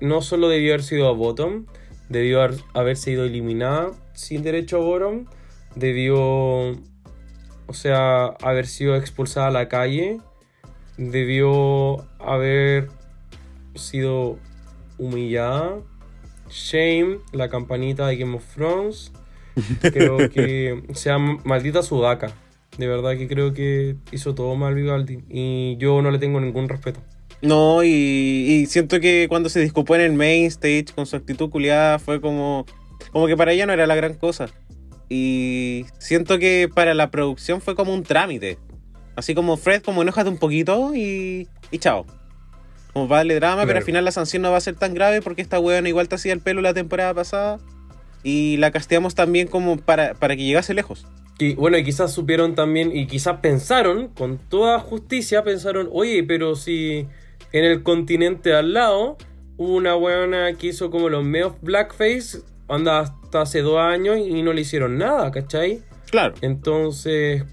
no 0.00 0.20
solo 0.22 0.48
debió 0.48 0.72
haber 0.74 0.82
sido 0.84 1.08
a 1.08 1.12
bottom, 1.12 1.66
debió 2.08 2.42
haber, 2.42 2.60
haberse 2.74 3.10
ido 3.12 3.24
eliminada 3.24 3.90
sin 4.14 4.42
derecho 4.42 4.78
a 4.78 4.80
bottom, 4.80 5.26
debió, 5.74 6.16
o 6.20 7.72
sea, 7.72 8.26
haber 8.42 8.66
sido 8.66 8.96
expulsada 8.96 9.48
a 9.48 9.50
la 9.50 9.68
calle, 9.68 10.20
debió 10.96 12.06
haber 12.18 12.88
sido 13.74 14.38
humillada 14.98 15.78
Shame, 16.50 17.18
la 17.32 17.48
campanita 17.48 18.06
de 18.06 18.16
Game 18.16 18.36
of 18.36 18.44
Thrones. 18.54 19.12
Creo 19.80 20.30
que 20.30 20.82
sea 20.94 21.18
maldita 21.18 21.82
Sudaka. 21.82 22.32
De 22.76 22.86
verdad 22.86 23.16
que 23.16 23.26
creo 23.26 23.52
que 23.54 23.96
hizo 24.12 24.34
todo 24.36 24.54
mal 24.54 24.74
Vivaldi. 24.74 25.24
Y 25.28 25.76
yo 25.78 26.00
no 26.00 26.12
le 26.12 26.18
tengo 26.18 26.40
ningún 26.40 26.68
respeto. 26.68 27.00
No, 27.40 27.84
y, 27.84 27.88
y 27.88 28.66
siento 28.66 28.98
que 29.00 29.26
cuando 29.28 29.48
se 29.48 29.60
disculpó 29.60 29.94
en 29.94 30.00
el 30.00 30.12
main 30.12 30.46
stage 30.46 30.86
con 30.94 31.06
su 31.06 31.16
actitud 31.16 31.50
culiada 31.50 31.98
fue 31.98 32.20
como, 32.20 32.66
como 33.12 33.26
que 33.26 33.36
para 33.36 33.52
ella 33.52 33.66
no 33.66 33.72
era 33.72 33.86
la 33.86 33.94
gran 33.94 34.14
cosa. 34.14 34.48
Y 35.08 35.86
siento 35.98 36.38
que 36.38 36.68
para 36.72 36.94
la 36.94 37.10
producción 37.10 37.60
fue 37.60 37.74
como 37.74 37.94
un 37.94 38.02
trámite. 38.02 38.58
Así 39.16 39.34
como 39.34 39.56
Fred, 39.56 39.82
como 39.82 40.02
enójate 40.02 40.28
un 40.28 40.38
poquito 40.38 40.94
y, 40.94 41.48
y 41.70 41.78
chao. 41.78 42.06
Como 42.92 43.08
para 43.08 43.18
darle 43.20 43.36
drama, 43.36 43.66
pero 43.66 43.78
al 43.78 43.84
final 43.84 44.04
la 44.04 44.10
sanción 44.10 44.42
no 44.42 44.50
va 44.50 44.56
a 44.56 44.60
ser 44.60 44.74
tan 44.74 44.94
grave 44.94 45.22
porque 45.22 45.42
esta 45.42 45.60
weona 45.60 45.88
igual 45.88 46.08
te 46.08 46.16
hacía 46.16 46.32
el 46.32 46.40
pelo 46.40 46.60
la 46.60 46.74
temporada 46.74 47.14
pasada. 47.14 47.58
Y 48.24 48.56
la 48.56 48.72
casteamos 48.72 49.14
también 49.14 49.46
como 49.46 49.76
para, 49.76 50.14
para 50.14 50.36
que 50.36 50.42
llegase 50.42 50.74
lejos. 50.74 51.06
Y 51.38 51.54
bueno, 51.54 51.78
y 51.78 51.84
quizás 51.84 52.12
supieron 52.12 52.56
también, 52.56 52.94
y 52.96 53.06
quizás 53.06 53.38
pensaron, 53.38 54.08
con 54.08 54.38
toda 54.38 54.80
justicia, 54.80 55.44
pensaron, 55.44 55.88
oye, 55.92 56.24
pero 56.24 56.56
si 56.56 57.06
en 57.52 57.64
el 57.64 57.82
continente 57.82 58.54
al 58.54 58.72
lado 58.74 59.16
hubo 59.56 59.74
una 59.74 59.96
weona 59.96 60.52
que 60.54 60.68
hizo 60.68 60.90
como 60.90 61.08
los 61.08 61.24
medios 61.24 61.54
blackface, 61.62 62.42
anda 62.68 63.00
hasta 63.00 63.42
hace 63.42 63.62
dos 63.62 63.78
años 63.78 64.18
y 64.18 64.42
no 64.42 64.52
le 64.52 64.60
hicieron 64.60 64.98
nada, 64.98 65.30
¿cachai? 65.30 65.82
Claro. 66.10 66.34
Entonces, 66.42 67.44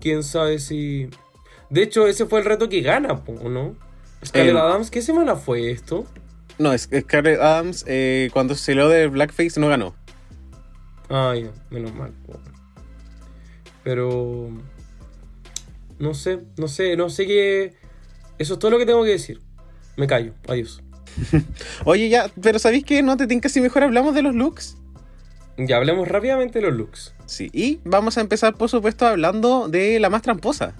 quién 0.00 0.22
sabe 0.22 0.58
si... 0.58 1.08
De 1.70 1.82
hecho, 1.82 2.06
ese 2.06 2.26
fue 2.26 2.40
el 2.40 2.44
reto 2.44 2.68
que 2.68 2.80
gana, 2.82 3.22
¿no? 3.42 3.74
Scarlett 4.24 4.50
El- 4.50 4.56
Adams, 4.58 4.90
¿qué 4.90 5.02
semana 5.02 5.36
fue 5.36 5.70
esto? 5.70 6.04
No, 6.58 6.76
Scarlett 6.76 7.40
Adams 7.40 7.84
eh, 7.86 8.30
cuando 8.32 8.54
se 8.54 8.74
lo 8.74 8.88
de 8.88 9.08
Blackface 9.08 9.58
no 9.60 9.68
ganó. 9.68 9.94
Ay, 11.08 11.50
menos 11.70 11.94
mal. 11.94 12.12
Pero... 13.82 14.48
No 15.98 16.12
sé, 16.14 16.40
no 16.56 16.68
sé, 16.68 16.96
no 16.96 17.08
sé 17.08 17.26
qué... 17.26 17.74
Eso 18.38 18.54
es 18.54 18.58
todo 18.58 18.70
lo 18.70 18.78
que 18.78 18.86
tengo 18.86 19.02
que 19.04 19.10
decir. 19.10 19.40
Me 19.96 20.06
callo, 20.06 20.32
adiós. 20.48 20.82
Oye, 21.84 22.08
ya, 22.08 22.30
pero 22.42 22.58
¿sabéis 22.58 22.84
qué? 22.84 23.02
¿No 23.02 23.16
te 23.16 23.26
tinca 23.26 23.48
si 23.48 23.60
mejor 23.60 23.82
hablamos 23.84 24.14
de 24.14 24.22
los 24.22 24.34
looks? 24.34 24.76
Ya 25.58 25.76
hablemos 25.76 26.06
rápidamente 26.06 26.60
de 26.60 26.66
los 26.66 26.76
looks. 26.76 27.14
Sí, 27.24 27.50
y 27.52 27.80
vamos 27.84 28.18
a 28.18 28.20
empezar, 28.20 28.54
por 28.54 28.68
supuesto, 28.68 29.06
hablando 29.06 29.68
de 29.68 29.98
la 30.00 30.10
más 30.10 30.22
tramposa. 30.22 30.74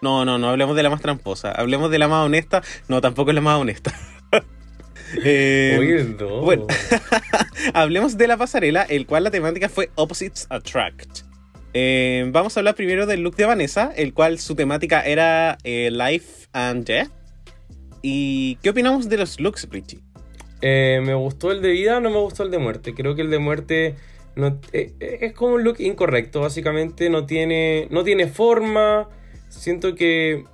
No, 0.00 0.24
no, 0.24 0.38
no 0.38 0.48
hablemos 0.48 0.76
de 0.76 0.82
la 0.82 0.90
más 0.90 1.00
tramposa. 1.02 1.52
Hablemos 1.52 1.90
de 1.90 1.98
la 1.98 2.08
más 2.08 2.24
honesta. 2.24 2.62
No, 2.88 3.00
tampoco 3.00 3.30
es 3.30 3.34
la 3.34 3.40
más 3.40 3.58
honesta. 3.58 3.92
Eh, 5.22 5.76
Oye, 5.78 6.16
no. 6.18 6.40
bueno. 6.40 6.66
hablemos 7.74 8.16
de 8.16 8.26
la 8.26 8.36
pasarela, 8.36 8.82
el 8.82 9.06
cual 9.06 9.22
la 9.22 9.30
temática 9.30 9.68
fue 9.68 9.90
Opposites 9.94 10.46
Attract. 10.50 11.20
Eh, 11.76 12.24
vamos 12.30 12.56
a 12.56 12.60
hablar 12.60 12.76
primero 12.76 13.04
del 13.04 13.22
look 13.22 13.34
de 13.34 13.46
Vanessa, 13.46 13.92
el 13.96 14.14
cual 14.14 14.38
su 14.38 14.54
temática 14.54 15.02
era 15.04 15.58
eh, 15.64 15.90
Life 15.90 16.46
and 16.52 16.86
Death. 16.86 17.10
¿Y 18.00 18.56
qué 18.62 18.70
opinamos 18.70 19.08
de 19.08 19.18
los 19.18 19.40
looks, 19.40 19.68
Richie? 19.70 19.98
Eh, 20.62 21.02
me 21.04 21.14
gustó 21.14 21.50
el 21.50 21.60
de 21.62 21.70
vida, 21.70 21.98
no 21.98 22.10
me 22.10 22.18
gustó 22.18 22.44
el 22.44 22.52
de 22.52 22.58
muerte. 22.58 22.94
Creo 22.94 23.16
que 23.16 23.22
el 23.22 23.30
de 23.30 23.40
muerte 23.40 23.96
eh, 24.72 24.92
es 25.20 25.32
como 25.32 25.54
un 25.54 25.64
look 25.64 25.80
incorrecto, 25.80 26.42
básicamente. 26.42 27.10
No 27.10 27.26
tiene, 27.26 27.88
no 27.90 28.04
tiene 28.04 28.28
forma. 28.28 29.08
Siento 29.48 29.96
que 29.96 30.44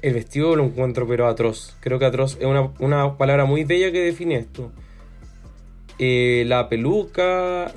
el 0.00 0.14
vestido 0.14 0.54
lo 0.54 0.64
encuentro, 0.64 1.08
pero 1.08 1.26
atroz. 1.26 1.76
Creo 1.80 1.98
que 1.98 2.04
atroz 2.04 2.36
es 2.38 2.46
una, 2.46 2.70
una 2.78 3.18
palabra 3.18 3.46
muy 3.46 3.64
bella 3.64 3.90
que 3.90 4.00
define 4.00 4.36
esto. 4.36 4.70
La 5.98 6.68
peluca. 6.68 7.72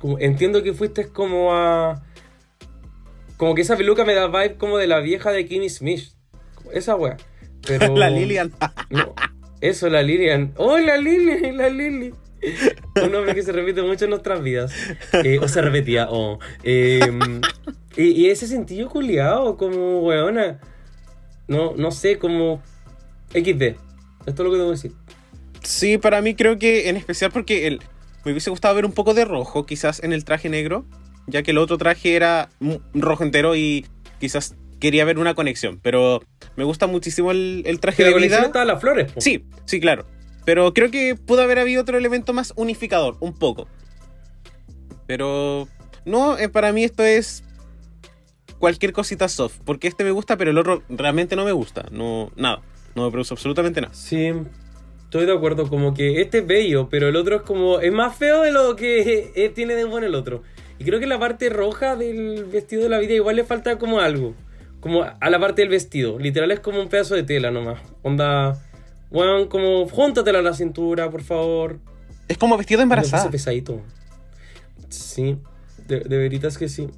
Como- 0.00 0.18
entiendo 0.18 0.62
que 0.62 0.72
fuiste 0.72 1.08
como 1.08 1.54
a. 1.54 2.02
Como 3.36 3.54
que 3.54 3.62
esa 3.62 3.76
peluca 3.76 4.04
me 4.04 4.14
da 4.14 4.28
vibe 4.28 4.56
como 4.56 4.78
de 4.78 4.86
la 4.86 5.00
vieja 5.00 5.30
de 5.30 5.46
Kimmy 5.46 5.68
Smith. 5.68 6.08
Esa 6.72 6.96
wea. 6.96 7.16
Pero... 7.66 7.94
La 7.96 8.08
Lilian. 8.10 8.52
No, 8.90 9.14
eso, 9.60 9.88
la 9.88 10.02
Lilian. 10.02 10.52
¡Oh, 10.56 10.78
la 10.78 10.96
Lili! 10.96 11.52
La 11.52 11.68
Lili. 11.68 12.14
Un 13.02 13.12
nombre 13.12 13.34
que 13.34 13.42
se 13.42 13.52
repite 13.52 13.82
mucho 13.82 14.04
en 14.04 14.10
nuestras 14.10 14.42
vidas. 14.42 14.72
Eh, 15.24 15.38
o 15.40 15.48
se 15.48 15.60
repetía, 15.62 16.06
oh. 16.10 16.38
Eh, 16.62 17.00
y, 17.96 18.02
y 18.04 18.30
ese 18.30 18.46
sentido 18.46 18.88
culiado, 18.88 19.56
como 19.56 20.00
weona. 20.00 20.60
No, 21.48 21.74
no 21.76 21.90
sé, 21.90 22.18
como 22.18 22.62
XD. 23.30 23.62
Esto 23.62 23.76
es 24.26 24.38
lo 24.38 24.50
que 24.50 24.56
tengo 24.56 24.66
que 24.66 24.76
decir. 24.76 24.92
Sí, 25.62 25.98
para 25.98 26.20
mí 26.22 26.34
creo 26.34 26.58
que 26.58 26.88
en 26.88 26.96
especial 26.96 27.30
porque 27.32 27.66
el, 27.66 27.80
me 28.26 28.32
hubiese 28.32 28.50
gustado 28.50 28.74
ver 28.74 28.84
un 28.84 28.90
poco 28.90 29.14
de 29.14 29.24
rojo, 29.24 29.66
quizás 29.66 30.02
en 30.02 30.12
el 30.12 30.24
traje 30.24 30.48
negro, 30.48 30.84
ya 31.28 31.44
que 31.44 31.52
el 31.52 31.58
otro 31.58 31.78
traje 31.78 32.16
era 32.16 32.50
rojo 32.92 33.22
entero 33.22 33.54
y 33.54 33.86
quizás 34.18 34.56
quería 34.80 35.04
ver 35.04 35.20
una 35.20 35.36
conexión, 35.36 35.78
pero 35.80 36.24
me 36.56 36.64
gusta 36.64 36.88
muchísimo 36.88 37.30
el, 37.30 37.62
el 37.66 37.78
traje 37.78 38.02
la 38.02 38.10
de 38.10 38.16
vida. 38.16 38.42
está 38.42 38.62
a 38.62 38.64
las 38.64 38.80
flores. 38.80 39.12
po. 39.12 39.20
Sí, 39.20 39.46
sí, 39.64 39.78
claro. 39.78 40.06
Pero 40.44 40.74
creo 40.74 40.90
que 40.90 41.14
pudo 41.14 41.42
haber 41.42 41.60
habido 41.60 41.82
otro 41.82 41.96
elemento 41.96 42.32
más 42.32 42.52
unificador, 42.56 43.16
un 43.20 43.32
poco. 43.32 43.68
Pero 45.06 45.68
no, 46.04 46.36
eh, 46.36 46.48
para 46.48 46.72
mí 46.72 46.82
esto 46.82 47.04
es 47.04 47.44
cualquier 48.58 48.92
cosita 48.92 49.28
soft, 49.28 49.58
porque 49.64 49.86
este 49.86 50.02
me 50.02 50.10
gusta, 50.10 50.36
pero 50.36 50.50
el 50.50 50.58
otro 50.58 50.82
realmente 50.88 51.36
no 51.36 51.44
me 51.44 51.52
gusta. 51.52 51.86
No, 51.92 52.32
nada, 52.34 52.60
no 52.96 53.04
me 53.04 53.12
produce 53.12 53.32
absolutamente 53.32 53.80
nada. 53.80 53.94
Sí, 53.94 54.32
estoy 55.06 55.26
de 55.26 55.32
acuerdo. 55.32 55.68
Como 55.68 55.94
que 55.94 56.20
este 56.20 56.38
es 56.38 56.46
bello, 56.46 56.88
pero 56.90 57.08
el 57.08 57.16
otro 57.16 57.36
es 57.36 57.42
como. 57.42 57.80
Es 57.80 57.92
más 57.92 58.14
feo 58.16 58.42
de 58.42 58.52
lo 58.52 58.76
que 58.76 59.32
eh, 59.36 59.48
tiene 59.48 59.74
de 59.74 59.84
bueno 59.84 60.06
el 60.06 60.14
otro. 60.14 60.42
Y 60.78 60.84
creo 60.84 61.00
que 61.00 61.06
la 61.06 61.18
parte 61.18 61.48
roja 61.48 61.96
del 61.96 62.44
vestido 62.44 62.82
de 62.82 62.90
la 62.90 62.98
vida 62.98 63.14
igual 63.14 63.36
le 63.36 63.44
falta 63.44 63.78
como 63.78 64.00
algo. 64.00 64.34
Como 64.80 65.02
a 65.02 65.30
la 65.30 65.40
parte 65.40 65.62
del 65.62 65.70
vestido. 65.70 66.18
Literal 66.18 66.50
es 66.50 66.60
como 66.60 66.80
un 66.80 66.88
pedazo 66.88 67.14
de 67.14 67.22
tela 67.22 67.50
nomás. 67.50 67.80
Onda. 68.02 68.62
Bueno, 69.10 69.48
como 69.48 69.88
júntatela 69.88 70.40
a 70.40 70.42
la 70.42 70.52
cintura, 70.52 71.10
por 71.10 71.22
favor. 71.22 71.78
Es 72.28 72.36
como 72.38 72.56
vestido 72.58 72.78
de 72.78 72.82
embarazada, 72.82 73.22
puse 73.22 73.32
pesadito. 73.32 73.82
Sí, 74.88 75.38
de, 75.86 76.00
de 76.00 76.18
veritas 76.18 76.58
que 76.58 76.68
sí. 76.68 76.88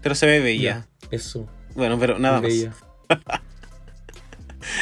pero 0.00 0.14
se 0.14 0.26
ve 0.26 0.40
bella. 0.40 0.86
Eso. 1.10 1.48
Bueno, 1.74 1.98
pero 1.98 2.18
nada 2.18 2.40
más. 2.40 2.42
bella. 2.42 2.72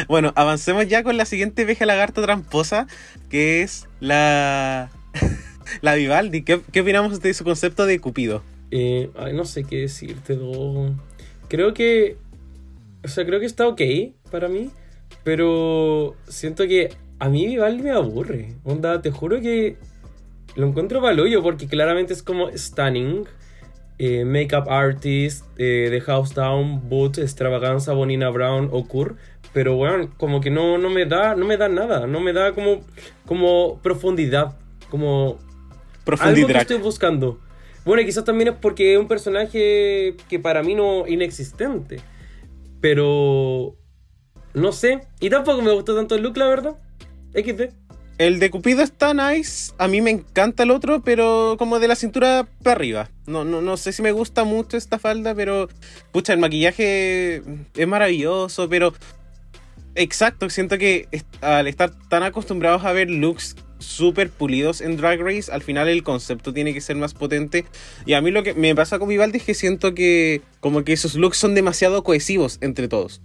Bueno, 0.06 0.32
avancemos 0.36 0.86
ya 0.86 1.02
con 1.02 1.16
la 1.16 1.24
siguiente 1.24 1.64
veja 1.64 1.86
lagarto 1.86 2.22
tramposa, 2.22 2.86
que 3.28 3.62
es 3.62 3.88
la. 4.00 4.90
la 5.80 5.94
Vivaldi. 5.94 6.42
¿Qué, 6.42 6.54
opinamos 6.54 7.20
de 7.20 7.34
su 7.34 7.44
concepto 7.44 7.86
de 7.86 7.98
Cupido? 7.98 8.42
Eh, 8.70 9.10
no 9.34 9.44
sé 9.44 9.64
qué 9.64 9.78
decirte, 9.78 10.36
Do. 10.36 10.94
Creo 11.48 11.74
que. 11.74 12.16
O 13.04 13.08
sea, 13.08 13.24
creo 13.24 13.40
que 13.40 13.46
está 13.46 13.66
ok 13.66 13.80
para 14.30 14.48
mí. 14.48 14.70
Pero 15.24 16.16
siento 16.28 16.66
que 16.66 16.90
a 17.18 17.28
mí 17.28 17.46
Vivaldi 17.46 17.82
me 17.82 17.90
aburre. 17.90 18.54
Onda, 18.64 19.02
te 19.02 19.10
juro 19.10 19.40
que 19.40 19.76
lo 20.54 20.66
encuentro 20.66 21.00
valioso 21.00 21.42
porque 21.42 21.66
claramente 21.66 22.12
es 22.12 22.22
como 22.22 22.50
stunning. 22.56 23.26
Eh, 24.00 24.24
makeup 24.24 24.68
artist, 24.68 25.44
eh, 25.56 25.88
The 25.90 26.00
House 26.02 26.32
Down, 26.34 26.88
Boot, 26.88 27.18
Extravaganza, 27.18 27.92
Bonina 27.92 28.30
Brown, 28.30 28.68
Okur. 28.72 29.16
Pero 29.52 29.74
bueno, 29.76 30.10
como 30.16 30.40
que 30.40 30.50
no, 30.50 30.78
no 30.78 30.88
me 30.88 31.04
da, 31.06 31.34
no 31.34 31.44
me 31.46 31.56
da 31.56 31.68
nada. 31.68 32.06
No 32.06 32.20
me 32.20 32.32
da 32.32 32.52
como, 32.52 32.82
como 33.26 33.80
profundidad. 33.82 34.56
Como 34.88 35.30
algo 35.30 35.38
que 35.38 36.04
Profundidad. 36.04 36.60
estoy 36.62 36.78
buscando. 36.78 37.40
Bueno, 37.84 38.02
y 38.02 38.06
quizás 38.06 38.24
también 38.24 38.48
es 38.48 38.54
porque 38.54 38.94
es 38.94 38.98
un 39.00 39.08
personaje 39.08 40.16
que 40.28 40.38
para 40.38 40.62
mí 40.62 40.74
no 40.74 41.06
inexistente. 41.06 42.00
Pero 42.80 43.74
no 44.54 44.72
sé. 44.72 45.00
Y 45.20 45.30
tampoco 45.30 45.62
me 45.62 45.72
gustó 45.72 45.96
tanto 45.96 46.14
el 46.14 46.22
look, 46.22 46.36
la 46.36 46.46
verdad. 46.46 46.76
XD. 47.34 47.72
El 48.18 48.40
de 48.40 48.50
Cupido 48.50 48.82
está 48.82 49.14
nice. 49.14 49.72
A 49.78 49.86
mí 49.86 50.00
me 50.00 50.10
encanta 50.10 50.64
el 50.64 50.72
otro, 50.72 51.02
pero 51.02 51.54
como 51.56 51.78
de 51.78 51.86
la 51.86 51.94
cintura 51.94 52.48
para 52.64 52.74
arriba. 52.74 53.10
No, 53.26 53.44
no, 53.44 53.62
no 53.62 53.76
sé 53.76 53.92
si 53.92 54.02
me 54.02 54.10
gusta 54.10 54.42
mucho 54.42 54.76
esta 54.76 54.98
falda, 54.98 55.36
pero. 55.36 55.68
Pucha, 56.10 56.32
el 56.32 56.40
maquillaje 56.40 57.42
es 57.74 57.86
maravilloso, 57.86 58.68
pero. 58.68 58.92
Exacto, 59.94 60.50
siento 60.50 60.78
que 60.78 61.08
al 61.40 61.68
estar 61.68 61.90
tan 62.08 62.24
acostumbrados 62.24 62.84
a 62.84 62.92
ver 62.92 63.08
looks 63.08 63.56
súper 63.78 64.30
pulidos 64.30 64.80
en 64.80 64.96
Drag 64.96 65.20
Race, 65.20 65.50
al 65.50 65.62
final 65.62 65.88
el 65.88 66.02
concepto 66.02 66.52
tiene 66.52 66.74
que 66.74 66.80
ser 66.80 66.96
más 66.96 67.14
potente. 67.14 67.64
Y 68.04 68.14
a 68.14 68.20
mí 68.20 68.32
lo 68.32 68.42
que 68.42 68.54
me 68.54 68.74
pasa 68.74 68.98
con 68.98 69.08
Vivaldi 69.08 69.38
es 69.38 69.44
que 69.44 69.54
siento 69.54 69.94
que 69.94 70.42
como 70.58 70.82
que 70.82 70.92
esos 70.92 71.14
looks 71.14 71.38
son 71.38 71.54
demasiado 71.54 72.02
cohesivos 72.02 72.58
entre 72.62 72.88
todos. 72.88 73.22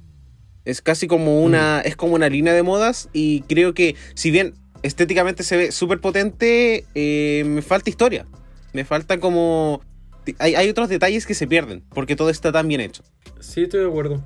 Es 0.65 0.81
casi 0.81 1.07
como 1.07 1.41
una, 1.41 1.81
es 1.81 1.95
como 1.95 2.13
una 2.13 2.29
línea 2.29 2.53
de 2.53 2.63
modas 2.63 3.09
y 3.11 3.41
creo 3.41 3.73
que 3.73 3.95
si 4.15 4.31
bien 4.31 4.53
estéticamente 4.83 5.43
se 5.43 5.57
ve 5.57 5.71
súper 5.71 5.99
potente, 5.99 6.85
eh, 6.93 7.43
me 7.45 7.61
falta 7.61 7.89
historia. 7.89 8.25
Me 8.73 8.85
falta 8.85 9.19
como... 9.19 9.81
Hay, 10.39 10.55
hay 10.55 10.69
otros 10.69 10.87
detalles 10.89 11.25
que 11.25 11.33
se 11.33 11.47
pierden 11.47 11.83
porque 11.89 12.15
todo 12.15 12.29
está 12.29 12.51
tan 12.51 12.67
bien 12.67 12.79
hecho. 12.81 13.03
Sí, 13.39 13.63
estoy 13.63 13.81
de 13.81 13.87
acuerdo. 13.87 14.23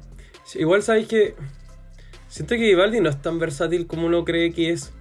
Igual 0.55 0.83
sabéis 0.83 1.07
que. 1.07 1.33
Siento 2.29 2.53
que 2.55 2.61
Vivaldi 2.61 3.01
no 3.01 3.09
es 3.09 3.19
tan 3.21 3.39
versátil 3.39 3.87
como 3.87 4.05
uno 4.05 4.23
cree 4.23 4.53
que 4.53 4.69
es. 4.69 4.91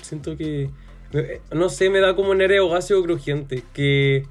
Siento 0.00 0.36
que. 0.38 0.70
eh, 1.12 1.40
No 1.52 1.68
sé, 1.68 1.90
me 1.90 2.00
da 2.00 2.16
como 2.16 2.30
un 2.30 2.40
aire 2.40 2.58
gáceo 2.66 3.02
crujiente. 3.02 3.62
Que, 3.74 4.24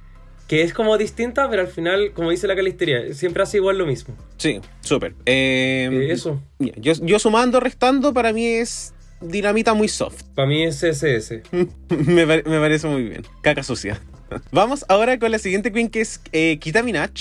que 0.48 0.64
es 0.64 0.74
como 0.74 0.98
distinta, 0.98 1.48
pero 1.48 1.62
al 1.62 1.68
final, 1.68 2.12
como 2.14 2.32
dice 2.32 2.48
la 2.48 2.56
calistería, 2.56 3.14
siempre 3.14 3.44
hace 3.44 3.58
igual 3.58 3.78
lo 3.78 3.86
mismo. 3.86 4.16
Sí, 4.38 4.60
súper. 4.82 5.14
Eh, 5.28 5.90
Eh, 5.92 6.08
eso. 6.12 6.42
Yo, 6.58 6.94
yo 7.04 7.20
sumando, 7.20 7.60
restando, 7.60 8.14
para 8.16 8.34
mí 8.34 8.48
es 8.48 8.96
dinamita 9.24 9.74
muy 9.74 9.88
soft. 9.88 10.24
Para 10.36 10.48
mí 10.48 10.64
es 10.64 10.84
SS. 10.84 11.44
me, 11.90 12.26
me 12.26 12.42
parece 12.42 12.88
muy 12.88 13.04
bien. 13.04 13.24
Caca 13.42 13.64
sucia. 13.64 14.00
Vamos 14.52 14.86
ahora 14.90 15.20
con 15.20 15.32
la 15.32 15.40
siguiente 15.40 15.72
queen 15.72 15.90
que 15.90 16.02
es 16.02 16.22
eh, 16.32 16.58
Kita 16.60 16.84
Minaj. 16.84 17.12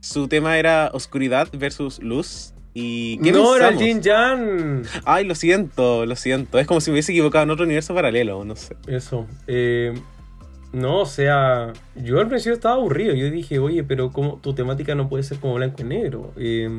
Su 0.00 0.26
tema 0.28 0.58
era 0.58 0.90
oscuridad 0.92 1.48
versus 1.52 2.00
luz. 2.02 2.52
¿Y 2.74 3.18
qué 3.18 3.32
No, 3.32 3.54
era? 3.54 3.72
Jin 3.76 4.02
Jan. 4.02 4.82
Ay, 5.04 5.24
lo 5.26 5.34
siento, 5.34 6.06
lo 6.06 6.16
siento. 6.16 6.58
Es 6.58 6.66
como 6.66 6.80
si 6.80 6.90
me 6.90 6.94
hubiese 6.94 7.12
equivocado 7.12 7.44
en 7.44 7.50
otro 7.50 7.64
universo 7.66 7.94
paralelo, 7.94 8.44
no 8.44 8.56
sé. 8.56 8.76
Eso. 8.86 9.26
eh, 9.46 9.92
no, 10.72 11.00
o 11.00 11.06
sea, 11.06 11.74
yo 11.94 12.18
al 12.18 12.28
principio 12.28 12.54
estaba 12.54 12.76
aburrido. 12.76 13.14
Yo 13.14 13.30
dije, 13.30 13.58
oye, 13.58 13.84
pero 13.84 14.10
como 14.10 14.38
tu 14.38 14.54
temática 14.54 14.94
no 14.94 15.08
puede 15.10 15.22
ser 15.22 15.38
como 15.38 15.54
blanco 15.54 15.82
y 15.82 15.84
negro. 15.84 16.32
Eh, 16.38 16.70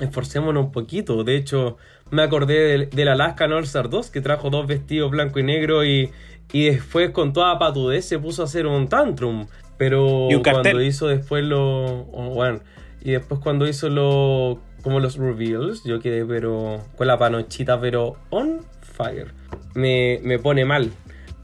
esforcémonos 0.00 0.64
un 0.64 0.72
poquito. 0.72 1.22
De 1.24 1.36
hecho, 1.36 1.76
me 2.10 2.22
acordé 2.22 2.54
del, 2.54 2.90
del 2.90 3.08
Alaska 3.08 3.44
All 3.44 3.64
Star 3.64 3.88
2, 3.90 4.10
que 4.10 4.20
trajo 4.20 4.50
dos 4.50 4.66
vestidos 4.66 5.10
blanco 5.10 5.38
y 5.38 5.42
negro 5.42 5.84
y, 5.84 6.10
y 6.52 6.66
después 6.66 7.10
con 7.10 7.32
toda 7.32 7.58
patudez 7.58 8.04
se 8.04 8.18
puso 8.18 8.42
a 8.42 8.44
hacer 8.46 8.66
un 8.66 8.88
tantrum. 8.88 9.46
Pero 9.76 10.26
un 10.26 10.42
cuando 10.42 10.82
hizo 10.82 11.06
después 11.06 11.44
lo... 11.44 12.04
Bueno, 12.04 12.60
y 13.00 13.12
después 13.12 13.40
cuando 13.40 13.66
hizo 13.68 13.88
lo... 13.88 14.60
Como 14.82 15.00
los 15.00 15.16
reveals, 15.16 15.82
yo 15.84 15.98
quedé 16.00 16.24
pero 16.24 16.84
con 16.96 17.08
la 17.08 17.18
panochita 17.18 17.80
pero 17.80 18.16
on 18.30 18.60
fire. 18.80 19.32
Me, 19.74 20.20
me 20.22 20.38
pone 20.38 20.64
mal. 20.64 20.92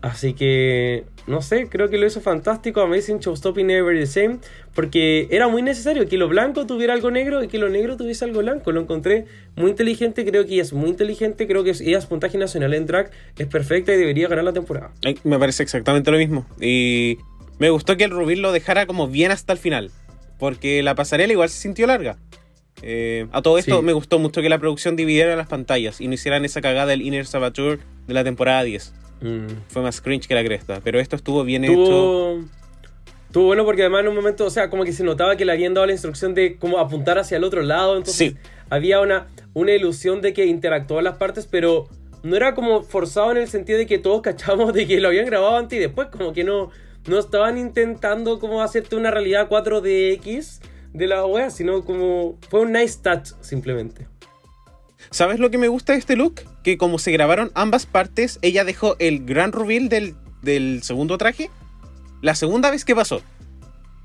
Así 0.03 0.35
que, 0.35 1.05
no 1.27 1.41
sé, 1.43 1.69
creo 1.69 1.89
que 1.89 1.97
lo 1.99 2.07
hizo 2.07 2.21
fantástico. 2.21 2.81
Amazing 2.83 3.19
Showstopping 3.21 3.67
Never 3.67 3.99
the 3.99 4.07
Same. 4.07 4.39
Porque 4.75 5.27
era 5.31 5.49
muy 5.49 5.63
necesario 5.63 6.07
que 6.09 6.17
lo 6.19 6.29
blanco 6.29 6.67
tuviera 6.67 6.93
algo 6.95 7.11
negro 7.11 7.43
y 7.43 7.49
que 7.49 7.59
lo 7.59 7.69
negro 7.69 7.97
tuviese 7.97 8.25
algo 8.25 8.41
blanco. 8.41 8.73
Lo 8.73 8.81
encontré 8.83 9.25
muy 9.57 9.71
inteligente. 9.71 10.25
Creo 10.25 10.45
que 10.47 10.55
ella 10.55 10.63
es 10.63 10.73
muy 10.73 10.91
inteligente. 10.91 11.47
Creo 11.47 11.65
que 11.65 11.71
es- 11.71 11.81
ella 11.81 11.99
es 11.99 12.07
puntaje 12.07 12.37
nacional 12.39 12.75
en 12.75 12.87
drag. 12.87 13.11
Es 13.39 13.47
perfecta 13.47 13.95
y 13.95 13.97
debería 13.97 14.29
ganar 14.29 14.45
la 14.45 14.53
temporada. 14.53 14.93
Ay, 15.05 15.19
Me 15.25 15.39
parece 15.39 15.63
exactamente 15.63 16.11
lo 16.11 16.19
mismo. 16.19 16.47
Y 16.61 17.19
me 17.59 17.71
gustó 17.71 17.97
que 17.97 18.05
el 18.05 18.11
Rubí 18.11 18.37
lo 18.37 18.53
dejara 18.53 18.87
como 18.87 19.09
bien 19.09 19.31
hasta 19.31 19.53
el 19.53 19.59
final. 19.59 19.91
Porque 20.39 20.83
la 20.83 20.95
pasarela 20.95 21.33
igual 21.33 21.49
se 21.49 21.61
sintió 21.61 21.87
larga. 21.87 22.19
Eh, 22.83 23.29
a 23.33 23.41
todo 23.41 23.57
esto 23.57 23.79
Sí. 23.79 23.85
me 23.85 23.93
gustó 23.93 24.19
mucho 24.19 24.43
que 24.43 24.49
la 24.49 24.59
producción 24.59 24.97
dividiera 24.97 25.37
las 25.37 25.47
pantallas 25.47 26.01
y 26.01 26.09
no 26.09 26.15
hicieran 26.15 26.45
esa 26.45 26.61
cagada 26.61 26.87
del 26.87 27.03
Inner 27.03 27.25
Saboteur 27.25 27.79
de 28.07 28.13
la 28.15 28.25
temporada 28.25 28.63
10. 28.65 28.93
Mm. 29.25 29.47
Fue 29.69 29.83
más 29.83 30.01
cringe 30.01 30.27
que 30.29 30.35
la 30.35 30.45
cresta. 30.45 30.81
Pero 30.85 31.01
esto 31.01 31.17
estuvo 31.17 31.45
bien 31.45 31.65
hecho. 31.65 31.73
Tuvo, 31.75 32.45
tuvo 33.33 33.47
bueno 33.47 33.65
porque 33.65 33.83
además 33.83 34.03
en 34.03 34.09
un 34.09 34.15
momento, 34.17 34.45
o 34.45 34.51
sea, 34.51 34.69
como 34.69 34.85
que 34.85 34.93
se 34.93 35.03
notaba 35.03 35.37
que 35.37 35.45
le 35.45 35.53
habían 35.53 35.73
dado 35.75 35.87
la 35.87 35.93
instrucción 35.93 36.35
de 36.35 36.57
como 36.57 36.79
apuntar 36.79 37.19
hacia 37.19 37.39
el 37.39 37.45
otro 37.45 37.63
lado. 37.63 37.97
Entonces 37.97 38.17
Sí. 38.33 38.37
había 38.71 39.01
una, 39.01 39.27
una 39.55 39.73
ilusión 39.73 40.21
de 40.21 40.33
que 40.35 40.45
interactuaban 40.47 41.05
las 41.05 41.17
partes, 41.17 41.47
pero 41.51 41.89
no 42.23 42.37
era 42.37 42.55
como 42.55 42.83
forzado 42.83 43.31
en 43.33 43.39
el 43.39 43.49
sentido 43.49 43.79
de 43.79 43.87
que 43.87 43.99
todos 43.99 44.21
cachamos 44.23 44.73
de 44.75 44.87
que 44.87 45.01
lo 45.01 45.09
habían 45.09 45.27
grabado 45.27 45.57
antes 45.57 45.79
y 45.79 45.81
después, 45.81 46.09
como 46.09 46.33
que 46.33 46.45
no, 46.45 46.71
no 47.07 47.19
estaban 47.19 47.57
intentando 47.59 48.39
como 48.39 48.63
hacerte 48.63 48.95
una 48.97 49.11
realidad 49.11 49.49
4DX 49.49 50.61
de 50.93 51.07
la 51.07 51.25
wea, 51.27 51.51
sino 51.51 51.85
como 51.85 52.39
fue 52.51 52.61
un 52.61 52.73
nice 52.73 52.99
touch 53.03 53.31
simplemente. 53.41 54.07
¿Sabes 55.11 55.39
lo 55.39 55.51
que 55.51 55.59
me 55.59 55.69
gusta 55.69 55.93
de 55.95 55.99
este 55.99 56.15
look? 56.17 56.41
Que 56.65 56.77
como 56.79 56.99
se 56.99 57.13
grabaron 57.13 57.53
ambas 57.55 57.87
partes, 57.87 58.39
ella 58.43 58.65
dejó 58.65 58.97
el 58.99 59.25
gran 59.25 59.53
reveal 59.53 59.89
del, 59.89 60.15
del 60.43 60.83
segundo 60.83 61.17
traje 61.19 61.51
la 62.23 62.35
segunda 62.35 62.71
vez 62.71 62.85
que 62.85 62.97
pasó. 62.97 63.23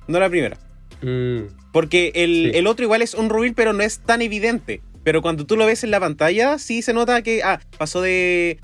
No 0.07 0.20
la 0.20 0.30
primera. 0.30 0.57
Mm, 1.01 1.53
Porque 1.72 2.12
el, 2.16 2.51
Sí. 2.51 2.57
el 2.57 2.68
otro 2.68 2.84
igual 2.84 3.01
es 3.01 3.14
un 3.14 3.30
reveal, 3.30 3.53
pero 3.55 3.74
no 3.74 3.82
es 3.82 3.99
tan 3.99 4.22
evidente. 4.22 4.82
Pero 5.03 5.22
cuando 5.22 5.45
tú 5.45 5.55
lo 5.55 5.66
ves 5.66 5.84
en 5.86 5.91
la 5.91 5.99
pantalla, 6.01 6.57
sí 6.60 6.82
se 6.82 6.93
nota 6.93 7.22
que 7.22 7.41
ah, 7.43 7.62
pasó 7.78 8.01
de. 8.01 8.60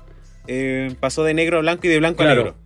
eh, 0.46 0.94
pasó 1.00 1.24
de 1.24 1.32
negro 1.34 1.56
a 1.58 1.60
blanco 1.62 1.86
y 1.86 1.90
de 1.90 1.98
blanco 1.98 2.18
Claro. 2.22 2.32
a 2.32 2.44
negro. 2.44 2.56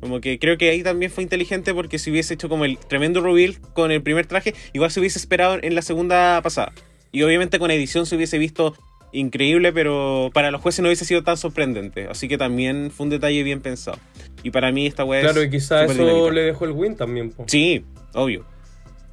Como 0.00 0.20
que 0.20 0.38
creo 0.38 0.56
que 0.56 0.70
ahí 0.70 0.82
también 0.82 1.10
fue 1.10 1.22
inteligente 1.24 1.74
porque 1.74 1.98
si 1.98 2.10
hubiese 2.10 2.34
hecho 2.34 2.48
como 2.48 2.64
el 2.64 2.78
tremendo 2.78 3.20
reveal 3.20 3.58
con 3.74 3.90
el 3.90 4.00
primer 4.02 4.26
traje, 4.26 4.54
igual 4.72 4.90
se 4.90 5.00
hubiese 5.00 5.18
esperado 5.18 5.58
en 5.60 5.74
la 5.74 5.82
segunda 5.82 6.40
pasada. 6.42 6.72
Y 7.12 7.22
obviamente 7.24 7.58
con 7.58 7.70
edición 7.70 8.06
se 8.06 8.14
hubiese 8.16 8.38
visto 8.38 8.74
increíble, 9.12 9.72
pero 9.72 10.30
para 10.32 10.50
los 10.50 10.60
jueces 10.60 10.80
no 10.82 10.88
hubiese 10.88 11.04
sido 11.04 11.22
tan 11.22 11.36
sorprendente. 11.36 12.08
Así 12.10 12.28
que 12.28 12.38
también 12.38 12.90
fue 12.90 13.04
un 13.04 13.10
detalle 13.10 13.42
bien 13.42 13.60
pensado. 13.60 13.98
Y 14.42 14.50
para 14.50 14.70
mí 14.72 14.86
esta 14.86 15.04
weá 15.04 15.20
claro, 15.22 15.40
es 15.40 15.48
y 15.48 15.50
quizás 15.50 15.90
eso 15.90 16.04
dinámica. 16.04 16.34
le 16.34 16.42
dejó 16.42 16.64
el 16.64 16.72
win 16.72 16.96
también. 16.96 17.30
po. 17.30 17.44
Sí, 17.46 17.84
obvio. 18.14 18.44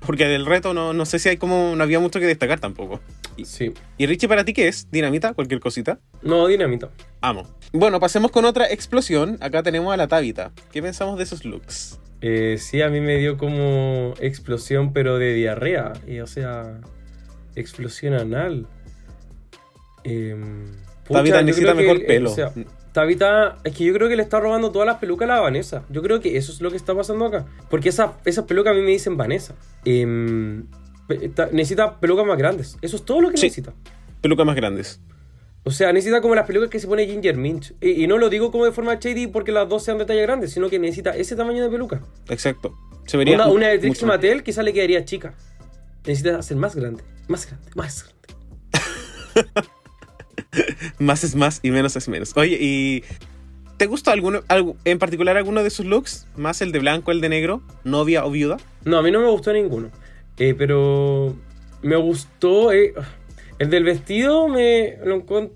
Porque 0.06 0.28
del 0.28 0.46
reto 0.46 0.74
no, 0.74 0.94
no 0.94 1.06
sé 1.06 1.18
si 1.18 1.30
hay 1.30 1.38
como. 1.38 1.76
No 1.76 1.84
había 1.84 2.00
mucho 2.00 2.20
que 2.20 2.28
destacar 2.28 2.60
tampoco. 2.60 3.00
Sí. 3.44 3.74
¿Y 3.98 4.06
Richie, 4.06 4.28
para 4.28 4.46
ti 4.46 4.54
qué 4.54 4.68
es? 4.68 4.90
¿Dinamita? 4.92 5.34
¿Cualquier 5.34 5.60
cosita? 5.60 6.00
No, 6.22 6.48
dinamita. 6.48 6.90
Amo. 7.22 7.48
Bueno, 7.74 8.00
pasemos 8.00 8.32
con 8.32 8.46
otra 8.46 8.70
explosión. 8.72 9.38
Acá 9.42 9.64
tenemos 9.64 9.94
a 9.94 9.98
la 9.98 10.08
Tabita. 10.08 10.52
¿Qué 10.72 10.82
pensamos 10.82 11.18
de 11.18 11.24
esos 11.24 11.44
looks? 11.44 12.00
Eh, 12.22 12.58
sí, 12.60 12.82
a 12.82 12.90
mí 12.90 13.02
me 13.02 13.18
dio 13.18 13.38
como 13.38 14.14
explosión, 14.20 14.94
pero 14.94 15.18
de 15.18 15.34
diarrea. 15.34 15.94
Y, 16.08 16.20
o 16.20 16.28
sea, 16.28 16.80
explosión 17.56 18.14
anal. 18.14 18.68
Pucha, 20.06 21.20
Tabita 21.20 21.40
yo 21.40 21.46
necesita 21.46 21.72
que 21.74 21.78
mejor 21.82 21.96
el- 21.98 22.06
pelo. 22.06 22.32
o 22.32 22.36
sea, 22.36 22.52
Tabita, 22.94 23.58
es 23.64 23.76
que 23.76 23.84
yo 23.84 23.94
creo 23.94 24.08
que 24.08 24.16
le 24.16 24.24
está 24.24 24.40
robando 24.40 24.72
todas 24.72 24.86
las 24.88 24.98
pelucas 24.98 25.30
a 25.30 25.34
la 25.36 25.42
Vanessa. 25.42 25.84
Yo 25.90 26.02
creo 26.02 26.20
que 26.22 26.38
eso 26.38 26.52
es 26.52 26.62
lo 26.62 26.72
que 26.72 26.78
está 26.78 26.96
pasando 26.96 27.26
acá. 27.26 27.46
Porque 27.70 27.90
esa- 27.90 28.14
esas 28.26 28.46
pelucas 28.46 28.72
a 28.72 28.76
mí 28.76 28.82
me 28.82 28.92
dicen 28.92 29.18
Vanessa. 29.18 29.54
Em, 29.84 30.66
necesita 31.52 32.00
pelucas 32.00 32.26
más 32.26 32.38
grandes. 32.38 32.78
Eso 32.82 32.96
es 32.96 33.04
todo 33.04 33.22
lo 33.22 33.30
que 33.32 33.38
Sí. 33.38 33.48
necesita. 33.48 33.74
Pelucas 34.22 34.46
más 34.46 34.56
grandes. 34.56 35.00
O 35.68 35.72
sea, 35.72 35.92
necesita 35.92 36.22
como 36.22 36.36
las 36.36 36.46
pelucas 36.48 36.70
que 36.70 36.80
se 36.80 36.88
pone 36.88 37.06
Ginger 37.06 37.36
Minch. 37.38 37.74
Y, 37.82 38.04
y 38.04 38.08
no 38.08 38.18
lo 38.18 38.30
digo 38.30 38.52
como 38.52 38.66
de 38.66 38.72
forma 38.72 38.96
shady 38.96 39.28
porque 39.28 39.52
las 39.52 39.68
dos 39.68 39.84
sean 39.84 39.98
de 39.98 40.06
talla 40.06 40.22
grande, 40.22 40.48
sino 40.48 40.70
que 40.70 40.80
necesita 40.80 41.12
ese 41.16 41.36
tamaño 41.36 41.64
de 41.64 41.70
peluca. 41.70 42.02
Exacto. 42.30 42.76
Se 43.08 43.18
vería. 43.18 43.36
Una, 43.36 43.48
una 43.48 43.68
de 43.70 43.80
mejor. 43.80 44.08
Mattel 44.08 44.42
quizá 44.44 44.64
le 44.64 44.74
quedaría 44.74 45.04
chica. 45.06 45.34
Necesita 46.06 46.38
hacer 46.38 46.56
más 46.58 46.76
grande, 46.76 47.04
más 47.28 47.46
grande, 47.48 47.70
más 47.76 48.04
grande. 48.04 49.66
Más 51.00 51.24
es 51.24 51.36
más 51.36 51.60
y 51.64 51.72
menos 51.72 51.96
es 51.96 52.08
menos. 52.08 52.36
Oye, 52.36 52.58
¿y 52.60 53.04
te 53.78 53.86
gustó 53.88 54.12
alguno, 54.12 54.42
algo, 54.48 54.78
en 54.86 55.00
particular 55.00 55.36
alguno 55.38 55.64
de 55.64 55.70
sus 55.70 55.86
looks? 55.86 56.28
¿Más 56.36 56.62
el 56.62 56.72
de 56.72 56.80
blanco, 56.80 57.12
el 57.12 57.22
de 57.22 57.30
negro? 57.30 57.62
¿Novia 57.84 58.26
o 58.26 58.32
viuda? 58.32 58.58
No, 58.84 58.98
a 58.98 59.02
mí 59.02 59.12
no 59.12 59.20
me 59.20 59.30
gustó 59.30 59.52
ninguno. 59.54 59.90
Eh, 60.38 60.54
pero 60.58 61.36
me 61.82 61.96
gustó. 61.96 62.72
eh, 62.72 62.94
el 63.60 63.70
del 63.70 63.84
vestido 63.86 64.48
me 64.48 64.98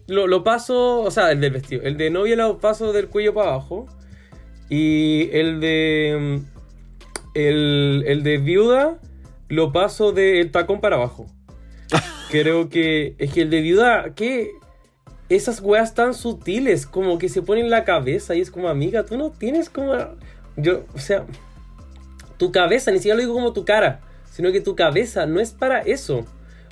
lo, 0.07 0.27
lo 0.27 0.43
paso. 0.43 1.01
O 1.01 1.11
sea, 1.11 1.31
el 1.31 1.41
del 1.41 1.51
vestido. 1.51 1.81
El 1.83 1.97
de 1.97 2.09
novia 2.09 2.35
lo 2.35 2.59
paso 2.59 2.93
del 2.93 3.07
cuello 3.07 3.33
para 3.33 3.51
abajo. 3.51 3.87
Y 4.69 5.29
el 5.31 5.59
de. 5.59 6.17
mm, 6.19 6.59
El, 7.33 8.03
el 8.07 8.23
de 8.23 8.37
viuda 8.37 8.99
lo 9.49 9.71
paso 9.71 10.11
del 10.11 10.51
tacón 10.51 10.79
para 10.79 10.95
abajo. 10.97 11.25
Creo 12.31 12.69
que. 12.69 13.15
Es 13.17 13.33
que 13.33 13.41
el 13.41 13.49
de 13.49 13.61
viuda. 13.61 14.13
¿Qué? 14.15 14.51
Esas 15.29 15.61
weas 15.61 15.93
tan 15.93 16.13
sutiles, 16.13 16.85
como 16.85 17.19
que 17.19 17.29
se 17.29 17.41
ponen 17.41 17.65
en 17.65 17.71
la 17.71 17.85
cabeza 17.85 18.35
y 18.35 18.41
es 18.41 18.49
como, 18.49 18.67
amiga, 18.67 19.05
tú 19.05 19.17
no 19.17 19.29
tienes 19.29 19.69
como. 19.69 19.93
Yo, 20.57 20.85
o 20.95 20.99
sea, 20.99 21.25
tu 22.37 22.51
cabeza, 22.51 22.91
ni 22.91 22.97
siquiera 22.97 23.15
lo 23.15 23.21
digo 23.21 23.33
como 23.33 23.53
tu 23.53 23.63
cara, 23.63 24.01
sino 24.31 24.51
que 24.51 24.61
tu 24.61 24.75
cabeza 24.75 25.25
no 25.25 25.39
es 25.39 25.51
para 25.51 25.81
eso. 25.81 26.25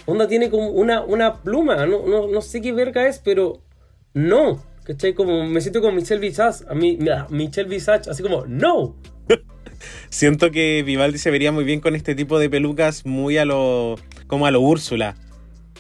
Onda 0.07 0.27
tiene 0.27 0.49
como 0.49 0.69
una, 0.69 1.01
una 1.03 1.35
pluma, 1.35 1.85
no, 1.85 2.07
no, 2.07 2.27
no 2.27 2.41
sé 2.41 2.61
qué 2.61 2.71
verga 2.71 3.07
es, 3.07 3.19
pero 3.19 3.61
no. 4.13 4.63
¿Cachai? 4.85 5.13
Como 5.13 5.45
me 5.45 5.59
siento 5.59 5.81
como 5.81 5.93
Michelle 5.93 6.21
Visage, 6.21 6.63
a 6.69 6.73
mí, 6.73 6.97
Michelle 7.29 7.69
Visage, 7.69 8.09
así 8.09 8.23
como, 8.23 8.45
no. 8.45 8.95
Siento 10.09 10.49
que 10.49 10.81
Vivaldi 10.83 11.17
se 11.17 11.29
vería 11.29 11.51
muy 11.51 11.65
bien 11.65 11.81
con 11.81 11.93
este 11.93 12.15
tipo 12.15 12.39
de 12.39 12.49
pelucas 12.49 13.05
muy 13.05 13.37
a 13.37 13.45
lo. 13.45 13.95
como 14.27 14.45
a 14.45 14.51
lo 14.51 14.61
Úrsula. 14.61 15.15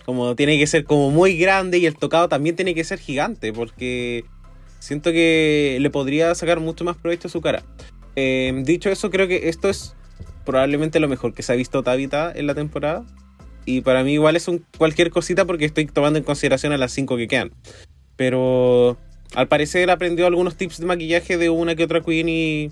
Como 0.07 0.35
tiene 0.35 0.57
que 0.57 0.65
ser 0.65 0.85
como 0.85 1.11
muy 1.11 1.37
grande 1.37 1.77
y 1.77 1.85
el 1.85 1.95
tocado 1.95 2.29
también 2.29 2.55
tiene 2.55 2.73
que 2.73 2.83
ser 2.83 2.97
gigante. 2.97 3.53
Porque 3.53 4.23
siento 4.79 5.11
que 5.11 5.77
le 5.79 5.89
podría 5.89 6.33
sacar 6.33 6.59
mucho 6.59 6.83
más 6.83 6.97
provecho 6.97 7.27
a 7.27 7.31
su 7.31 7.41
cara. 7.41 7.61
Eh, 8.15 8.51
dicho 8.63 8.89
eso, 8.89 9.11
creo 9.11 9.27
que 9.27 9.49
esto 9.49 9.69
es 9.69 9.95
probablemente 10.45 11.01
lo 11.01 11.09
mejor 11.09 11.33
que 11.33 11.43
se 11.43 11.51
ha 11.51 11.55
visto 11.55 11.83
Tabitha 11.83 12.31
en 12.33 12.47
la 12.47 12.55
temporada. 12.55 13.05
Y 13.65 13.81
para 13.81 14.03
mí 14.05 14.13
igual 14.13 14.37
es 14.37 14.47
un 14.47 14.65
cualquier 14.77 15.11
cosita 15.11 15.43
porque 15.43 15.65
estoy 15.65 15.85
tomando 15.87 16.17
en 16.17 16.23
consideración 16.23 16.71
a 16.71 16.77
las 16.77 16.93
5 16.93 17.17
que 17.17 17.27
quedan. 17.27 17.51
Pero 18.15 18.97
al 19.35 19.49
parecer 19.49 19.91
aprendió 19.91 20.25
algunos 20.25 20.55
tips 20.55 20.79
de 20.79 20.85
maquillaje 20.85 21.37
de 21.37 21.49
una 21.49 21.75
que 21.75 21.83
otra 21.83 22.01
queen 22.01 22.29
y 22.29 22.71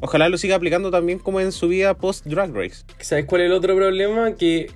ojalá 0.00 0.30
lo 0.30 0.38
siga 0.38 0.56
aplicando 0.56 0.90
también 0.90 1.18
como 1.18 1.40
en 1.40 1.52
su 1.52 1.68
vida 1.68 1.92
post 1.92 2.24
Drag 2.24 2.54
Race. 2.54 2.84
¿Sabes 3.00 3.26
cuál 3.26 3.42
es 3.42 3.46
el 3.48 3.52
otro 3.52 3.76
problema? 3.76 4.34
Que, 4.34 4.70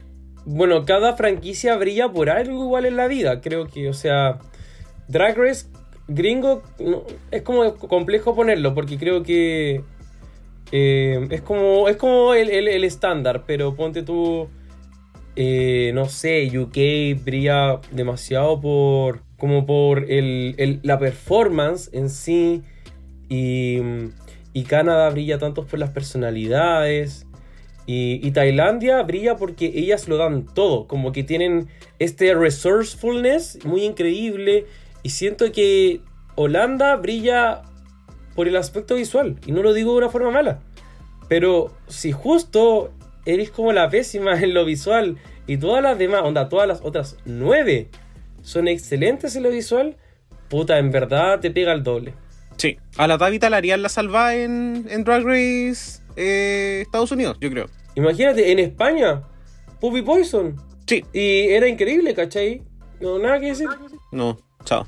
bueno, 0.45 0.85
cada 0.85 1.15
franquicia 1.17 1.77
brilla 1.77 2.09
por 2.11 2.31
algo 2.31 2.65
igual 2.65 2.87
en 2.87 2.97
la 2.97 3.07
vida, 3.07 3.41
creo 3.41 3.67
que, 3.67 3.89
o 3.89 3.95
sea, 3.95 4.39
Drag 5.09 5.37
Race 5.37 5.67
gringo 6.09 6.63
es 7.31 7.43
como 7.43 7.75
complejo 7.77 8.35
ponerlo 8.35 8.75
porque 8.75 8.99
creo 8.99 9.23
que 9.23 9.83
eh, 10.73 11.27
es 11.31 11.43
como 11.43 11.89
es 11.89 11.97
como 11.97 12.35
el, 12.35 12.51
el- 12.51 12.69
el 12.69 12.85
estándar, 12.85 13.45
pero 13.47 13.75
ponte 13.77 14.03
tú, 14.03 14.49
eh, 15.37 15.93
no 15.95 16.07
sé, 16.09 16.51
UK 16.59 17.23
brilla 17.25 17.81
demasiado 17.91 18.61
por 18.61 19.21
como 19.37 19.67
por 19.67 20.11
el- 20.11 20.81
la 20.83 20.99
performance 20.99 21.91
en 21.93 22.09
sí 22.11 22.63
y, 23.29 23.79
y 24.53 24.63
Canadá 24.65 25.11
brilla 25.11 25.39
tanto 25.39 25.65
por 25.67 25.79
las 25.79 25.91
personalidades. 25.91 27.27
Y, 27.85 28.31
Tailandia 28.31 29.03
brilla 29.03 29.37
porque 29.37 29.67
ellas 29.67 30.09
lo 30.09 30.17
dan 30.17 30.47
todo, 30.47 30.87
como 30.87 31.13
que 31.13 31.25
tienen 31.25 31.69
este 31.99 32.33
resourcefulness 32.35 33.65
muy 33.65 33.85
increíble 33.85 34.67
y 35.03 35.11
siento 35.11 35.51
que 35.51 36.01
Holanda 36.37 36.95
brilla 36.97 37.63
por 38.37 38.47
el 38.47 38.57
aspecto 38.57 38.95
visual 38.95 39.37
y 39.47 39.53
no 39.53 39.63
lo 39.63 39.75
digo 39.75 39.93
de 39.93 39.99
una 39.99 40.11
forma 40.11 40.31
mala, 40.31 40.61
pero 41.29 41.73
si 41.89 42.13
justo 42.13 42.93
eres 43.27 43.51
como 43.51 43.73
la 43.73 43.91
pésima 43.91 44.35
en 44.41 44.55
lo 44.55 44.65
visual 44.65 45.19
y 45.49 45.57
todas 45.57 45.83
las 45.83 45.99
demás, 45.99 46.23
onda, 46.23 46.49
todas 46.49 46.69
las 46.69 46.81
otras 46.83 47.17
nueve 47.25 47.89
son 48.43 48.69
excelentes 48.69 49.35
en 49.35 49.43
lo 49.43 49.51
visual, 49.51 49.97
puta, 50.49 50.79
en 50.79 50.93
verdad 50.93 51.41
te 51.41 51.51
pega 51.51 51.73
el 51.73 51.83
doble. 51.83 52.15
Sí. 52.59 52.79
A 52.97 53.09
la 53.09 53.19
Tabitha 53.19 53.51
la 53.51 53.57
harían 53.57 53.83
la 53.83 53.89
salva 53.89 54.37
en 54.37 54.85
Drag 55.05 55.25
Race 55.25 56.02
eh, 56.17 56.81
Estados 56.83 57.11
Unidos, 57.13 57.37
yo 57.41 57.51
creo. 57.51 57.67
Imagínate, 57.95 58.53
en 58.53 58.59
España, 58.59 59.23
Puppy 59.81 60.03
Poison. 60.03 60.57
Sí. 60.87 61.05
Y 61.13 61.49
era 61.49 61.69
increíble, 61.69 62.15
¿cachai? 62.15 62.63
No, 63.01 63.19
nada 63.19 63.41
que 63.41 63.47
decir. 63.47 63.69
No, 64.11 64.39
chao. 64.65 64.87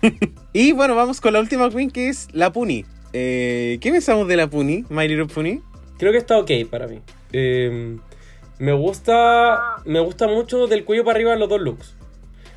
y 0.52 0.72
bueno, 0.72 0.94
vamos 0.94 1.20
con 1.20 1.32
la 1.32 1.40
última 1.40 1.70
queen 1.70 1.90
que 1.90 2.08
es 2.08 2.28
la 2.32 2.52
Puni. 2.52 2.84
Eh, 3.12 3.78
¿Qué 3.80 3.90
pensamos 3.92 4.26
de 4.28 4.36
la 4.36 4.48
Puni, 4.48 4.84
My 4.88 5.06
Little 5.06 5.26
Puni? 5.26 5.60
Creo 5.98 6.12
que 6.12 6.18
está 6.18 6.38
ok 6.38 6.50
para 6.70 6.86
mí. 6.88 7.00
Eh, 7.32 7.96
me 8.58 8.72
gusta. 8.72 9.76
Me 9.84 10.00
gusta 10.00 10.26
mucho 10.26 10.66
del 10.66 10.84
cuello 10.84 11.04
para 11.04 11.16
arriba 11.16 11.36
los 11.36 11.48
dos 11.48 11.60
looks. 11.60 11.96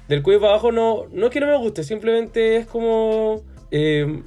Del 0.08 0.24
cuello 0.24 0.40
para 0.40 0.54
abajo 0.54 0.72
no, 0.72 1.06
no 1.12 1.28
es 1.28 1.32
que 1.32 1.40
no 1.40 1.48
me 1.48 1.58
guste, 1.58 1.84
simplemente 1.84 2.58
es 2.58 2.66
como. 2.66 3.44
eh, 3.72 4.22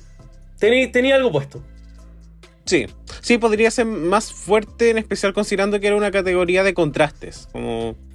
tenía, 0.58 0.92
tenía 0.92 1.16
algo 1.16 1.32
puesto. 1.32 1.62
Sí. 2.70 2.86
Sí, 3.20 3.36
podría 3.36 3.68
ser 3.72 3.86
más 3.86 4.32
fuerte, 4.32 4.90
en 4.90 4.98
especial 4.98 5.32
considerando 5.32 5.80
que 5.80 5.88
era 5.88 5.96
una 5.96 6.12
categoría 6.12 6.62
de 6.62 6.72
contrastes. 6.72 7.48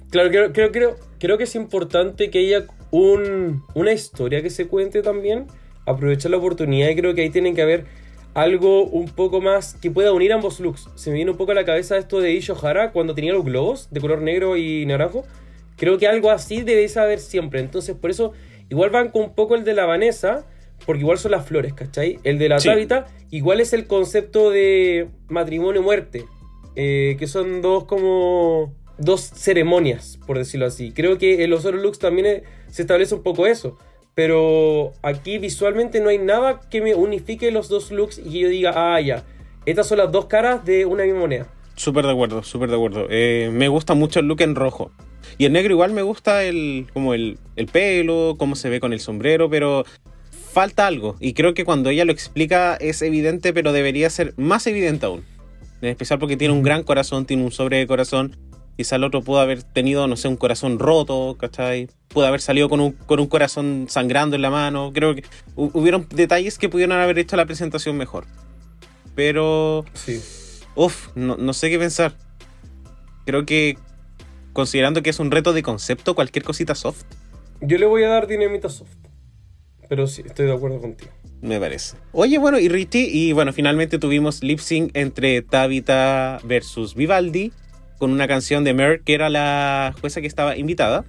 Claro, 0.08 0.30
creo, 0.30 0.72
creo, 0.72 0.96
creo, 1.18 1.36
que 1.36 1.44
es 1.44 1.54
importante 1.54 2.30
que 2.30 2.38
haya 2.38 2.64
un, 2.90 3.62
una 3.74 3.92
historia 3.92 4.40
que 4.40 4.48
se 4.48 4.66
cuente 4.66 5.02
también. 5.02 5.46
Aprovechar 5.84 6.30
la 6.30 6.38
oportunidad 6.38 6.88
y 6.88 6.96
creo 6.96 7.14
que 7.14 7.20
ahí 7.20 7.28
tiene 7.28 7.52
que 7.52 7.60
haber 7.60 7.84
algo 8.32 8.84
un 8.84 9.10
poco 9.10 9.42
más 9.42 9.74
que 9.74 9.90
pueda 9.90 10.14
unir 10.14 10.32
ambos 10.32 10.58
looks. 10.58 10.88
Se 10.94 11.10
me 11.10 11.16
viene 11.16 11.32
un 11.32 11.36
poco 11.36 11.52
a 11.52 11.54
la 11.54 11.66
cabeza 11.66 11.98
esto 11.98 12.20
de 12.20 12.32
Isho 12.32 12.56
Hara 12.66 12.92
cuando 12.92 13.14
tenía 13.14 13.34
los 13.34 13.44
globos 13.44 13.88
de 13.90 14.00
color 14.00 14.22
negro 14.22 14.56
y 14.56 14.86
naranjo. 14.86 15.26
Creo 15.76 15.98
que 15.98 16.08
algo 16.08 16.30
así 16.30 16.62
debe 16.62 16.90
haber 16.96 17.18
siempre. 17.18 17.60
Entonces, 17.60 17.94
por 17.94 18.08
eso, 18.08 18.32
igual 18.70 18.88
van 18.88 19.10
con 19.10 19.20
un 19.22 19.34
poco 19.34 19.54
el 19.54 19.64
de 19.64 19.74
la 19.74 19.84
Vanessa, 19.84 20.46
porque 20.84 21.00
igual 21.00 21.18
son 21.18 21.30
las 21.32 21.46
flores, 21.46 21.72
¿cachai? 21.74 22.18
El 22.24 22.38
de 22.38 22.48
la 22.48 22.60
Sí. 22.60 22.68
Tabitha, 22.68 23.06
igual 23.30 23.60
es 23.60 23.72
el 23.72 23.86
concepto 23.86 24.50
de 24.50 25.08
matrimonio-muerte, 25.28 26.24
eh, 26.76 27.16
que 27.18 27.26
son 27.26 27.62
dos 27.62 27.84
como 27.84 28.74
dos 28.98 29.20
ceremonias, 29.22 30.18
por 30.26 30.38
decirlo 30.38 30.66
así. 30.66 30.92
Creo 30.92 31.18
que 31.18 31.42
en 31.44 31.50
los 31.50 31.64
otros 31.64 31.82
looks 31.82 31.98
también 31.98 32.26
eh, 32.26 32.42
se 32.68 32.82
establece 32.82 33.14
un 33.14 33.22
poco 33.22 33.46
eso. 33.46 33.78
Pero 34.14 34.92
aquí 35.02 35.36
visualmente 35.38 36.00
no 36.00 36.08
hay 36.08 36.16
nada 36.18 36.60
que 36.70 36.80
me 36.80 36.94
unifique 36.94 37.50
los 37.50 37.68
dos 37.68 37.90
looks 37.90 38.18
y 38.18 38.30
que 38.30 38.38
yo 38.38 38.48
diga, 38.48 38.72
ah, 38.74 38.98
ya, 39.00 39.24
estas 39.66 39.86
son 39.86 39.98
las 39.98 40.10
dos 40.10 40.24
caras 40.26 40.64
de 40.64 40.86
una 40.86 41.04
misma 41.04 41.20
moneda. 41.20 41.46
Súper 41.74 42.06
de 42.06 42.12
acuerdo, 42.12 42.42
súper 42.42 42.70
de 42.70 42.76
acuerdo. 42.76 43.06
Eh, 43.10 43.50
me 43.52 43.68
gusta 43.68 43.92
mucho 43.92 44.20
el 44.20 44.26
look 44.26 44.40
en 44.40 44.54
rojo. 44.54 44.90
Y 45.36 45.44
en 45.44 45.52
negro 45.52 45.72
igual 45.74 45.92
me 45.92 46.00
gusta 46.00 46.44
el, 46.44 46.86
como 46.94 47.12
el, 47.12 47.38
el 47.56 47.66
pelo, 47.66 48.36
cómo 48.38 48.56
se 48.56 48.70
ve 48.70 48.80
con 48.80 48.94
el 48.94 49.00
sombrero, 49.00 49.50
pero 49.50 49.84
falta 50.56 50.86
algo. 50.86 51.16
Y 51.20 51.34
creo 51.34 51.52
que 51.52 51.66
cuando 51.66 51.90
ella 51.90 52.06
lo 52.06 52.12
explica 52.12 52.76
es 52.76 53.02
evidente, 53.02 53.52
pero 53.52 53.72
debería 53.72 54.08
ser 54.08 54.32
más 54.38 54.66
evidente 54.66 55.04
aún. 55.04 55.22
En 55.82 55.90
especial 55.90 56.18
porque 56.18 56.38
tiene 56.38 56.54
un 56.54 56.62
gran 56.62 56.82
corazón, 56.82 57.26
tiene 57.26 57.44
un 57.44 57.52
sobre 57.52 57.76
de 57.76 57.86
corazón. 57.86 58.38
Quizá 58.78 58.96
el 58.96 59.04
otro 59.04 59.20
pudo 59.20 59.40
haber 59.40 59.62
tenido, 59.62 60.06
no 60.06 60.16
sé, 60.16 60.28
un 60.28 60.38
corazón 60.38 60.78
roto, 60.78 61.36
¿cachai? 61.38 61.88
Pudo 62.08 62.24
haber 62.26 62.40
salido 62.40 62.70
con 62.70 62.80
un, 62.80 62.92
con 62.92 63.20
un 63.20 63.26
corazón 63.26 63.84
sangrando 63.90 64.34
en 64.36 64.40
la 64.42 64.48
mano. 64.50 64.92
Creo 64.94 65.14
que 65.14 65.24
hu- 65.56 65.70
hubieron 65.74 66.06
detalles 66.10 66.56
que 66.58 66.70
pudieron 66.70 66.96
haber 66.98 67.18
hecho 67.18 67.36
la 67.36 67.44
presentación 67.44 67.96
mejor. 67.98 68.24
Pero 69.14 69.84
Sí. 69.92 70.22
Uf, 70.74 71.08
no, 71.14 71.36
no 71.36 71.52
sé 71.52 71.68
qué 71.70 71.78
pensar. 71.78 72.14
Creo 73.26 73.44
que, 73.44 73.76
considerando 74.54 75.02
que 75.02 75.10
es 75.10 75.18
un 75.20 75.30
reto 75.30 75.52
de 75.52 75.62
concepto, 75.62 76.14
cualquier 76.14 76.44
cosita 76.44 76.74
soft, 76.74 77.02
Yo 77.60 77.76
le 77.78 77.86
voy 77.86 78.02
a 78.04 78.08
dar 78.08 78.26
dinamita 78.26 78.68
soft. 78.68 78.96
Pero 79.88 80.06
sí, 80.06 80.22
estoy 80.26 80.46
de 80.46 80.52
acuerdo 80.54 80.80
contigo. 80.80 81.10
me 81.40 81.60
parece. 81.60 81.96
Oye, 82.12 82.38
bueno, 82.38 82.58
y 82.58 82.68
Richie, 82.68 83.08
y 83.12 83.32
bueno, 83.32 83.52
finalmente 83.52 83.98
tuvimos 83.98 84.42
lip 84.42 84.58
sync 84.58 84.90
entre 84.94 85.42
Tabitha 85.42 86.40
versus 86.44 86.94
Vivaldi, 86.94 87.52
con 87.98 88.10
una 88.10 88.26
canción 88.26 88.64
de 88.64 88.74
Mer, 88.74 89.02
que 89.02 89.14
era 89.14 89.28
la 89.30 89.94
jueza 90.00 90.20
que 90.20 90.26
estaba 90.26 90.56
invitada. 90.56 91.04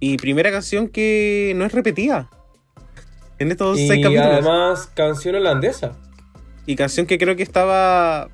Y 0.00 0.16
primera 0.16 0.50
canción 0.50 0.88
que 0.88 1.52
no 1.56 1.64
es 1.64 1.72
repetida. 1.72 2.30
En 3.38 3.50
estos 3.50 3.76
seis 3.78 3.98
Y 3.98 4.02
capítulos. 4.02 4.26
además, 4.32 4.86
canción 4.94 5.34
holandesa. 5.36 5.92
Y 6.66 6.76
canción 6.76 7.06
que 7.06 7.18
creo 7.18 7.36
que 7.36 7.42
estaba. 7.42 8.28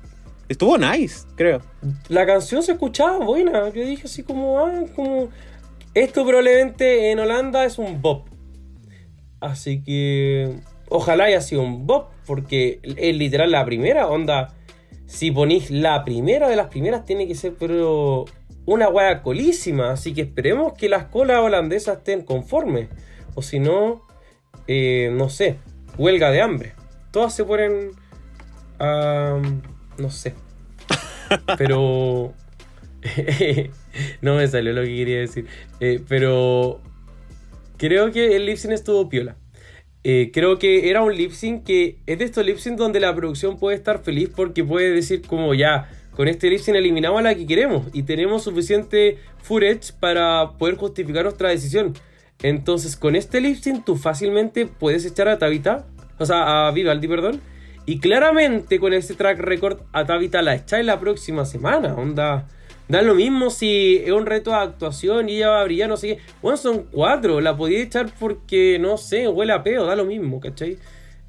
Estuvo 0.49 0.77
nice, 0.77 1.25
creo. 1.35 1.61
La 2.07 2.25
canción 2.25 2.61
se 2.63 2.73
escuchaba 2.73 3.17
buena. 3.19 3.69
Yo 3.69 3.83
dije 3.85 4.03
así 4.05 4.23
como, 4.23 4.59
ah, 4.59 4.83
como. 4.95 5.29
Esto 5.93 6.25
probablemente 6.25 7.11
en 7.11 7.19
Holanda 7.19 7.65
es 7.65 7.77
un 7.79 8.01
bop. 8.01 8.27
Así 9.39 9.83
que. 9.83 10.55
Ojalá 10.89 11.25
haya 11.25 11.41
sido 11.41 11.61
un 11.61 11.85
bop. 11.87 12.11
Porque 12.25 12.79
es 12.83 13.15
literal 13.15 13.51
la 13.51 13.65
primera. 13.65 14.07
Onda. 14.07 14.53
Si 15.05 15.31
ponís 15.31 15.69
la 15.69 16.03
primera 16.03 16.49
de 16.49 16.55
las 16.55 16.67
primeras, 16.67 17.05
tiene 17.05 17.27
que 17.27 17.35
ser, 17.35 17.53
pero. 17.59 18.25
Una 18.65 18.89
hueá 18.89 19.21
colísima. 19.21 19.91
Así 19.91 20.13
que 20.13 20.21
esperemos 20.21 20.73
que 20.73 20.89
las 20.89 21.05
colas 21.05 21.39
holandesas 21.39 21.97
estén 21.97 22.23
conformes. 22.23 22.89
O 23.35 23.41
si 23.41 23.59
no. 23.59 24.01
eh, 24.67 25.11
no 25.13 25.29
sé. 25.29 25.57
Huelga 25.97 26.31
de 26.31 26.41
hambre. 26.41 26.73
Todas 27.11 27.33
se 27.33 27.43
ponen. 27.45 27.91
no 28.79 30.09
sé. 30.09 30.33
Pero. 31.57 32.33
no 34.21 34.35
me 34.35 34.47
salió 34.47 34.73
lo 34.73 34.81
que 34.81 34.95
quería 34.95 35.19
decir. 35.19 35.47
Eh, 35.79 36.01
pero. 36.07 36.81
Creo 37.77 38.11
que 38.11 38.35
el 38.35 38.45
lip 38.45 38.57
estuvo 38.57 39.09
piola. 39.09 39.37
Eh, 40.03 40.29
creo 40.31 40.59
que 40.59 40.89
era 40.89 41.01
un 41.01 41.15
lip 41.15 41.31
que 41.65 41.99
es 42.05 42.19
de 42.19 42.25
estos 42.25 42.45
lip 42.45 42.57
donde 42.77 42.99
la 42.99 43.15
producción 43.15 43.57
puede 43.57 43.75
estar 43.75 44.03
feliz 44.03 44.29
porque 44.35 44.63
puede 44.63 44.91
decir 44.91 45.23
como 45.23 45.53
ya, 45.55 45.89
con 46.11 46.27
este 46.27 46.49
lip 46.49 46.61
eliminamos 46.67 47.19
a 47.19 47.23
la 47.23 47.35
que 47.35 47.47
queremos 47.47 47.87
y 47.91 48.03
tenemos 48.03 48.43
suficiente 48.43 49.17
footage 49.39 49.93
para 49.99 50.57
poder 50.59 50.75
justificar 50.75 51.23
nuestra 51.23 51.49
decisión. 51.49 51.93
Entonces 52.43 52.95
con 52.95 53.15
este 53.15 53.41
lip 53.41 53.57
tú 53.83 53.95
fácilmente 53.95 54.67
puedes 54.67 55.05
echar 55.05 55.27
a 55.27 55.39
Tabitha, 55.39 55.87
o 56.19 56.25
sea, 56.25 56.67
a 56.67 56.71
Vivaldi, 56.71 57.07
perdón. 57.07 57.41
Y 57.87 57.99
claramente 57.99 58.79
con 58.79 58.93
este 58.93 59.13
track 59.13 59.39
record 59.39 59.81
a 59.91 60.05
Tabitha 60.05 60.41
la 60.41 60.55
echáis 60.55 60.85
la 60.85 60.99
próxima 60.99 61.45
semana, 61.45 61.95
onda. 61.95 62.47
Da 62.87 63.01
lo 63.01 63.15
mismo 63.15 63.49
si 63.49 63.97
es 63.97 64.11
un 64.11 64.25
reto 64.27 64.51
de 64.51 64.57
actuación 64.57 65.27
y 65.27 65.37
ella 65.37 65.49
va 65.49 65.61
a 65.61 65.63
brillar, 65.63 65.89
no 65.89 65.97
sé 65.97 66.07
qué. 66.07 66.17
Bueno, 66.41 66.57
son 66.57 66.83
cuatro, 66.91 67.41
la 67.41 67.57
podía 67.57 67.81
echar 67.81 68.11
porque, 68.19 68.77
no 68.79 68.97
sé, 68.97 69.27
huele 69.27 69.53
a 69.53 69.63
peo, 69.63 69.85
da 69.85 69.95
lo 69.95 70.05
mismo, 70.05 70.39
¿cachai? 70.39 70.77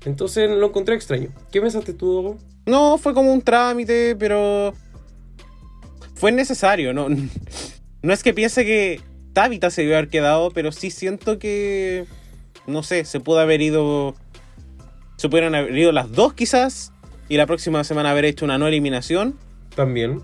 Entonces 0.04 0.50
lo 0.50 0.66
encontré 0.66 0.94
extraño. 0.94 1.30
¿Qué 1.50 1.60
pensaste 1.60 1.94
tú, 1.94 2.12
Dogo? 2.12 2.38
No, 2.66 2.98
fue 2.98 3.14
como 3.14 3.32
un 3.32 3.40
trámite, 3.40 4.16
pero 4.16 4.74
fue 6.14 6.30
necesario. 6.30 6.92
No, 6.92 7.08
no 7.08 8.12
es 8.12 8.22
que 8.22 8.34
piense 8.34 8.64
que 8.64 9.00
Tabitha 9.32 9.70
se 9.70 9.82
debió 9.82 9.96
haber 9.96 10.10
quedado, 10.10 10.50
pero 10.50 10.72
sí 10.72 10.90
siento 10.90 11.38
que, 11.38 12.04
no 12.66 12.82
sé, 12.82 13.04
se 13.04 13.20
pudo 13.20 13.38
haber 13.40 13.62
ido, 13.62 14.14
se 15.16 15.28
pudieran 15.28 15.54
haber 15.54 15.76
ido 15.76 15.92
las 15.92 16.12
dos 16.12 16.34
quizás, 16.34 16.92
y 17.28 17.36
la 17.36 17.46
próxima 17.46 17.82
semana 17.82 18.10
haber 18.10 18.26
hecho 18.26 18.44
una 18.44 18.58
no 18.58 18.66
eliminación. 18.66 19.38
También. 19.74 20.22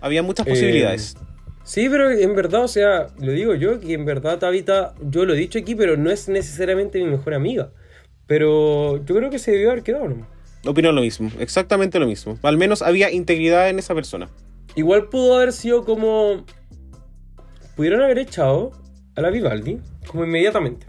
Había 0.00 0.22
muchas 0.22 0.46
Eh, 0.46 0.50
posibilidades. 0.50 1.16
Sí, 1.64 1.88
pero 1.88 2.10
en 2.10 2.34
verdad, 2.36 2.62
o 2.64 2.68
sea, 2.68 3.08
lo 3.18 3.32
digo 3.32 3.54
yo, 3.54 3.80
que 3.80 3.92
en 3.94 4.04
verdad 4.04 4.38
Tabitha, 4.38 4.94
yo 5.02 5.24
lo 5.24 5.34
he 5.34 5.36
dicho 5.36 5.58
aquí, 5.58 5.74
pero 5.74 5.96
no 5.96 6.10
es 6.10 6.28
necesariamente 6.28 6.98
mi 7.02 7.10
mejor 7.10 7.34
amiga. 7.34 7.70
Pero 8.26 9.04
yo 9.04 9.14
creo 9.16 9.30
que 9.30 9.38
se 9.38 9.50
debió 9.52 9.70
haber 9.72 9.82
quedado 9.82 10.08
nomás. 10.08 10.28
Opino 10.64 10.90
lo 10.92 11.00
mismo, 11.00 11.30
exactamente 11.38 11.98
lo 11.98 12.06
mismo. 12.06 12.38
Al 12.42 12.56
menos 12.56 12.82
había 12.82 13.10
integridad 13.10 13.68
en 13.68 13.78
esa 13.78 13.94
persona. 13.94 14.28
Igual 14.74 15.08
pudo 15.08 15.36
haber 15.36 15.52
sido 15.52 15.84
como. 15.84 16.44
Pudieron 17.76 18.00
haber 18.02 18.18
echado 18.18 18.70
a 19.16 19.20
la 19.20 19.30
Vivaldi, 19.30 19.78
como 20.06 20.24
inmediatamente. 20.24 20.86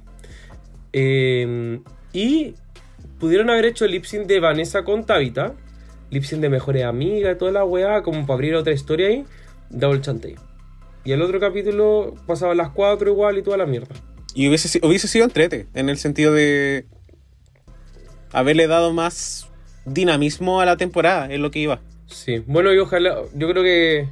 Eh, 0.93 1.80
Y 2.14 2.55
pudieron 3.20 3.49
haber 3.49 3.66
hecho 3.66 3.86
el 3.86 3.91
lip 3.91 4.05
sync 4.05 4.26
de 4.26 4.39
Vanessa 4.39 4.84
con 4.84 5.05
Tabitha. 5.05 5.53
Lip 6.10 6.24
sync 6.24 6.41
de 6.41 6.49
mejores 6.49 6.84
amigas 6.84 7.38
toda 7.38 7.51
la 7.51 7.66
weá, 7.66 8.01
como 8.03 8.26
para 8.26 8.36
abrir 8.36 8.55
otra 8.55 8.74
historia 8.74 9.08
ahí. 9.08 9.26
Double 9.70 10.01
chantey. 10.01 10.36
Y 11.03 11.12
el 11.12 11.22
otro 11.22 11.39
capítulo 11.39 12.16
pasaba 12.26 12.53
las 12.55 12.70
cuatro 12.70 13.10
igual 13.10 13.38
y 13.38 13.41
toda 13.41 13.58
la 13.58 13.66
mierda. 13.66 13.95
Y 14.34 14.47
hubiese 14.49 15.08
sido 15.08 15.26
entrete, 15.26 15.68
en 15.74 15.89
el 15.89 15.97
sentido 15.97 16.34
de 16.34 16.86
haberle 18.32 18.68
dado 18.68 18.93
más 18.93 19.49
dinamismo 19.86 20.62
a 20.62 20.66
la 20.66 20.78
temporada, 20.78 21.32
es 21.32 21.39
lo 21.39 21.49
que 21.49 21.60
iba. 21.60 21.82
Sí, 22.08 22.43
bueno, 22.45 22.74
y 22.74 22.78
ojalá, 22.78 23.22
yo 23.34 23.49
creo 23.49 23.64
que 23.64 24.10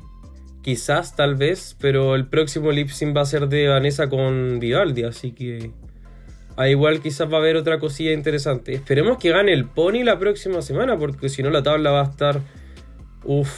quizás, 0.62 1.16
tal 1.16 1.36
vez, 1.36 1.76
pero 1.80 2.16
el 2.16 2.28
próximo 2.28 2.72
lip 2.72 2.89
sync 2.89 3.16
va 3.16 3.22
a 3.22 3.26
ser 3.26 3.48
de 3.50 3.68
Vanessa 3.68 4.10
con 4.10 4.60
Vivaldi, 4.60 5.04
así 5.04 5.32
que 5.32 5.72
a 6.58 6.68
igual 6.68 7.01
quizás 7.01 7.32
va 7.32 7.38
a 7.38 7.39
haber 7.39 7.56
otra 7.56 7.80
cosilla 7.80 8.12
interesante. 8.12 8.74
Esperemos 8.74 9.18
que 9.18 9.30
gane 9.30 9.53
el 9.53 9.66
Pony 9.66 10.03
la 10.03 10.18
próxima 10.20 10.62
semana, 10.62 10.97
porque 10.97 11.30
si 11.30 11.43
no 11.43 11.49
la 11.49 11.64
tabla 11.64 11.91
va 11.91 12.01
a 12.01 12.06
estar, 12.06 12.41
uff, 13.24 13.49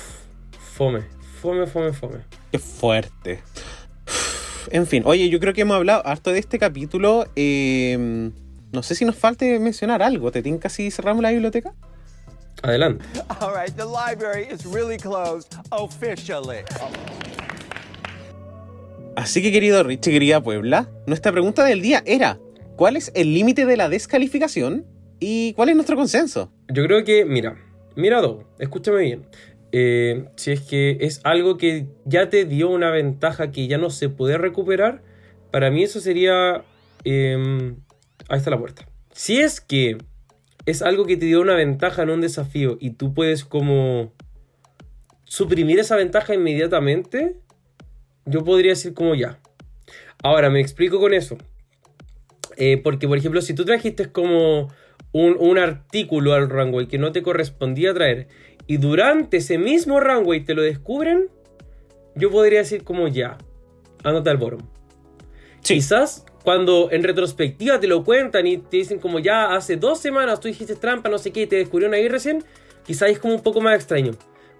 fome, 0.75 1.01
fome, 1.41 1.67
fome, 1.67 1.93
fome. 1.93 2.19
Qué 2.51 2.59
fuerte. 2.59 3.41
En 4.69 4.85
fin, 4.85 5.03
oye, 5.05 5.29
yo 5.29 5.39
creo 5.39 5.53
que 5.53 5.61
hemos 5.61 5.77
hablado 5.77 6.05
harto 6.05 6.31
de 6.31 6.39
este 6.39 6.59
capítulo. 6.59 7.25
eh, 7.35 8.31
no 8.71 8.83
sé 8.83 8.95
si 8.95 9.05
nos 9.05 9.15
falte 9.15 9.59
mencionar 9.59 10.01
algo. 10.01 10.31
¿Te 10.31 10.41
tinca 10.41 10.69
si 10.69 10.91
cerramos 10.91 11.23
la 11.23 11.31
biblioteca? 11.31 11.73
Adelante. 12.63 13.05
All 13.39 13.53
right, 13.53 13.73
the 13.75 13.85
library 13.85 14.47
is 14.51 14.65
really 14.65 14.97
closed 14.97 15.55
officially. 15.71 16.63
Así 19.15 19.41
que, 19.41 19.51
querido 19.51 19.83
Richie, 19.83 20.11
querida 20.11 20.41
Puebla, 20.41 20.89
nuestra 21.05 21.31
pregunta 21.31 21.63
del 21.63 21.81
día 21.81 22.03
era: 22.05 22.39
¿Cuál 22.77 22.95
es 22.95 23.11
el 23.15 23.33
límite 23.33 23.65
de 23.65 23.75
la 23.75 23.89
descalificación? 23.89 24.85
¿Y 25.19 25.53
cuál 25.53 25.69
es 25.69 25.75
nuestro 25.75 25.95
consenso? 25.95 26.53
Yo 26.71 26.83
creo 26.85 27.03
que, 27.03 27.25
mira, 27.25 27.57
mira 27.95 28.21
Dogo, 28.21 28.43
escúchame 28.59 29.01
bien. 29.01 29.25
Eh, 29.71 30.25
si 30.35 30.51
es 30.51 30.61
que 30.61 30.99
es 31.01 31.19
algo 31.23 31.57
que 31.57 31.87
ya 32.05 32.29
te 32.29 32.45
dio 32.45 32.69
una 32.69 32.91
ventaja 32.91 33.51
que 33.51 33.67
ya 33.67 33.79
no 33.79 33.89
se 33.89 34.09
puede 34.09 34.37
recuperar, 34.37 35.01
para 35.49 35.71
mí 35.71 35.81
eso 35.81 35.99
sería... 35.99 36.65
eh, 37.03 37.73
ahí 38.29 38.37
está 38.37 38.51
la 38.51 38.59
puerta. 38.59 38.87
Si 39.11 39.39
es 39.39 39.59
que 39.59 39.97
es 40.67 40.83
algo 40.83 41.07
que 41.07 41.17
te 41.17 41.25
dio 41.25 41.41
una 41.41 41.55
ventaja 41.55 42.03
en 42.03 42.11
un 42.11 42.21
desafío 42.21 42.77
y 42.79 42.91
tú 42.91 43.11
puedes 43.11 43.43
como 43.43 44.13
suprimir 45.23 45.79
esa 45.79 45.95
ventaja 45.95 46.35
inmediatamente, 46.35 47.37
yo 48.27 48.43
podría 48.43 48.73
decir 48.73 48.93
como 48.93 49.15
ya. 49.15 49.39
Ahora, 50.21 50.51
me 50.51 50.61
explico 50.61 50.99
con 50.99 51.15
eso. 51.15 51.39
Eh, 52.57 52.81
porque, 52.83 53.07
por 53.07 53.17
ejemplo, 53.17 53.41
si 53.41 53.53
tú 53.53 53.65
trajiste 53.65 54.11
como 54.11 54.69
un, 55.11 55.37
un 55.39 55.57
artículo 55.57 56.33
al 56.33 56.49
runway 56.49 56.87
que 56.87 56.97
no 56.97 57.11
te 57.11 57.21
correspondía 57.21 57.93
traer 57.93 58.27
y 58.65 58.77
durante 58.77 59.37
ese 59.37 59.57
mismo 59.57 59.99
runway 59.99 60.43
te 60.43 60.53
lo 60.53 60.63
descubren, 60.63 61.29
yo 62.15 62.31
podría 62.31 62.59
decir 62.59 62.83
como 62.83 63.07
ya, 63.07 63.37
ándate 64.03 64.29
al 64.31 64.37
bottom. 64.37 64.61
Quizás 65.61 66.25
cuando 66.43 66.89
en 66.91 67.03
retrospectiva 67.03 67.79
te 67.79 67.87
lo 67.87 68.03
cuentan 68.03 68.47
y 68.47 68.57
te 68.57 68.77
dicen 68.77 68.99
como 68.99 69.19
ya 69.19 69.53
hace 69.53 69.75
dos 69.75 69.99
semanas 69.99 70.39
tú 70.39 70.47
dijiste 70.47 70.75
trampa, 70.75 71.09
no 71.09 71.17
sé 71.17 71.31
qué, 71.31 71.41
y 71.43 71.47
te 71.47 71.57
descubrieron 71.57 71.93
ahí 71.93 72.07
recién, 72.07 72.43
quizás 72.85 73.09
es 73.09 73.19
como 73.19 73.35
un 73.35 73.43
poco 73.43 73.61
más 73.61 73.75
extraño. 73.75 74.13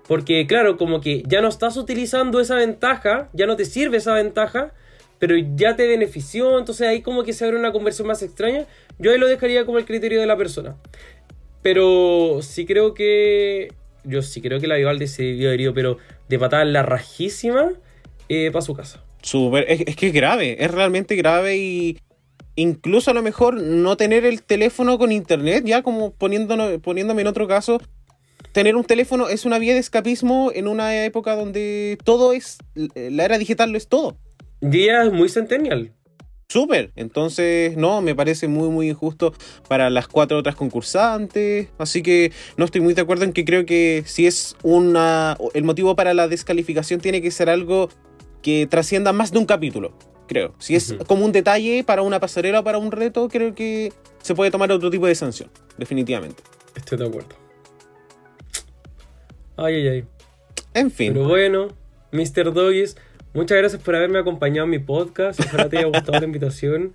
Porque 0.08 0.46
claro, 0.48 0.78
como 0.78 1.02
que 1.02 1.24
ya 1.26 1.42
no 1.42 1.48
estás 1.48 1.76
utilizando 1.78 2.40
esa 2.40 2.56
ventaja, 2.56 3.30
ya 3.34 3.46
no 3.46 3.56
te 3.56 3.66
sirve 3.66 3.98
esa 3.98 4.14
ventaja, 4.14 4.74
pero 5.20 5.36
ya 5.56 5.76
te 5.76 5.88
benefició, 5.88 6.60
entonces 6.60 6.88
ahí 6.88 7.02
como 7.02 7.24
que 7.24 7.34
se 7.34 7.46
abre 7.46 7.58
una 7.58 7.72
conversión 7.72 8.08
más 8.08 8.22
extraña. 8.22 8.66
Yo 9.00 9.12
ahí 9.12 9.18
lo 9.18 9.28
dejaría 9.28 9.66
como 9.66 9.78
el 9.78 9.86
criterio 9.86 10.20
de 10.20 10.28
la 10.28 10.38
persona. 10.38 10.76
Pero 11.62 12.40
sí 12.42 12.66
creo 12.66 12.94
que... 12.94 13.74
Yo 14.04 14.22
sí 14.22 14.42
creo 14.42 14.60
que 14.60 14.68
la 14.68 14.76
Vivaldi 14.76 15.08
se 15.08 15.32
vio 15.34 15.52
herido, 15.52 15.74
pero 15.74 15.98
de 16.30 16.40
patada 16.40 16.64
en 16.64 16.72
la 16.72 16.84
rajísima 16.84 17.74
para 18.52 18.62
su 18.62 18.74
casa. 18.74 19.04
Súper, 19.22 19.66
es, 19.68 19.96
que 19.96 20.08
es 20.08 20.14
grave, 20.14 20.64
es 20.64 20.72
realmente 20.72 21.16
grave 21.16 21.58
y 21.58 21.98
incluso 22.56 23.12
a 23.12 23.14
lo 23.14 23.22
mejor 23.22 23.56
no 23.62 23.98
tener 23.98 24.26
el 24.26 24.44
teléfono 24.44 24.98
con 24.98 25.12
internet, 25.12 25.64
ya 25.66 25.82
como 25.82 26.12
poniéndome 26.14 27.22
en 27.22 27.28
otro 27.28 27.48
caso, 27.48 27.82
tener 28.52 28.76
un 28.76 28.84
teléfono 28.84 29.28
es 29.28 29.46
una 29.46 29.60
vía 29.60 29.74
de 29.74 29.80
escapismo 29.80 30.52
en 30.54 30.68
una 30.68 31.06
época 31.06 31.36
donde 31.36 31.98
todo 32.04 32.34
es, 32.34 32.58
la 32.76 33.26
era 33.26 33.38
digital 33.38 33.72
lo 33.72 33.78
es 33.78 33.88
todo. 33.88 34.18
Día 34.62 35.04
es 35.04 35.12
muy 35.14 35.30
centennial. 35.30 35.94
Súper, 36.50 36.92
entonces 36.96 37.76
no, 37.76 38.02
me 38.02 38.16
parece 38.16 38.48
muy 38.48 38.70
muy 38.70 38.90
injusto 38.90 39.34
para 39.68 39.90
las 39.90 40.08
cuatro 40.08 40.38
otras 40.38 40.56
concursantes, 40.56 41.68
así 41.78 42.02
que 42.02 42.32
no 42.56 42.64
estoy 42.64 42.80
muy 42.80 42.94
de 42.94 43.02
acuerdo 43.02 43.26
en 43.26 43.34
que 43.34 43.44
creo 43.44 43.66
que 43.66 44.04
si 44.06 44.28
es 44.28 44.56
una, 44.64 45.38
el 45.54 45.66
motivo 45.66 45.98
para 45.98 46.14
la 46.14 46.30
descalificación 46.30 47.02
tiene 47.02 47.22
que 47.22 47.32
ser 47.32 47.50
algo 47.50 47.90
que 48.42 48.66
trascienda 48.66 49.12
más 49.12 49.34
de 49.34 49.40
un 49.40 49.46
capítulo, 49.46 49.92
creo. 50.26 50.56
Si 50.58 50.74
es 50.78 50.96
como 51.06 51.26
un 51.26 51.34
detalle 51.34 51.84
para 51.84 52.02
una 52.02 52.22
pasarela 52.22 52.62
o 52.62 52.64
para 52.64 52.78
un 52.78 52.94
reto, 52.94 53.28
creo 53.28 53.54
que 53.54 53.92
se 54.22 54.34
puede 54.34 54.50
tomar 54.50 54.72
otro 54.72 54.90
tipo 54.90 55.06
de 55.06 55.16
sanción, 55.16 55.52
definitivamente. 55.78 56.44
Estoy 56.78 56.98
de 56.98 57.08
acuerdo. 57.08 57.36
Ay, 59.58 59.76
ay, 59.76 59.88
ay. 59.90 60.06
En 60.74 60.92
fin, 60.92 61.12
Pero 61.12 61.28
bueno, 61.28 61.68
Mr. 62.14 62.54
Doggies, 62.54 62.96
muchas 63.34 63.58
gracias 63.58 63.82
por 63.82 63.96
haberme 63.96 64.20
acompañado 64.20 64.66
en 64.66 64.72
mi 64.72 64.80
podcast. 64.80 65.40
Ojalá 65.40 65.70
te 65.70 65.78
haya 65.78 65.88
gustado 65.88 66.20
la 66.20 66.26
invitación. 66.26 66.94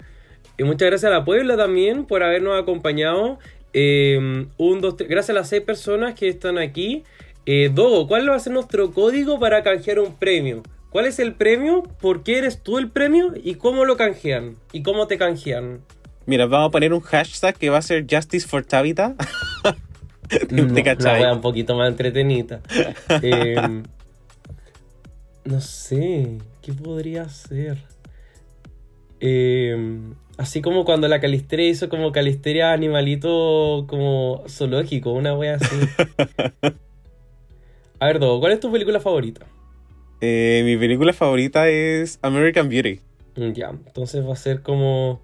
Y 0.58 0.64
muchas 0.64 0.88
gracias 0.88 1.10
a 1.10 1.14
la 1.14 1.24
Puebla 1.24 1.56
también 1.56 2.04
por 2.04 2.22
habernos 2.22 2.60
acompañado. 2.60 3.38
Eh, 3.72 4.46
un, 4.58 4.80
dos, 4.80 4.96
tres- 4.96 5.08
gracias 5.08 5.30
a 5.30 5.40
las 5.40 5.48
seis 5.48 5.62
personas 5.62 6.14
que 6.14 6.28
están 6.28 6.58
aquí. 6.58 7.04
Eh, 7.46 7.70
Dogo, 7.72 8.06
¿cuál 8.06 8.28
va 8.28 8.36
a 8.36 8.38
ser 8.38 8.52
nuestro 8.52 8.92
código 8.92 9.40
para 9.40 9.62
canjear 9.62 9.98
un 9.98 10.14
premio? 10.16 10.62
¿Cuál 10.90 11.06
es 11.06 11.18
el 11.18 11.32
premio? 11.34 11.82
¿Por 12.00 12.22
qué 12.22 12.38
eres 12.38 12.62
tú 12.62 12.78
el 12.78 12.90
premio? 12.90 13.32
¿Y 13.42 13.54
cómo 13.54 13.84
lo 13.86 13.96
canjean? 13.96 14.56
¿Y 14.72 14.82
cómo 14.82 15.06
te 15.06 15.16
canjean? 15.18 15.80
mira, 16.24 16.46
vamos 16.46 16.68
a 16.68 16.70
poner 16.70 16.92
un 16.92 17.00
hashtag 17.00 17.56
que 17.56 17.68
va 17.70 17.78
a 17.78 17.82
ser 17.82 18.06
Justice 18.08 18.46
for 18.46 18.64
Tabitha. 18.64 19.14
¿Te 20.28 20.54
wea 20.54 21.32
un 21.32 21.40
poquito 21.40 21.74
más 21.74 21.88
entretenida. 21.88 22.60
Eh, 23.22 23.82
no 25.44 25.60
sé, 25.60 26.38
¿qué 26.60 26.72
podría 26.72 27.28
ser? 27.28 27.78
Eh, 29.20 30.00
así 30.36 30.62
como 30.62 30.84
cuando 30.84 31.08
la 31.08 31.20
Calisteria 31.20 31.68
hizo 31.68 31.88
como 31.88 32.12
Calisteria 32.12 32.72
animalito 32.72 33.86
como 33.88 34.42
zoológico, 34.48 35.12
una 35.12 35.34
wea 35.36 35.56
así. 35.56 35.76
A 38.00 38.06
ver, 38.06 38.18
Dogo, 38.18 38.40
¿cuál 38.40 38.52
es 38.52 38.60
tu 38.60 38.72
película 38.72 38.98
favorita? 38.98 39.46
Eh, 40.20 40.62
mi 40.64 40.76
película 40.76 41.12
favorita 41.12 41.68
es 41.68 42.18
American 42.22 42.68
Beauty. 42.68 43.00
Mm, 43.36 43.52
Ya, 43.52 43.70
entonces 43.70 44.26
va 44.26 44.32
a 44.32 44.36
ser 44.36 44.62
como 44.62 45.20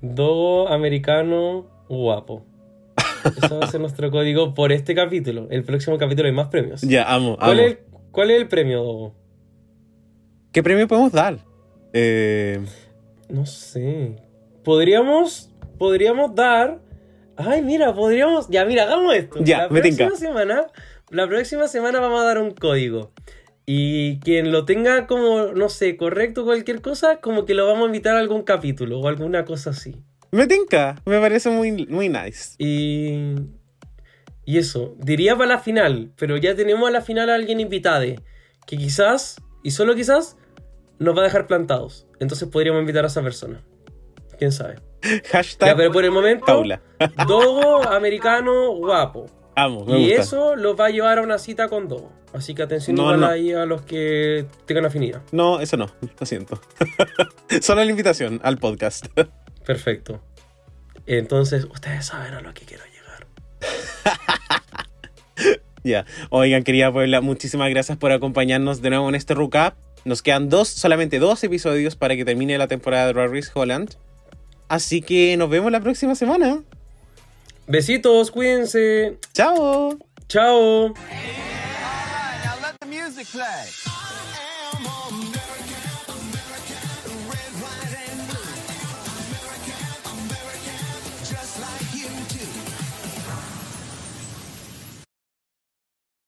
Dogo 0.00 0.68
americano 0.68 1.66
guapo. 1.88 2.44
Eso 3.36 3.58
va 3.58 3.66
a 3.66 3.70
ser 3.70 3.80
nuestro 3.80 4.10
código 4.12 4.54
por 4.54 4.70
este 4.72 4.94
capítulo. 4.94 5.48
El 5.50 5.64
próximo 5.64 5.98
capítulo 5.98 6.28
hay 6.28 6.34
más 6.34 6.46
premios. 6.48 6.82
Ya, 6.82 7.12
amo, 7.12 7.36
¿Cuál 7.36 7.58
amo. 7.58 7.68
es, 7.68 7.78
¿Cuál 8.12 8.30
es 8.30 8.40
el 8.40 8.46
premio, 8.48 8.82
Dogo? 8.84 9.14
¿Qué 10.52 10.62
premio 10.62 10.86
podemos 10.88 11.12
dar? 11.12 11.38
Eh, 11.92 12.60
No 13.28 13.46
sé. 13.46 14.16
Podríamos. 14.64 15.50
Podríamos 15.78 16.34
dar. 16.34 16.80
Ay, 17.36 17.62
mira, 17.62 17.94
podríamos. 17.94 18.48
Ya, 18.48 18.64
mira, 18.64 18.84
hagamos 18.84 19.14
esto. 19.14 19.42
Ya, 19.42 19.62
la 19.62 19.68
me 19.68 19.80
próxima 19.80 20.08
tinca. 20.08 20.16
semana. 20.16 20.66
La 21.10 21.26
próxima 21.26 21.68
semana 21.68 22.00
vamos 22.00 22.20
a 22.22 22.24
dar 22.24 22.38
un 22.38 22.52
código. 22.52 23.12
Y 23.64 24.18
quien 24.20 24.50
lo 24.52 24.64
tenga 24.64 25.06
como, 25.06 25.52
no 25.52 25.68
sé, 25.68 25.96
correcto 25.96 26.44
cualquier 26.44 26.82
cosa, 26.82 27.20
como 27.20 27.44
que 27.44 27.54
lo 27.54 27.66
vamos 27.66 27.84
a 27.84 27.86
invitar 27.86 28.16
a 28.16 28.18
algún 28.20 28.42
capítulo 28.42 28.98
o 29.00 29.08
alguna 29.08 29.44
cosa 29.44 29.70
así. 29.70 29.96
me 30.32 30.46
tinca, 30.46 31.00
me 31.06 31.18
parece 31.20 31.50
muy, 31.50 31.86
muy 31.86 32.08
nice. 32.08 32.54
Y. 32.58 33.34
Y 34.44 34.58
eso, 34.58 34.96
diría 34.98 35.36
para 35.36 35.46
la 35.54 35.58
final, 35.60 36.10
pero 36.16 36.36
ya 36.36 36.56
tenemos 36.56 36.88
a 36.88 36.90
la 36.92 37.00
final 37.00 37.30
a 37.30 37.36
alguien 37.36 37.60
invitado. 37.60 38.04
Que 38.66 38.76
quizás, 38.76 39.36
y 39.62 39.70
solo 39.70 39.94
quizás, 39.94 40.36
nos 40.98 41.16
va 41.16 41.20
a 41.20 41.24
dejar 41.24 41.46
plantados. 41.46 42.06
Entonces 42.20 42.48
podríamos 42.48 42.80
invitar 42.80 43.04
a 43.04 43.08
esa 43.08 43.22
persona. 43.22 43.62
Quién 44.38 44.52
sabe. 44.52 44.76
Hashtag 45.30 45.70
Ya, 45.70 45.76
pero 45.76 45.90
por 45.92 46.04
el 46.04 46.10
momento, 46.10 46.46
Paula. 46.46 46.80
Dogo 47.26 47.82
americano 47.88 48.72
guapo. 48.76 49.26
Amo, 49.54 49.84
me 49.84 49.98
Y 49.98 50.06
gusta. 50.08 50.22
eso 50.22 50.56
los 50.56 50.78
va 50.78 50.86
a 50.86 50.90
llevar 50.90 51.18
a 51.18 51.22
una 51.22 51.38
cita 51.38 51.68
con 51.68 51.88
Dogo. 51.88 52.10
Así 52.32 52.54
que 52.54 52.62
atención 52.62 52.96
No, 52.96 53.02
igual 53.02 53.20
no. 53.20 53.26
ahí 53.26 53.52
a 53.52 53.66
los 53.66 53.82
que 53.82 54.46
tengan 54.64 54.86
afinidad. 54.86 55.20
No, 55.32 55.60
eso 55.60 55.76
no, 55.76 55.90
lo 56.18 56.24
siento. 56.26 56.58
Solo 57.60 57.84
la 57.84 57.90
invitación 57.90 58.40
al 58.42 58.56
podcast. 58.58 59.06
Perfecto. 59.66 60.22
Entonces, 61.04 61.64
ustedes 61.64 62.06
saben 62.06 62.32
a 62.34 62.40
lo 62.40 62.54
que 62.54 62.64
quiero 62.64 62.84
llegar. 62.86 63.26
ya. 65.84 66.06
Oigan, 66.30 66.62
querida 66.62 66.90
Puebla, 66.92 67.20
muchísimas 67.20 67.68
gracias 67.70 67.98
por 67.98 68.12
acompañarnos 68.12 68.80
de 68.82 68.90
nuevo 68.90 69.08
en 69.08 69.14
este 69.16 69.34
recap. 69.34 69.74
Nos 70.04 70.22
quedan 70.22 70.48
dos, 70.48 70.68
solamente 70.68 71.18
dos 71.18 71.42
episodios 71.44 71.96
para 71.96 72.16
que 72.16 72.24
termine 72.24 72.58
la 72.58 72.68
temporada 72.68 73.12
de 73.12 73.26
Race 73.26 73.50
Holland. 73.54 73.94
Así 74.68 75.02
que 75.02 75.36
nos 75.36 75.50
vemos 75.50 75.70
la 75.70 75.80
próxima 75.80 76.14
semana. 76.14 76.62
Besitos, 77.66 78.30
cuídense. 78.30 79.18
¡Chao! 79.32 79.98
Chao. 80.28 80.94